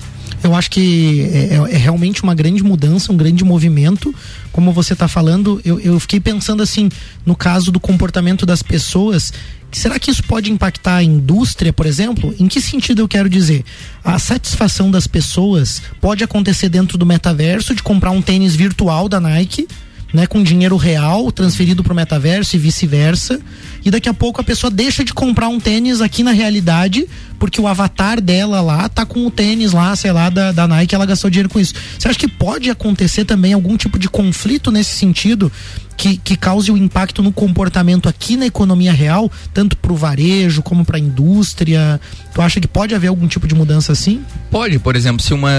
Eu 0.46 0.54
acho 0.54 0.70
que 0.70 1.22
é, 1.34 1.56
é, 1.56 1.76
é 1.76 1.78
realmente 1.78 2.22
uma 2.22 2.36
grande 2.36 2.64
mudança, 2.64 3.12
um 3.12 3.18
grande 3.18 3.44
movimento. 3.44 4.14
Como 4.52 4.72
você 4.72 4.94
está 4.94 5.08
falando, 5.08 5.60
eu, 5.66 5.80
eu 5.80 6.00
fiquei 6.00 6.20
pensando 6.20 6.62
assim, 6.62 6.88
no 7.26 7.36
caso 7.36 7.72
do 7.72 7.80
comportamento 7.80 8.46
das 8.46 8.62
pessoas, 8.62 9.34
Será 9.72 10.00
que 10.00 10.10
isso 10.10 10.24
pode 10.24 10.50
impactar 10.50 10.98
a 10.98 11.04
indústria, 11.04 11.74
por 11.74 11.86
exemplo? 11.86 12.34
Em 12.40 12.48
que 12.48 12.62
sentido 12.62 13.02
eu 13.02 13.10
quero 13.10 13.28
dizer? 13.28 13.66
A 14.02 14.18
satisfação 14.18 14.90
das 14.90 15.06
pessoas 15.06 15.82
pode 16.00 16.24
acontecer 16.24 16.70
dentro 16.70 16.98
do 16.98 17.06
metaverso 17.06 17.76
de 17.76 17.84
comprar 17.84 18.12
um 18.12 18.22
tênis 18.22 18.56
virtual 18.56 19.10
da 19.10 19.20
Nike 19.20 19.68
né, 20.16 20.26
com 20.26 20.42
dinheiro 20.42 20.78
real 20.78 21.30
transferido 21.30 21.84
para 21.84 21.92
o 21.92 21.96
metaverso 21.96 22.56
e 22.56 22.60
vice-versa. 22.60 23.38
E 23.84 23.92
daqui 23.92 24.08
a 24.08 24.14
pouco 24.14 24.40
a 24.40 24.44
pessoa 24.44 24.72
deixa 24.72 25.04
de 25.04 25.14
comprar 25.14 25.50
um 25.50 25.60
tênis 25.60 26.00
aqui 26.00 26.24
na 26.24 26.32
realidade, 26.32 27.06
porque 27.38 27.60
o 27.60 27.68
avatar 27.68 28.22
dela 28.22 28.62
lá 28.62 28.88
tá 28.88 29.06
com 29.06 29.28
o 29.28 29.30
tênis 29.30 29.74
lá, 29.74 29.94
sei 29.94 30.14
lá, 30.14 30.30
da, 30.30 30.54
da 30.54 30.68
Nike, 30.68 30.96
ela 30.96 31.06
gastou 31.06 31.30
dinheiro 31.30 31.50
com 31.50 31.60
isso. 31.60 31.74
Você 32.00 32.08
acha 32.08 32.18
que 32.18 32.30
pode 32.30 32.70
acontecer 32.70 33.26
também 33.26 33.52
algum 33.52 33.76
tipo 33.76 34.00
de 34.00 34.08
conflito 34.08 34.72
nesse 34.72 34.96
sentido? 34.96 35.52
Que, 35.98 36.18
que 36.18 36.36
cause 36.38 36.72
o 36.72 36.76
um 36.76 36.78
impacto 36.78 37.22
no 37.22 37.32
comportamento 37.32 38.08
aqui 38.08 38.38
na 38.38 38.46
economia 38.46 38.94
real, 38.94 39.30
tanto 39.54 39.78
para 39.78 39.92
o 39.92 39.96
varejo 39.96 40.64
como 40.64 40.86
para 40.86 40.96
a 40.96 41.00
indústria? 41.00 42.00
Tu 42.34 42.42
acha 42.42 42.62
que 42.62 42.68
pode 42.68 42.96
haver 42.96 43.08
algum 43.08 43.28
tipo 43.28 43.48
de 43.48 43.54
mudança 43.54 43.92
assim? 43.92 44.22
Pode, 44.50 44.80
por 44.80 44.96
exemplo, 44.96 45.22
se 45.22 45.34
uma 45.34 45.52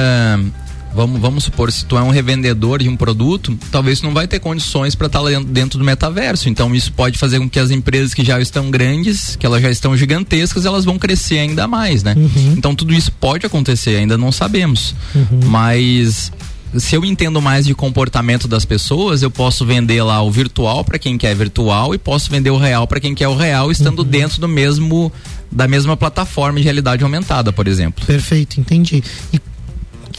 vamos, 0.96 1.20
vamos 1.20 1.44
supor, 1.44 1.70
se 1.70 1.84
tu 1.84 1.96
é 1.98 2.02
um 2.02 2.08
revendedor 2.10 2.82
de 2.82 2.88
um 2.88 2.96
produto, 2.96 3.56
talvez 3.70 4.00
tu 4.00 4.06
não 4.06 4.14
vai 4.14 4.26
ter 4.26 4.40
condições 4.40 4.94
para 4.94 5.06
estar 5.06 5.20
tá 5.20 5.28
dentro, 5.28 5.44
dentro 5.44 5.78
do 5.78 5.84
metaverso. 5.84 6.48
Então 6.48 6.74
isso 6.74 6.90
pode 6.92 7.18
fazer 7.18 7.38
com 7.38 7.48
que 7.48 7.58
as 7.58 7.70
empresas 7.70 8.14
que 8.14 8.24
já 8.24 8.40
estão 8.40 8.70
grandes, 8.70 9.36
que 9.36 9.44
elas 9.44 9.60
já 9.60 9.70
estão 9.70 9.96
gigantescas, 9.96 10.64
elas 10.64 10.84
vão 10.84 10.98
crescer 10.98 11.38
ainda 11.38 11.68
mais, 11.68 12.02
né? 12.02 12.14
Uhum. 12.16 12.54
Então 12.56 12.74
tudo 12.74 12.94
isso 12.94 13.12
pode 13.12 13.44
acontecer, 13.44 13.96
ainda 13.96 14.16
não 14.16 14.32
sabemos. 14.32 14.94
Uhum. 15.14 15.40
Mas 15.44 16.32
se 16.74 16.96
eu 16.96 17.04
entendo 17.04 17.40
mais 17.42 17.66
de 17.66 17.74
comportamento 17.74 18.48
das 18.48 18.64
pessoas, 18.64 19.22
eu 19.22 19.30
posso 19.30 19.64
vender 19.66 20.02
lá 20.02 20.22
o 20.22 20.30
virtual 20.30 20.82
para 20.82 20.98
quem 20.98 21.18
quer 21.18 21.34
virtual 21.34 21.94
e 21.94 21.98
posso 21.98 22.30
vender 22.30 22.50
o 22.50 22.56
real 22.56 22.86
para 22.86 23.00
quem 23.00 23.14
quer 23.14 23.28
o 23.28 23.36
real, 23.36 23.70
estando 23.70 24.00
uhum. 24.00 24.08
dentro 24.08 24.40
do 24.40 24.48
mesmo 24.48 25.12
da 25.52 25.68
mesma 25.68 25.96
plataforma 25.96 26.58
de 26.58 26.64
realidade 26.64 27.04
aumentada, 27.04 27.52
por 27.52 27.68
exemplo. 27.68 28.04
Perfeito, 28.04 28.60
entendi. 28.60 29.02
E 29.32 29.40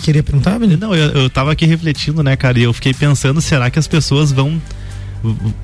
queria 0.03 0.23
perguntar, 0.23 0.59
menino? 0.59 0.79
Não, 0.79 0.95
eu, 0.95 1.11
eu 1.11 1.29
tava 1.29 1.51
aqui 1.51 1.65
refletindo, 1.65 2.23
né, 2.23 2.35
cara, 2.35 2.59
e 2.59 2.63
eu 2.63 2.73
fiquei 2.73 2.93
pensando, 2.93 3.41
será 3.41 3.69
que 3.69 3.79
as 3.79 3.87
pessoas 3.87 4.31
vão 4.31 4.61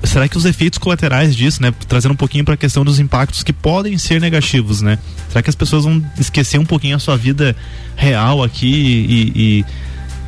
será 0.02 0.28
que 0.28 0.36
os 0.36 0.44
efeitos 0.44 0.78
colaterais 0.78 1.34
disso, 1.34 1.62
né, 1.62 1.72
trazendo 1.88 2.12
um 2.12 2.16
pouquinho 2.16 2.44
para 2.44 2.54
a 2.54 2.56
questão 2.56 2.84
dos 2.84 2.98
impactos 2.98 3.42
que 3.42 3.52
podem 3.52 3.96
ser 3.96 4.20
negativos, 4.20 4.80
né? 4.80 4.98
Será 5.28 5.42
que 5.42 5.48
as 5.48 5.54
pessoas 5.54 5.84
vão 5.84 6.04
esquecer 6.18 6.58
um 6.58 6.66
pouquinho 6.66 6.96
a 6.96 6.98
sua 6.98 7.16
vida 7.16 7.54
real 7.96 8.42
aqui 8.42 8.66
e, 8.66 9.32
e 9.34 9.64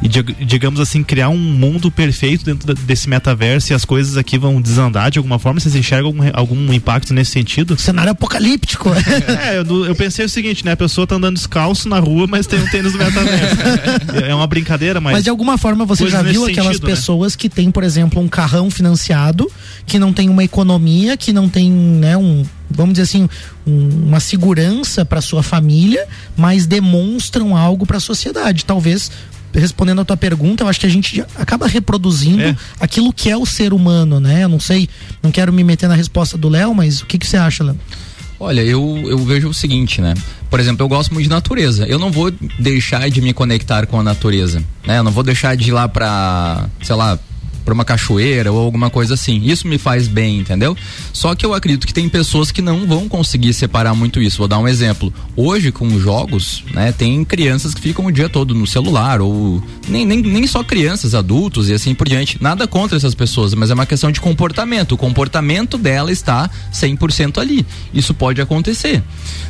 e 0.02 0.08
digamos 0.44 0.78
assim 0.78 1.02
criar 1.02 1.30
um 1.30 1.38
mundo 1.38 1.90
perfeito 1.90 2.44
dentro 2.44 2.74
desse 2.74 3.08
metaverso 3.08 3.72
e 3.72 3.74
as 3.74 3.84
coisas 3.84 4.16
aqui 4.16 4.36
vão 4.36 4.60
desandar 4.60 5.10
de 5.10 5.18
alguma 5.18 5.38
forma 5.38 5.58
vocês 5.58 5.74
enxergam 5.74 6.08
algum, 6.08 6.22
algum 6.34 6.72
impacto 6.72 7.14
nesse 7.14 7.30
sentido 7.30 7.78
cenário 7.78 8.12
apocalíptico 8.12 8.90
é 9.42 9.58
eu, 9.58 9.86
eu, 9.86 9.94
pensei 9.94 10.24
o 10.24 10.28
seguinte 10.28 10.64
né 10.64 10.72
a 10.72 10.76
pessoa 10.76 11.06
tá 11.06 11.14
andando 11.14 11.36
descalço 11.36 11.88
na 11.88 11.98
rua 11.98 12.26
mas 12.26 12.46
tem 12.46 12.60
um 12.60 12.68
tênis 12.68 12.94
metaverso 12.94 13.56
é 14.22 14.34
uma 14.34 14.46
brincadeira 14.46 15.00
mas 15.00 15.14
mas 15.14 15.24
de 15.24 15.30
alguma 15.30 15.56
forma 15.56 15.86
você 15.86 16.08
já 16.08 16.20
viu 16.20 16.44
aquelas 16.44 16.74
sentido, 16.74 16.86
né? 16.86 16.94
pessoas 16.94 17.32
né? 17.32 17.38
que 17.38 17.48
tem 17.48 17.70
por 17.70 17.82
exemplo 17.82 18.20
um 18.20 18.28
carrão 18.28 18.70
financiado 18.70 19.50
que 19.86 19.98
não 19.98 20.12
tem 20.12 20.28
uma 20.28 20.44
economia 20.44 21.16
que 21.16 21.32
não 21.32 21.48
tem 21.48 21.70
né 21.70 22.16
um 22.16 22.44
vamos 22.68 22.94
dizer 22.94 23.04
assim, 23.04 23.28
um, 23.66 24.06
uma 24.06 24.20
segurança 24.20 25.04
para 25.04 25.20
sua 25.20 25.42
família, 25.42 26.06
mas 26.36 26.66
demonstram 26.66 27.56
algo 27.56 27.86
para 27.86 27.98
a 27.98 28.00
sociedade. 28.00 28.64
Talvez 28.64 29.10
respondendo 29.60 30.00
a 30.00 30.04
tua 30.04 30.16
pergunta, 30.16 30.64
eu 30.64 30.68
acho 30.68 30.80
que 30.80 30.86
a 30.86 30.90
gente 30.90 31.24
acaba 31.36 31.66
reproduzindo 31.66 32.42
é. 32.42 32.56
aquilo 32.80 33.12
que 33.12 33.30
é 33.30 33.36
o 33.36 33.46
ser 33.46 33.72
humano, 33.72 34.20
né? 34.20 34.44
Eu 34.44 34.48
não 34.48 34.60
sei, 34.60 34.88
não 35.22 35.30
quero 35.30 35.52
me 35.52 35.64
meter 35.64 35.88
na 35.88 35.94
resposta 35.94 36.36
do 36.36 36.48
Léo, 36.48 36.74
mas 36.74 37.00
o 37.00 37.06
que, 37.06 37.18
que 37.18 37.26
você 37.26 37.36
acha, 37.36 37.64
Léo? 37.64 37.76
Olha, 38.38 38.60
eu, 38.60 39.02
eu 39.06 39.18
vejo 39.18 39.48
o 39.48 39.54
seguinte, 39.54 40.00
né? 40.00 40.12
Por 40.50 40.60
exemplo, 40.60 40.84
eu 40.84 40.88
gosto 40.88 41.12
muito 41.12 41.24
de 41.24 41.30
natureza. 41.30 41.86
Eu 41.86 41.98
não 41.98 42.12
vou 42.12 42.30
deixar 42.58 43.08
de 43.08 43.22
me 43.22 43.32
conectar 43.32 43.86
com 43.86 43.98
a 43.98 44.02
natureza, 44.02 44.62
né? 44.86 44.98
Eu 44.98 45.04
não 45.04 45.10
vou 45.10 45.22
deixar 45.22 45.56
de 45.56 45.70
ir 45.70 45.72
lá 45.72 45.88
pra, 45.88 46.68
sei 46.82 46.94
lá, 46.94 47.18
para 47.66 47.74
uma 47.74 47.84
cachoeira 47.84 48.52
ou 48.52 48.60
alguma 48.60 48.88
coisa 48.88 49.14
assim. 49.14 49.42
Isso 49.44 49.66
me 49.66 49.76
faz 49.76 50.06
bem, 50.06 50.38
entendeu? 50.38 50.76
Só 51.12 51.34
que 51.34 51.44
eu 51.44 51.52
acredito 51.52 51.86
que 51.86 51.92
tem 51.92 52.08
pessoas 52.08 52.52
que 52.52 52.62
não 52.62 52.86
vão 52.86 53.08
conseguir 53.08 53.52
separar 53.52 53.92
muito 53.92 54.22
isso. 54.22 54.38
Vou 54.38 54.46
dar 54.46 54.58
um 54.58 54.68
exemplo. 54.68 55.12
Hoje, 55.34 55.72
com 55.72 55.98
jogos, 55.98 56.62
né, 56.72 56.92
tem 56.92 57.24
crianças 57.24 57.74
que 57.74 57.80
ficam 57.80 58.06
o 58.06 58.12
dia 58.12 58.28
todo 58.28 58.54
no 58.54 58.66
celular, 58.66 59.20
ou 59.20 59.60
nem, 59.88 60.06
nem, 60.06 60.22
nem 60.22 60.46
só 60.46 60.62
crianças, 60.62 61.14
adultos 61.14 61.68
e 61.68 61.74
assim 61.74 61.92
por 61.92 62.08
diante. 62.08 62.40
Nada 62.40 62.68
contra 62.68 62.96
essas 62.96 63.14
pessoas, 63.14 63.52
mas 63.52 63.70
é 63.70 63.74
uma 63.74 63.86
questão 63.86 64.12
de 64.12 64.20
comportamento. 64.20 64.92
O 64.92 64.96
comportamento 64.96 65.76
dela 65.76 66.12
está 66.12 66.48
100% 66.72 67.38
ali. 67.38 67.66
Isso 67.92 68.14
pode 68.14 68.40
acontecer, 68.40 69.02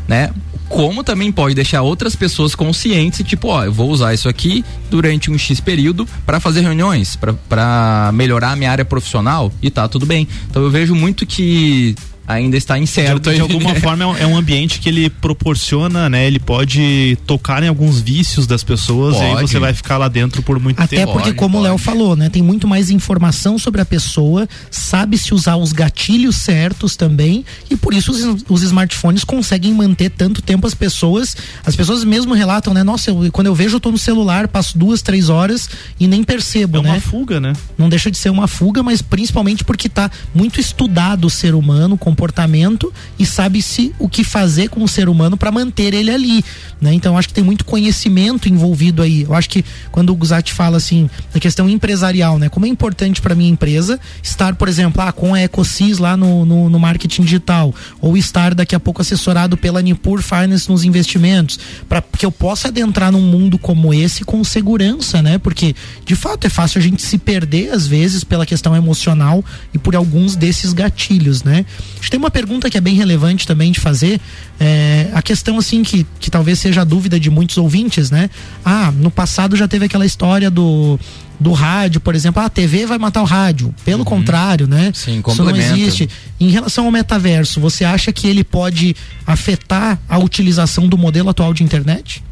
né? 0.09 0.31
Como 0.69 1.05
também 1.05 1.31
pode 1.31 1.55
deixar 1.55 1.83
outras 1.83 2.17
pessoas 2.17 2.55
conscientes, 2.55 3.27
tipo, 3.27 3.49
ó, 3.49 3.65
eu 3.65 3.73
vou 3.73 3.91
usar 3.91 4.15
isso 4.15 4.29
aqui 4.29 4.65
durante 4.91 5.31
um 5.31 5.39
X 5.39 5.61
período 5.61 6.07
para 6.25 6.41
fazer 6.41 6.61
reuniões, 6.61 7.17
para 7.17 8.11
melhorar 8.13 8.53
a 8.53 8.57
minha 8.57 8.71
área 8.71 8.85
profissional 8.85 9.53
e 9.63 9.71
tá 9.71 9.89
tudo 9.89 10.07
bem. 10.07 10.27
Então 10.51 10.63
eu 10.63 10.71
vejo 10.71 10.95
muito 10.95 11.27
que 11.27 11.95
ainda 12.27 12.57
está 12.57 12.79
incerto. 12.79 13.31
De, 13.31 13.37
de 13.37 13.41
alguma 13.41 13.75
forma 13.77 14.05
é 14.05 14.07
um, 14.07 14.17
é 14.17 14.27
um, 14.27 14.37
ambiente 14.37 14.81
que 14.81 14.89
ele 14.89 15.09
proporciona, 15.09 16.09
né? 16.09 16.27
Ele 16.27 16.39
pode 16.39 17.17
tocar 17.27 17.63
em 17.63 17.69
alguns 17.69 18.01
vícios 18.01 18.47
das 18.47 18.65
pessoas 18.65 19.15
pode. 19.15 19.27
e 19.27 19.37
aí 19.37 19.41
você 19.43 19.59
vai 19.59 19.73
ficar 19.73 19.97
lá 19.97 20.09
dentro 20.09 20.43
por 20.43 20.59
muito 20.59 20.81
Até 20.81 20.97
tempo. 20.97 21.13
Até 21.13 21.21
porque, 21.21 21.35
como 21.35 21.59
o 21.59 21.61
Léo 21.61 21.79
falou, 21.79 22.17
né? 22.17 22.29
Tem 22.29 22.43
muito 22.43 22.67
mais 22.67 22.91
informação 22.91 23.59
sobre 23.59 23.81
a 23.81 23.85
pessoa, 23.85 24.49
sabe-se 24.71 25.33
usar 25.33 25.57
os 25.57 25.73
gatilhos 25.73 26.37
certos 26.37 26.97
também 26.97 27.45
e 27.71 27.77
por 27.77 27.95
isso 27.95 28.11
os, 28.11 28.45
os, 28.49 28.63
smartphones 28.63 29.23
conseguem 29.23 29.73
manter 29.73 30.11
tanto 30.11 30.43
tempo 30.43 30.67
as 30.67 30.75
pessoas. 30.75 31.37
As 31.65 31.77
pessoas 31.77 32.03
mesmo 32.05 32.35
relatam, 32.35 32.75
né? 32.75 32.83
Nossa, 32.83 33.11
eu, 33.11 33.31
quando 33.31 33.47
eu 33.47 33.55
vejo 33.55 33.77
eu 33.77 33.81
tô 33.81 33.91
no 33.91 33.99
celular, 33.99 34.49
passo 34.49 34.77
duas, 34.77 35.03
três 35.03 35.29
horas 35.29 35.69
e 36.01 36.07
nem 36.07 36.25
percebo, 36.25 36.79
é 36.79 36.83
né? 36.83 36.91
uma 36.93 37.01
fuga, 37.01 37.39
né? 37.39 37.53
Não 37.79 37.89
deixa 37.89 38.11
de 38.11 38.19
ser 38.19 38.31
uma 38.31 38.49
fuga, 38.49 38.83
mas 38.83 39.01
principalmente 39.01 39.65
porque 39.65 39.89
tá 39.89 40.11
muito 40.35 40.61
estudado 40.61 41.27
o 41.27 41.31
ser 41.31 41.55
humano, 41.55 41.97
com 41.97 42.16
comportamento 42.17 42.91
e 43.19 43.27
sabe-se 43.27 43.95
o 43.99 44.09
que 44.09 44.25
fazer 44.25 44.71
com 44.71 44.83
o 44.83 44.89
ser 44.89 45.07
humano 45.07 45.37
para 45.37 45.53
manter 45.53 45.93
ele 45.93 46.11
ali. 46.11 46.45
Né? 46.81 46.95
Então 46.95 47.19
acho 47.19 47.29
que 47.29 47.35
tem 47.35 47.45
muito 47.45 47.65
conhecimento 47.65 48.49
envolvido 48.49 49.03
aí. 49.03 49.23
Eu 49.23 49.35
acho 49.35 49.51
que 49.51 49.63
quando 49.93 50.11
o 50.11 50.17
Guzati 50.17 50.53
fala 50.53 50.79
assim 50.79 51.11
da 51.33 51.39
questão 51.39 51.69
empresarial, 51.69 52.39
né? 52.39 52.49
Como 52.49 52.65
é 52.65 52.69
importante 52.69 53.21
para 53.21 53.35
minha 53.35 53.51
empresa 53.51 54.01
estar, 54.23 54.55
por 54.55 54.69
exemplo, 54.69 55.03
ah, 55.03 55.13
com 55.13 55.35
a 55.35 55.43
Ecosis 55.43 55.99
lá 55.99 56.17
no, 56.17 56.47
no, 56.47 56.71
no, 56.71 56.79
marketing 56.79 57.23
digital, 57.23 57.75
ou 58.01 58.17
estar 58.17 58.55
daqui 58.55 58.75
a 58.75 58.81
pouco 58.81 59.03
assessorado 59.03 59.57
pela 59.57 59.83
Nipur 59.83 60.23
Finance 60.23 60.69
nos 60.69 60.85
investimentos, 60.85 61.59
para 61.89 62.01
que 62.01 62.25
eu 62.25 62.33
possa 62.33 62.69
adentrar 62.69 63.13
num 63.13 63.23
mundo 63.23 63.59
como 63.59 63.93
esse 63.93 64.25
com 64.25 64.43
segurança, 64.43 65.21
né? 65.21 65.39
Porque 65.39 65.75
de 66.05 66.17
fato 66.17 66.47
é 66.47 66.51
fácil 66.51 66.79
a 66.79 66.83
gente 66.83 67.03
se 67.03 67.19
perder 67.19 67.71
às 67.71 67.87
vezes 67.87 68.25
pela 68.25 68.47
questão 68.47 68.75
emocional 68.75 69.45
e 69.75 69.79
por 69.79 69.95
alguns 69.97 70.37
desses 70.37 70.73
gatilhos, 70.73 71.43
né? 71.43 71.67
Gente 72.07 72.11
tem 72.13 72.19
uma 72.19 72.31
pergunta 72.31 72.71
que 72.71 72.79
é 72.79 72.81
bem 72.81 72.95
relevante 72.95 73.47
também 73.47 73.73
de 73.73 73.81
fazer. 73.81 74.21
É, 74.61 75.11
a 75.13 75.21
questão, 75.21 75.59
assim, 75.59 75.83
que, 75.83 76.07
que 76.21 76.31
talvez 76.31 76.59
seja 76.59 76.83
a 76.83 76.85
dúvida 76.85 77.19
de 77.19 77.29
muitos 77.31 77.59
ouvintes, 77.59 78.11
né? 78.11 78.31
Ah, 78.65 78.93
no 78.93 79.11
passado 79.11 79.57
já 79.57 79.67
teve 79.67 79.87
aquela 79.87 80.07
história 80.07 80.51
do 80.51 80.99
do 81.39 81.53
rádio, 81.53 82.01
por 82.01 82.15
exemplo, 82.15 82.41
ah, 82.41 82.47
a 82.47 82.49
TV 82.49 82.87
vai 82.87 82.97
matar 82.97 83.21
o 83.21 83.27
rádio. 83.27 83.75
Pelo 83.85 83.99
uhum. 83.99 84.05
contrário, 84.07 84.67
né? 84.67 84.91
Sim, 84.95 85.23
Isso 85.27 85.45
não 85.45 85.55
existe. 85.55 86.09
Em 86.41 86.49
relação 86.49 86.87
ao 86.87 86.91
metaverso, 86.91 87.61
você 87.61 87.85
acha 87.85 88.11
que 88.11 88.27
ele 88.27 88.43
pode 88.43 88.97
afetar 89.27 89.99
a 90.09 90.19
utilização 90.19 90.89
do 90.89 90.97
modelo 90.97 91.29
atual 91.29 91.53
de 91.53 91.63
internet? 91.63 92.25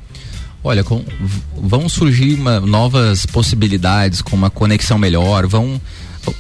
Olha, 0.63 0.83
com, 0.83 1.05
vão 1.55 1.87
surgir 1.87 2.33
uma, 2.33 2.61
novas 2.61 3.27
possibilidades 3.27 4.23
com 4.23 4.35
uma 4.35 4.49
conexão 4.49 4.97
melhor, 4.97 5.47
vão 5.47 5.79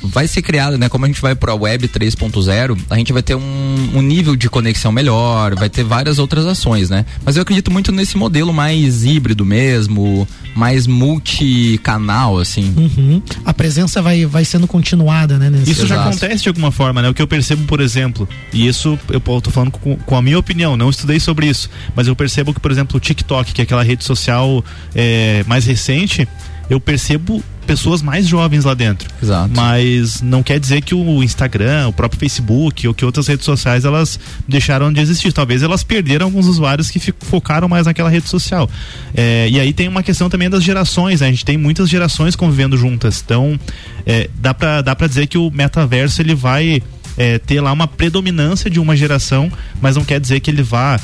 vai 0.02 0.26
ser 0.26 0.42
criada, 0.42 0.78
né? 0.78 0.88
Como 0.88 1.04
a 1.04 1.08
gente 1.08 1.20
vai 1.20 1.34
para 1.34 1.52
a 1.52 1.54
web 1.54 1.88
3.0, 1.88 2.78
a 2.90 2.96
gente 2.96 3.12
vai 3.12 3.22
ter 3.22 3.34
um, 3.34 3.90
um, 3.94 4.02
nível 4.02 4.36
de 4.36 4.48
conexão 4.48 4.92
melhor, 4.92 5.54
vai 5.54 5.68
ter 5.68 5.84
várias 5.84 6.18
outras 6.18 6.46
ações, 6.46 6.90
né? 6.90 7.04
Mas 7.24 7.36
eu 7.36 7.42
acredito 7.42 7.70
muito 7.70 7.92
nesse 7.92 8.16
modelo 8.16 8.52
mais 8.52 9.04
híbrido 9.04 9.44
mesmo, 9.44 10.26
mais 10.54 10.86
multicanal, 10.86 12.38
assim. 12.38 12.72
Uhum. 12.76 13.22
A 13.44 13.52
presença 13.52 14.00
vai, 14.00 14.24
vai 14.26 14.44
sendo 14.44 14.66
continuada, 14.66 15.38
né? 15.38 15.50
Nesse 15.50 15.72
isso 15.72 15.86
já 15.86 16.02
acontece 16.02 16.42
de 16.42 16.48
alguma 16.48 16.70
forma, 16.70 17.02
né? 17.02 17.08
O 17.08 17.14
que 17.14 17.22
eu 17.22 17.26
percebo, 17.26 17.64
por 17.64 17.80
exemplo, 17.80 18.28
e 18.52 18.66
isso 18.66 18.98
eu 19.10 19.20
tô 19.20 19.50
falando 19.50 19.70
com, 19.70 19.96
com, 19.96 20.16
a 20.16 20.22
minha 20.22 20.38
opinião, 20.38 20.76
não 20.76 20.90
estudei 20.90 21.18
sobre 21.18 21.46
isso, 21.46 21.68
mas 21.94 22.06
eu 22.06 22.16
percebo 22.16 22.52
que, 22.54 22.60
por 22.60 22.70
exemplo, 22.70 22.96
o 22.96 23.00
TikTok, 23.00 23.52
que 23.52 23.60
é 23.60 23.64
aquela 23.64 23.82
rede 23.82 24.04
social 24.04 24.64
é, 24.94 25.44
mais 25.46 25.64
recente, 25.66 26.28
eu 26.70 26.80
percebo 26.80 27.42
pessoas 27.64 28.02
mais 28.02 28.26
jovens 28.26 28.64
lá 28.64 28.74
dentro. 28.74 29.08
Exato. 29.22 29.50
Mas 29.54 30.22
não 30.22 30.42
quer 30.42 30.60
dizer 30.60 30.82
que 30.82 30.94
o 30.94 31.22
Instagram, 31.22 31.88
o 31.88 31.92
próprio 31.92 32.18
Facebook 32.18 32.86
ou 32.86 32.94
que 32.94 33.04
outras 33.04 33.26
redes 33.26 33.44
sociais 33.44 33.84
elas 33.84 34.18
deixaram 34.46 34.92
de 34.92 35.00
existir. 35.00 35.32
Talvez 35.32 35.62
elas 35.62 35.82
perderam 35.82 36.26
alguns 36.26 36.46
usuários 36.46 36.90
que 36.90 37.00
focaram 37.20 37.68
mais 37.68 37.86
naquela 37.86 38.10
rede 38.10 38.28
social. 38.28 38.68
É, 39.14 39.48
e 39.50 39.58
aí 39.58 39.72
tem 39.72 39.88
uma 39.88 40.02
questão 40.02 40.28
também 40.28 40.48
das 40.48 40.62
gerações. 40.62 41.20
Né? 41.20 41.28
A 41.28 41.30
gente 41.30 41.44
tem 41.44 41.56
muitas 41.56 41.88
gerações 41.88 42.36
convivendo 42.36 42.76
juntas. 42.76 43.22
Então 43.24 43.58
é, 44.06 44.28
dá 44.36 44.54
para 44.54 44.82
dá 44.82 44.94
pra 44.94 45.06
dizer 45.06 45.26
que 45.26 45.38
o 45.38 45.50
metaverso 45.50 46.20
ele 46.20 46.34
vai 46.34 46.82
é, 47.16 47.38
ter 47.38 47.60
lá 47.60 47.72
uma 47.72 47.86
predominância 47.86 48.70
de 48.70 48.78
uma 48.80 48.96
geração, 48.96 49.50
mas 49.80 49.96
não 49.96 50.04
quer 50.04 50.20
dizer 50.20 50.40
que 50.40 50.50
ele 50.50 50.62
vá 50.62 50.98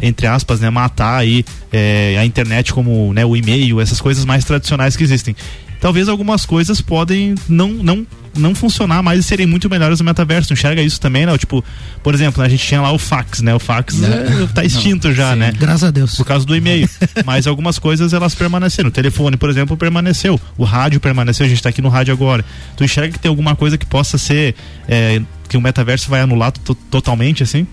entre 0.00 0.26
aspas, 0.26 0.60
né, 0.60 0.68
matar 0.68 1.18
aí 1.18 1.44
é, 1.72 2.16
a 2.18 2.24
internet 2.24 2.72
como 2.72 3.12
né, 3.12 3.24
o 3.24 3.36
e-mail, 3.36 3.80
essas 3.80 4.00
coisas 4.00 4.24
mais 4.24 4.44
tradicionais 4.44 4.96
que 4.96 5.02
existem. 5.02 5.34
Talvez 5.80 6.08
algumas 6.08 6.46
coisas 6.46 6.80
podem 6.80 7.34
não, 7.48 7.68
não, 7.68 8.06
não 8.36 8.54
funcionar 8.54 9.02
mais 9.02 9.20
e 9.20 9.22
serem 9.22 9.46
muito 9.46 9.68
melhores 9.68 9.98
no 9.98 10.04
metaverso. 10.04 10.52
Enxerga 10.52 10.82
isso 10.82 11.00
também, 11.00 11.26
né? 11.26 11.36
Tipo, 11.38 11.64
por 12.02 12.14
exemplo, 12.14 12.40
né, 12.40 12.46
a 12.46 12.50
gente 12.50 12.66
tinha 12.66 12.80
lá 12.80 12.92
o 12.92 12.98
fax, 12.98 13.40
né? 13.42 13.54
O 13.54 13.58
fax 13.58 14.02
é, 14.02 14.46
tá 14.54 14.64
extinto 14.64 15.08
não, 15.08 15.14
já, 15.14 15.32
sim. 15.32 15.38
né? 15.38 15.52
Graças 15.58 15.84
a 15.84 15.90
Deus. 15.90 16.14
Por 16.16 16.26
causa 16.26 16.46
do 16.46 16.54
e-mail. 16.54 16.88
Mas 17.24 17.46
algumas 17.46 17.78
coisas 17.78 18.12
elas 18.12 18.34
permaneceram. 18.34 18.88
O 18.88 18.92
telefone, 18.92 19.36
por 19.36 19.50
exemplo, 19.50 19.76
permaneceu. 19.76 20.40
O 20.56 20.64
rádio 20.64 21.00
permaneceu. 21.00 21.46
A 21.46 21.48
gente 21.48 21.62
tá 21.62 21.68
aqui 21.68 21.82
no 21.82 21.88
rádio 21.88 22.12
agora. 22.12 22.44
Tu 22.76 22.84
enxerga 22.84 23.12
que 23.12 23.18
tem 23.18 23.28
alguma 23.28 23.54
coisa 23.54 23.76
que 23.76 23.86
possa 23.86 24.18
ser. 24.18 24.54
É, 24.88 25.20
que 25.48 25.56
o 25.56 25.60
metaverso 25.60 26.10
vai 26.10 26.20
anular 26.20 26.52
totalmente, 26.90 27.42
assim? 27.42 27.66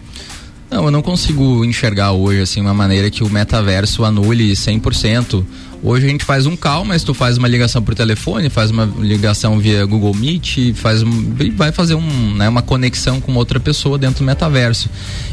Não, 0.74 0.86
eu 0.86 0.92
não 0.92 1.04
consigo 1.04 1.64
enxergar 1.64 2.14
hoje 2.14 2.42
assim 2.42 2.60
uma 2.60 2.74
maneira 2.74 3.10
que 3.12 3.24
o 3.24 3.30
metaverso 3.30 4.04
anule 4.04 4.54
100%. 4.54 5.46
Hoje 5.84 6.06
a 6.06 6.10
gente 6.10 6.24
faz 6.24 6.46
um 6.46 6.56
call, 6.56 6.86
mas 6.86 7.04
tu 7.04 7.14
faz 7.14 7.38
uma 7.38 7.48
ligação 7.48 7.84
por 7.84 7.94
telefone, 7.94 8.50
faz 8.50 8.72
uma 8.72 8.86
ligação 8.86 9.60
via 9.60 9.86
Google 9.86 10.14
Meet, 10.16 10.74
faz 10.76 11.04
vai 11.58 11.74
fazer 11.74 11.96
um, 11.96 12.34
né, 12.36 12.48
uma 12.48 12.62
conexão 12.62 13.20
com 13.20 13.34
outra 13.36 13.60
pessoa 13.60 13.98
dentro 13.98 14.20
do 14.20 14.26
metaverso. 14.26 14.90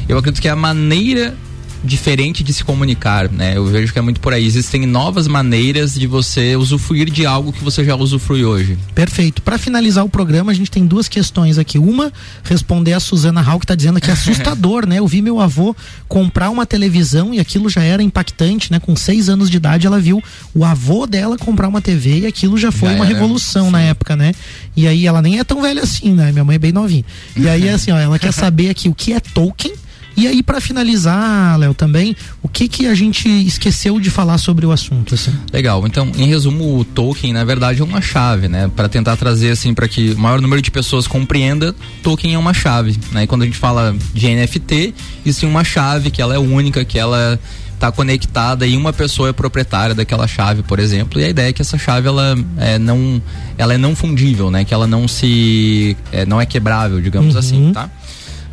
Eu 0.09 0.18
acredito 0.18 0.42
que 0.42 0.48
a 0.48 0.57
maneira 0.57 1.36
diferente 1.82 2.42
de 2.42 2.52
se 2.52 2.64
comunicar, 2.64 3.30
né? 3.30 3.56
Eu 3.56 3.64
vejo 3.66 3.92
que 3.92 3.98
é 3.98 4.02
muito 4.02 4.20
por 4.20 4.32
aí. 4.32 4.44
Existem 4.44 4.86
novas 4.86 5.26
maneiras 5.26 5.94
de 5.94 6.06
você 6.06 6.56
usufruir 6.56 7.10
de 7.10 7.24
algo 7.24 7.52
que 7.52 7.64
você 7.64 7.84
já 7.84 7.94
usufrui 7.96 8.44
hoje. 8.44 8.78
Perfeito. 8.94 9.42
Para 9.42 9.58
finalizar 9.58 10.04
o 10.04 10.08
programa, 10.08 10.52
a 10.52 10.54
gente 10.54 10.70
tem 10.70 10.86
duas 10.86 11.08
questões 11.08 11.58
aqui. 11.58 11.78
Uma, 11.78 12.12
responder 12.44 12.92
a 12.92 13.00
Suzana 13.00 13.40
Hall, 13.40 13.58
que 13.58 13.64
está 13.64 13.74
dizendo 13.74 14.00
que 14.00 14.10
é 14.10 14.12
assustador, 14.12 14.84
né? 14.88 14.98
Eu 14.98 15.06
vi 15.06 15.22
meu 15.22 15.40
avô 15.40 15.74
comprar 16.08 16.50
uma 16.50 16.66
televisão 16.66 17.32
e 17.32 17.40
aquilo 17.40 17.68
já 17.68 17.82
era 17.82 18.02
impactante, 18.02 18.70
né? 18.70 18.78
Com 18.78 18.94
seis 18.94 19.28
anos 19.28 19.48
de 19.48 19.56
idade, 19.56 19.86
ela 19.86 20.00
viu 20.00 20.22
o 20.54 20.64
avô 20.64 21.06
dela 21.06 21.38
comprar 21.38 21.68
uma 21.68 21.80
TV 21.80 22.20
e 22.20 22.26
aquilo 22.26 22.58
já 22.58 22.70
foi 22.70 22.90
já 22.90 22.94
uma 22.96 23.04
era. 23.04 23.14
revolução 23.14 23.66
Sim. 23.66 23.72
na 23.72 23.80
época, 23.80 24.16
né? 24.16 24.32
E 24.76 24.86
aí 24.86 25.06
ela 25.06 25.22
nem 25.22 25.38
é 25.38 25.44
tão 25.44 25.62
velha 25.62 25.82
assim, 25.82 26.14
né? 26.14 26.30
Minha 26.32 26.44
mãe 26.44 26.56
é 26.56 26.58
bem 26.58 26.72
novinha. 26.72 27.04
E 27.36 27.48
aí, 27.48 27.68
assim, 27.70 27.90
ó, 27.90 27.98
ela 27.98 28.18
quer 28.18 28.32
saber 28.32 28.70
aqui 28.70 28.88
o 28.88 28.94
que 28.94 29.12
é 29.12 29.20
Tolkien 29.20 29.74
e 30.20 30.26
aí, 30.26 30.42
para 30.42 30.60
finalizar, 30.60 31.58
Léo, 31.58 31.72
também, 31.72 32.14
o 32.42 32.48
que 32.48 32.68
que 32.68 32.86
a 32.86 32.94
gente 32.94 33.26
esqueceu 33.28 33.98
de 33.98 34.10
falar 34.10 34.36
sobre 34.36 34.66
o 34.66 34.72
assunto? 34.72 35.14
Assim? 35.14 35.32
Legal. 35.52 35.86
Então, 35.86 36.12
em 36.16 36.26
resumo, 36.26 36.78
o 36.78 36.84
Tolkien, 36.84 37.32
na 37.32 37.42
verdade, 37.42 37.80
é 37.80 37.84
uma 37.84 38.02
chave, 38.02 38.46
né? 38.46 38.70
Para 38.76 38.86
tentar 38.86 39.16
trazer, 39.16 39.50
assim, 39.50 39.72
para 39.72 39.88
que 39.88 40.10
o 40.10 40.18
maior 40.18 40.40
número 40.42 40.60
de 40.60 40.70
pessoas 40.70 41.06
compreenda, 41.06 41.74
Tolkien 42.02 42.34
é 42.34 42.38
uma 42.38 42.52
chave, 42.52 42.98
né? 43.12 43.24
E 43.24 43.26
quando 43.26 43.42
a 43.42 43.44
gente 43.46 43.56
fala 43.56 43.96
de 44.12 44.28
NFT, 44.28 44.94
existe 45.24 45.46
uma 45.46 45.64
chave 45.64 46.10
que 46.10 46.20
ela 46.20 46.34
é 46.34 46.38
única, 46.38 46.84
que 46.84 46.98
ela 46.98 47.40
está 47.80 47.90
conectada 47.90 48.66
e 48.66 48.76
uma 48.76 48.92
pessoa 48.92 49.30
é 49.30 49.32
proprietária 49.32 49.94
daquela 49.94 50.28
chave, 50.28 50.62
por 50.62 50.78
exemplo, 50.78 51.18
e 51.18 51.24
a 51.24 51.30
ideia 51.30 51.48
é 51.48 51.52
que 51.52 51.62
essa 51.62 51.78
chave 51.78 52.06
ela 52.06 52.36
é 52.58 52.78
não 52.78 53.22
ela 53.56 53.72
é 53.72 53.78
não 53.78 53.96
fundível, 53.96 54.50
né? 54.50 54.64
Que 54.64 54.74
ela 54.74 54.86
não 54.86 55.08
se 55.08 55.96
é, 56.12 56.26
não 56.26 56.38
é 56.38 56.44
quebrável, 56.44 57.00
digamos 57.00 57.34
uhum. 57.34 57.40
assim, 57.40 57.72
tá? 57.72 57.90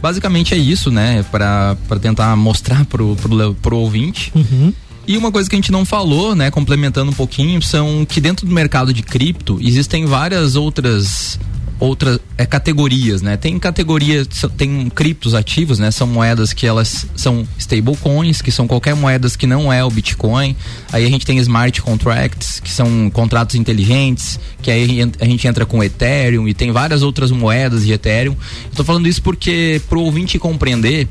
Basicamente 0.02 0.54
é 0.54 0.58
isso, 0.58 0.92
né? 0.92 1.24
Para 1.32 1.76
tentar 2.02 2.36
mostrar 2.36 2.86
pro, 2.86 3.16
pro, 3.16 3.54
pro 3.56 3.78
ouvinte. 3.78 4.32
Uhum. 4.36 4.74
E 5.08 5.18
uma 5.18 5.32
coisa 5.32 5.50
que 5.50 5.56
a 5.56 5.58
gente 5.58 5.72
não 5.72 5.86
falou, 5.86 6.36
né, 6.36 6.52
complementando 6.52 7.12
um 7.12 7.14
pouquinho, 7.14 7.62
são 7.62 8.06
que 8.06 8.20
dentro 8.20 8.46
do 8.46 8.54
mercado 8.54 8.94
de 8.94 9.02
cripto 9.02 9.58
existem 9.62 10.06
várias 10.06 10.58
outras 10.58 11.40
outras 11.80 12.20
é, 12.38 12.46
categorias, 12.46 13.22
né? 13.22 13.38
Tem 13.38 13.58
categorias, 13.60 14.28
tem 14.58 14.90
criptos 14.90 15.34
ativos, 15.34 15.80
né? 15.80 15.92
São 15.92 16.08
moedas 16.08 16.54
que 16.54 16.66
elas 16.66 17.06
são 17.16 17.48
stablecoins, 17.58 18.42
que 18.42 18.52
são 18.52 18.68
qualquer 18.68 18.96
moedas 18.96 19.36
que 19.36 19.46
não 19.46 19.72
é 19.72 19.84
o 19.84 19.90
Bitcoin. 19.90 20.56
Aí 20.92 21.06
a 21.06 21.10
gente 21.10 21.26
tem 21.26 21.38
smart 21.40 21.82
contracts, 21.82 22.60
que 22.60 22.72
são 22.72 23.10
contratos 23.10 23.56
inteligentes, 23.56 24.40
que 24.62 24.72
aí 24.72 25.00
a 25.20 25.26
gente 25.26 25.48
entra 25.48 25.66
com 25.66 25.84
Ethereum 25.84 26.48
e 26.48 26.54
tem 26.54 26.72
várias 26.72 27.04
outras 27.04 27.32
moedas 27.32 27.86
de 27.86 27.94
Ethereum. 27.94 28.36
Estou 28.70 28.86
falando 28.86 29.08
isso 29.08 29.22
porque 29.22 29.82
pro 29.88 30.02
ouvinte 30.02 30.40
compreender 30.40 31.08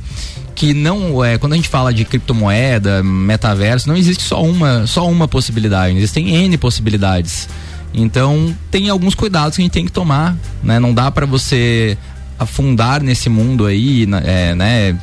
que 0.54 0.72
não 0.72 1.22
é 1.22 1.36
quando 1.36 1.52
a 1.52 1.56
gente 1.56 1.68
fala 1.68 1.92
de 1.92 2.04
criptomoeda, 2.04 3.02
metaverso, 3.02 3.88
não 3.88 3.96
existe 3.96 4.22
só 4.22 4.42
uma, 4.42 4.86
só 4.86 5.06
uma 5.06 5.28
possibilidade, 5.28 5.94
existem 5.96 6.34
N 6.34 6.56
possibilidades. 6.56 7.46
Então, 7.94 8.54
tem 8.70 8.88
alguns 8.88 9.14
cuidados 9.14 9.56
que 9.56 9.62
a 9.62 9.64
gente 9.64 9.72
tem 9.72 9.86
que 9.86 9.92
tomar, 9.92 10.36
né? 10.62 10.78
Não 10.78 10.92
dá 10.92 11.10
para 11.10 11.26
você 11.26 11.96
afundar 12.38 13.02
nesse 13.02 13.28
mundo 13.28 13.64
aí, 13.66 14.06
é, 14.24 14.54
né? 14.54 14.98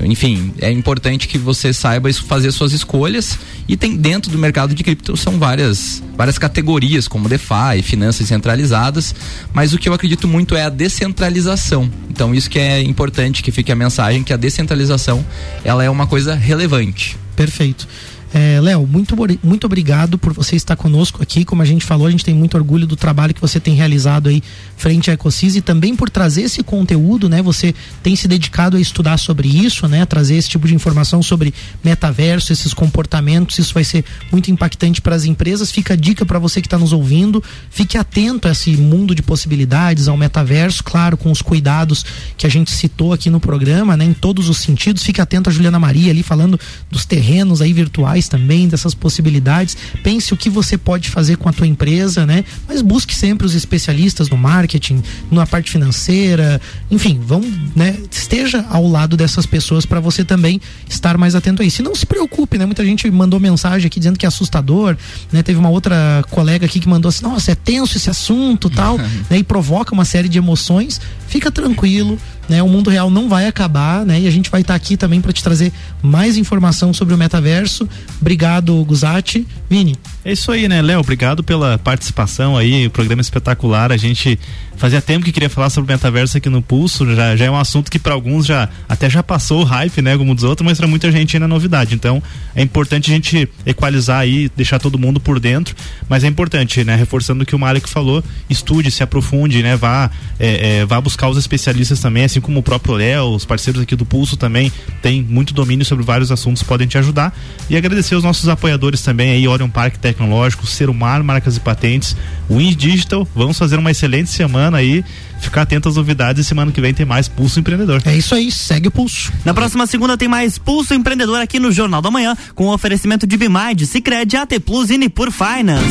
Enfim, 0.00 0.54
é 0.60 0.70
importante 0.70 1.26
que 1.26 1.36
você 1.36 1.72
saiba 1.72 2.12
fazer 2.12 2.52
suas 2.52 2.72
escolhas 2.72 3.38
e 3.66 3.76
tem 3.76 3.96
dentro 3.96 4.30
do 4.30 4.38
mercado 4.38 4.74
de 4.74 4.84
cripto 4.84 5.16
são 5.16 5.38
várias 5.38 6.02
várias 6.16 6.38
categorias 6.38 7.08
como 7.08 7.28
DeFi, 7.28 7.82
finanças 7.82 8.28
centralizadas, 8.28 9.14
mas 9.52 9.72
o 9.72 9.78
que 9.78 9.88
eu 9.88 9.92
acredito 9.92 10.28
muito 10.28 10.54
é 10.54 10.62
a 10.62 10.68
descentralização. 10.68 11.90
Então 12.08 12.32
isso 12.32 12.48
que 12.48 12.58
é 12.58 12.80
importante 12.80 13.42
que 13.42 13.50
fique 13.50 13.72
a 13.72 13.76
mensagem 13.76 14.22
que 14.22 14.32
a 14.32 14.36
descentralização 14.36 15.24
ela 15.64 15.82
é 15.82 15.90
uma 15.90 16.06
coisa 16.06 16.34
relevante. 16.34 17.16
Perfeito. 17.34 17.88
É, 18.32 18.60
Léo, 18.60 18.86
muito, 18.86 19.16
muito 19.42 19.64
obrigado 19.64 20.18
por 20.18 20.34
você 20.34 20.54
estar 20.54 20.76
conosco 20.76 21.22
aqui. 21.22 21.44
Como 21.44 21.62
a 21.62 21.64
gente 21.64 21.84
falou, 21.84 22.06
a 22.06 22.10
gente 22.10 22.24
tem 22.24 22.34
muito 22.34 22.56
orgulho 22.56 22.86
do 22.86 22.94
trabalho 22.94 23.32
que 23.32 23.40
você 23.40 23.58
tem 23.58 23.74
realizado 23.74 24.28
aí 24.28 24.42
frente 24.76 25.10
à 25.10 25.14
Ecosis 25.14 25.56
e 25.56 25.62
também 25.62 25.96
por 25.96 26.10
trazer 26.10 26.42
esse 26.42 26.62
conteúdo, 26.62 27.28
né? 27.28 27.40
Você 27.40 27.74
tem 28.02 28.14
se 28.14 28.28
dedicado 28.28 28.76
a 28.76 28.80
estudar 28.80 29.16
sobre 29.16 29.48
isso, 29.48 29.88
né? 29.88 30.04
Trazer 30.04 30.36
esse 30.36 30.48
tipo 30.48 30.68
de 30.68 30.74
informação 30.74 31.22
sobre 31.22 31.54
metaverso, 31.82 32.52
esses 32.52 32.74
comportamentos. 32.74 33.58
Isso 33.58 33.72
vai 33.72 33.84
ser 33.84 34.04
muito 34.30 34.50
impactante 34.50 35.00
para 35.00 35.16
as 35.16 35.24
empresas. 35.24 35.70
Fica 35.70 35.94
a 35.94 35.96
dica 35.96 36.26
para 36.26 36.38
você 36.38 36.60
que 36.60 36.66
está 36.66 36.78
nos 36.78 36.92
ouvindo. 36.92 37.42
Fique 37.70 37.96
atento 37.96 38.46
a 38.46 38.52
esse 38.52 38.76
mundo 38.76 39.14
de 39.14 39.22
possibilidades, 39.22 40.06
ao 40.06 40.16
metaverso, 40.16 40.84
claro, 40.84 41.16
com 41.16 41.30
os 41.30 41.40
cuidados 41.40 42.04
que 42.36 42.46
a 42.46 42.50
gente 42.50 42.70
citou 42.70 43.14
aqui 43.14 43.30
no 43.30 43.40
programa, 43.40 43.96
né? 43.96 44.04
Em 44.04 44.12
todos 44.12 44.50
os 44.50 44.58
sentidos. 44.58 45.02
Fique 45.02 45.20
atento 45.20 45.48
a 45.48 45.52
Juliana 45.52 45.78
Maria 45.78 46.10
ali 46.10 46.22
falando 46.22 46.60
dos 46.90 47.06
terrenos 47.06 47.62
aí 47.62 47.72
virtuais 47.72 48.17
também, 48.26 48.66
dessas 48.66 48.94
possibilidades. 48.94 49.76
Pense 50.02 50.32
o 50.32 50.36
que 50.36 50.48
você 50.48 50.78
pode 50.78 51.10
fazer 51.10 51.36
com 51.36 51.48
a 51.48 51.52
tua 51.52 51.66
empresa, 51.66 52.24
né? 52.24 52.44
Mas 52.66 52.80
busque 52.80 53.14
sempre 53.14 53.46
os 53.46 53.54
especialistas 53.54 54.30
no 54.30 54.36
marketing, 54.36 55.02
na 55.30 55.46
parte 55.46 55.70
financeira, 55.70 56.60
enfim, 56.90 57.20
vão, 57.22 57.42
né? 57.76 57.96
Esteja 58.10 58.64
ao 58.70 58.88
lado 58.88 59.16
dessas 59.16 59.46
pessoas 59.46 59.84
para 59.84 60.00
você 60.00 60.24
também 60.24 60.60
estar 60.88 61.18
mais 61.18 61.34
atento 61.34 61.62
a 61.62 61.64
isso. 61.64 61.82
E 61.82 61.84
não 61.84 61.94
se 61.94 62.06
preocupe, 62.06 62.56
né? 62.58 62.64
Muita 62.64 62.84
gente 62.84 63.08
mandou 63.10 63.38
mensagem 63.38 63.86
aqui 63.86 64.00
dizendo 64.00 64.18
que 64.18 64.24
é 64.24 64.28
assustador, 64.28 64.96
né? 65.30 65.42
Teve 65.42 65.58
uma 65.58 65.68
outra 65.68 66.24
colega 66.30 66.66
aqui 66.66 66.80
que 66.80 66.88
mandou 66.88 67.08
assim: 67.10 67.22
"Nossa, 67.22 67.52
é 67.52 67.54
tenso 67.54 67.96
esse 67.96 68.08
assunto", 68.08 68.70
tal, 68.70 68.98
né? 69.28 69.38
E 69.38 69.44
provoca 69.44 69.92
uma 69.92 70.04
série 70.04 70.28
de 70.28 70.38
emoções. 70.38 71.00
Fica 71.28 71.50
tranquilo, 71.50 72.18
né? 72.48 72.62
O 72.62 72.68
mundo 72.68 72.90
real 72.90 73.10
não 73.10 73.28
vai 73.28 73.46
acabar, 73.46 74.04
né? 74.04 74.20
E 74.20 74.26
a 74.26 74.30
gente 74.30 74.50
vai 74.50 74.62
estar 74.62 74.74
tá 74.74 74.76
aqui 74.76 74.96
também 74.96 75.20
para 75.20 75.32
te 75.32 75.42
trazer 75.42 75.72
mais 76.02 76.36
informação 76.36 76.92
sobre 76.92 77.14
o 77.14 77.18
metaverso. 77.18 77.88
Obrigado, 78.20 78.84
Guzati. 78.84 79.46
Vini. 79.68 79.96
É 80.28 80.32
isso 80.32 80.52
aí, 80.52 80.68
né, 80.68 80.82
Léo? 80.82 81.00
Obrigado 81.00 81.42
pela 81.42 81.78
participação 81.78 82.54
aí, 82.54 82.86
programa 82.90 83.22
espetacular. 83.22 83.90
A 83.90 83.96
gente 83.96 84.38
fazia 84.78 85.02
tempo 85.02 85.24
que 85.24 85.32
queria 85.32 85.50
falar 85.50 85.70
sobre 85.70 85.90
o 85.90 85.94
metaverso 85.94 86.38
aqui 86.38 86.48
no 86.48 86.62
Pulso, 86.62 87.14
já, 87.14 87.34
já 87.34 87.46
é 87.46 87.50
um 87.50 87.56
assunto 87.56 87.90
que 87.90 87.98
para 87.98 88.14
alguns 88.14 88.46
já 88.46 88.68
até 88.88 89.10
já 89.10 89.22
passou 89.22 89.62
o 89.62 89.64
hype, 89.64 90.00
né, 90.00 90.16
como 90.16 90.34
dos 90.34 90.44
outros, 90.44 90.64
mas 90.64 90.78
para 90.78 90.86
muita 90.86 91.10
gente 91.10 91.36
ainda 91.36 91.46
é 91.46 91.48
novidade. 91.48 91.94
Então, 91.94 92.22
é 92.54 92.62
importante 92.62 93.10
a 93.10 93.14
gente 93.14 93.48
equalizar 93.66 94.20
aí, 94.20 94.48
deixar 94.56 94.78
todo 94.78 94.96
mundo 94.96 95.18
por 95.18 95.40
dentro, 95.40 95.74
mas 96.08 96.22
é 96.22 96.28
importante, 96.28 96.84
né, 96.84 96.94
reforçando 96.94 97.42
o 97.42 97.46
que 97.46 97.56
o 97.56 97.58
Malik 97.58 97.88
falou, 97.88 98.22
estude, 98.48 98.90
se 98.90 99.02
aprofunde, 99.02 99.62
né, 99.62 99.76
vá, 99.76 100.10
é, 100.38 100.78
é, 100.78 100.84
vá 100.84 101.00
buscar 101.00 101.28
os 101.28 101.36
especialistas 101.36 101.98
também, 101.98 102.24
assim 102.24 102.40
como 102.40 102.60
o 102.60 102.62
próprio 102.62 102.94
Léo, 102.94 103.34
os 103.34 103.44
parceiros 103.44 103.82
aqui 103.82 103.96
do 103.96 104.06
Pulso 104.06 104.36
também 104.36 104.70
tem 105.02 105.22
muito 105.22 105.52
domínio 105.52 105.84
sobre 105.84 106.04
vários 106.04 106.30
assuntos, 106.30 106.62
podem 106.62 106.86
te 106.86 106.96
ajudar. 106.98 107.36
E 107.68 107.76
agradecer 107.76 108.14
os 108.14 108.22
nossos 108.22 108.48
apoiadores 108.48 109.02
também 109.02 109.30
aí, 109.30 109.48
Orion 109.48 109.68
Park 109.68 109.96
Tecnológico, 110.18 110.66
Serumar 110.66 111.22
Marcas 111.22 111.56
e 111.56 111.60
Patentes, 111.60 112.16
Wins 112.50 112.76
Digital. 112.76 113.26
Vamos 113.34 113.56
fazer 113.56 113.78
uma 113.78 113.90
excelente 113.90 114.28
semana 114.28 114.78
aí. 114.78 115.04
Ficar 115.40 115.62
atento 115.62 115.88
às 115.88 115.94
novidades 115.94 116.44
e 116.44 116.48
semana 116.48 116.72
que 116.72 116.80
vem 116.80 116.92
tem 116.92 117.06
mais 117.06 117.28
Pulso 117.28 117.60
Empreendedor. 117.60 118.02
É 118.04 118.16
isso 118.16 118.34
aí, 118.34 118.50
segue 118.50 118.88
o 118.88 118.90
pulso. 118.90 119.32
Na 119.44 119.54
próxima 119.54 119.86
segunda 119.86 120.18
tem 120.18 120.26
mais 120.26 120.58
Pulso 120.58 120.92
Empreendedor 120.92 121.40
aqui 121.40 121.60
no 121.60 121.70
Jornal 121.70 122.02
da 122.02 122.10
Manhã, 122.10 122.36
com 122.54 122.66
o 122.66 122.74
oferecimento 122.74 123.26
de 123.26 123.36
Bimind, 123.36 123.84
Cicred, 123.84 124.36
AT 124.36 124.58
Plus 124.60 124.90
e 124.90 124.98
Nipur 124.98 125.30
Finance. 125.30 125.86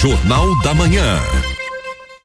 Jornal 0.00 0.58
da 0.62 0.72
Manhã. 0.72 1.20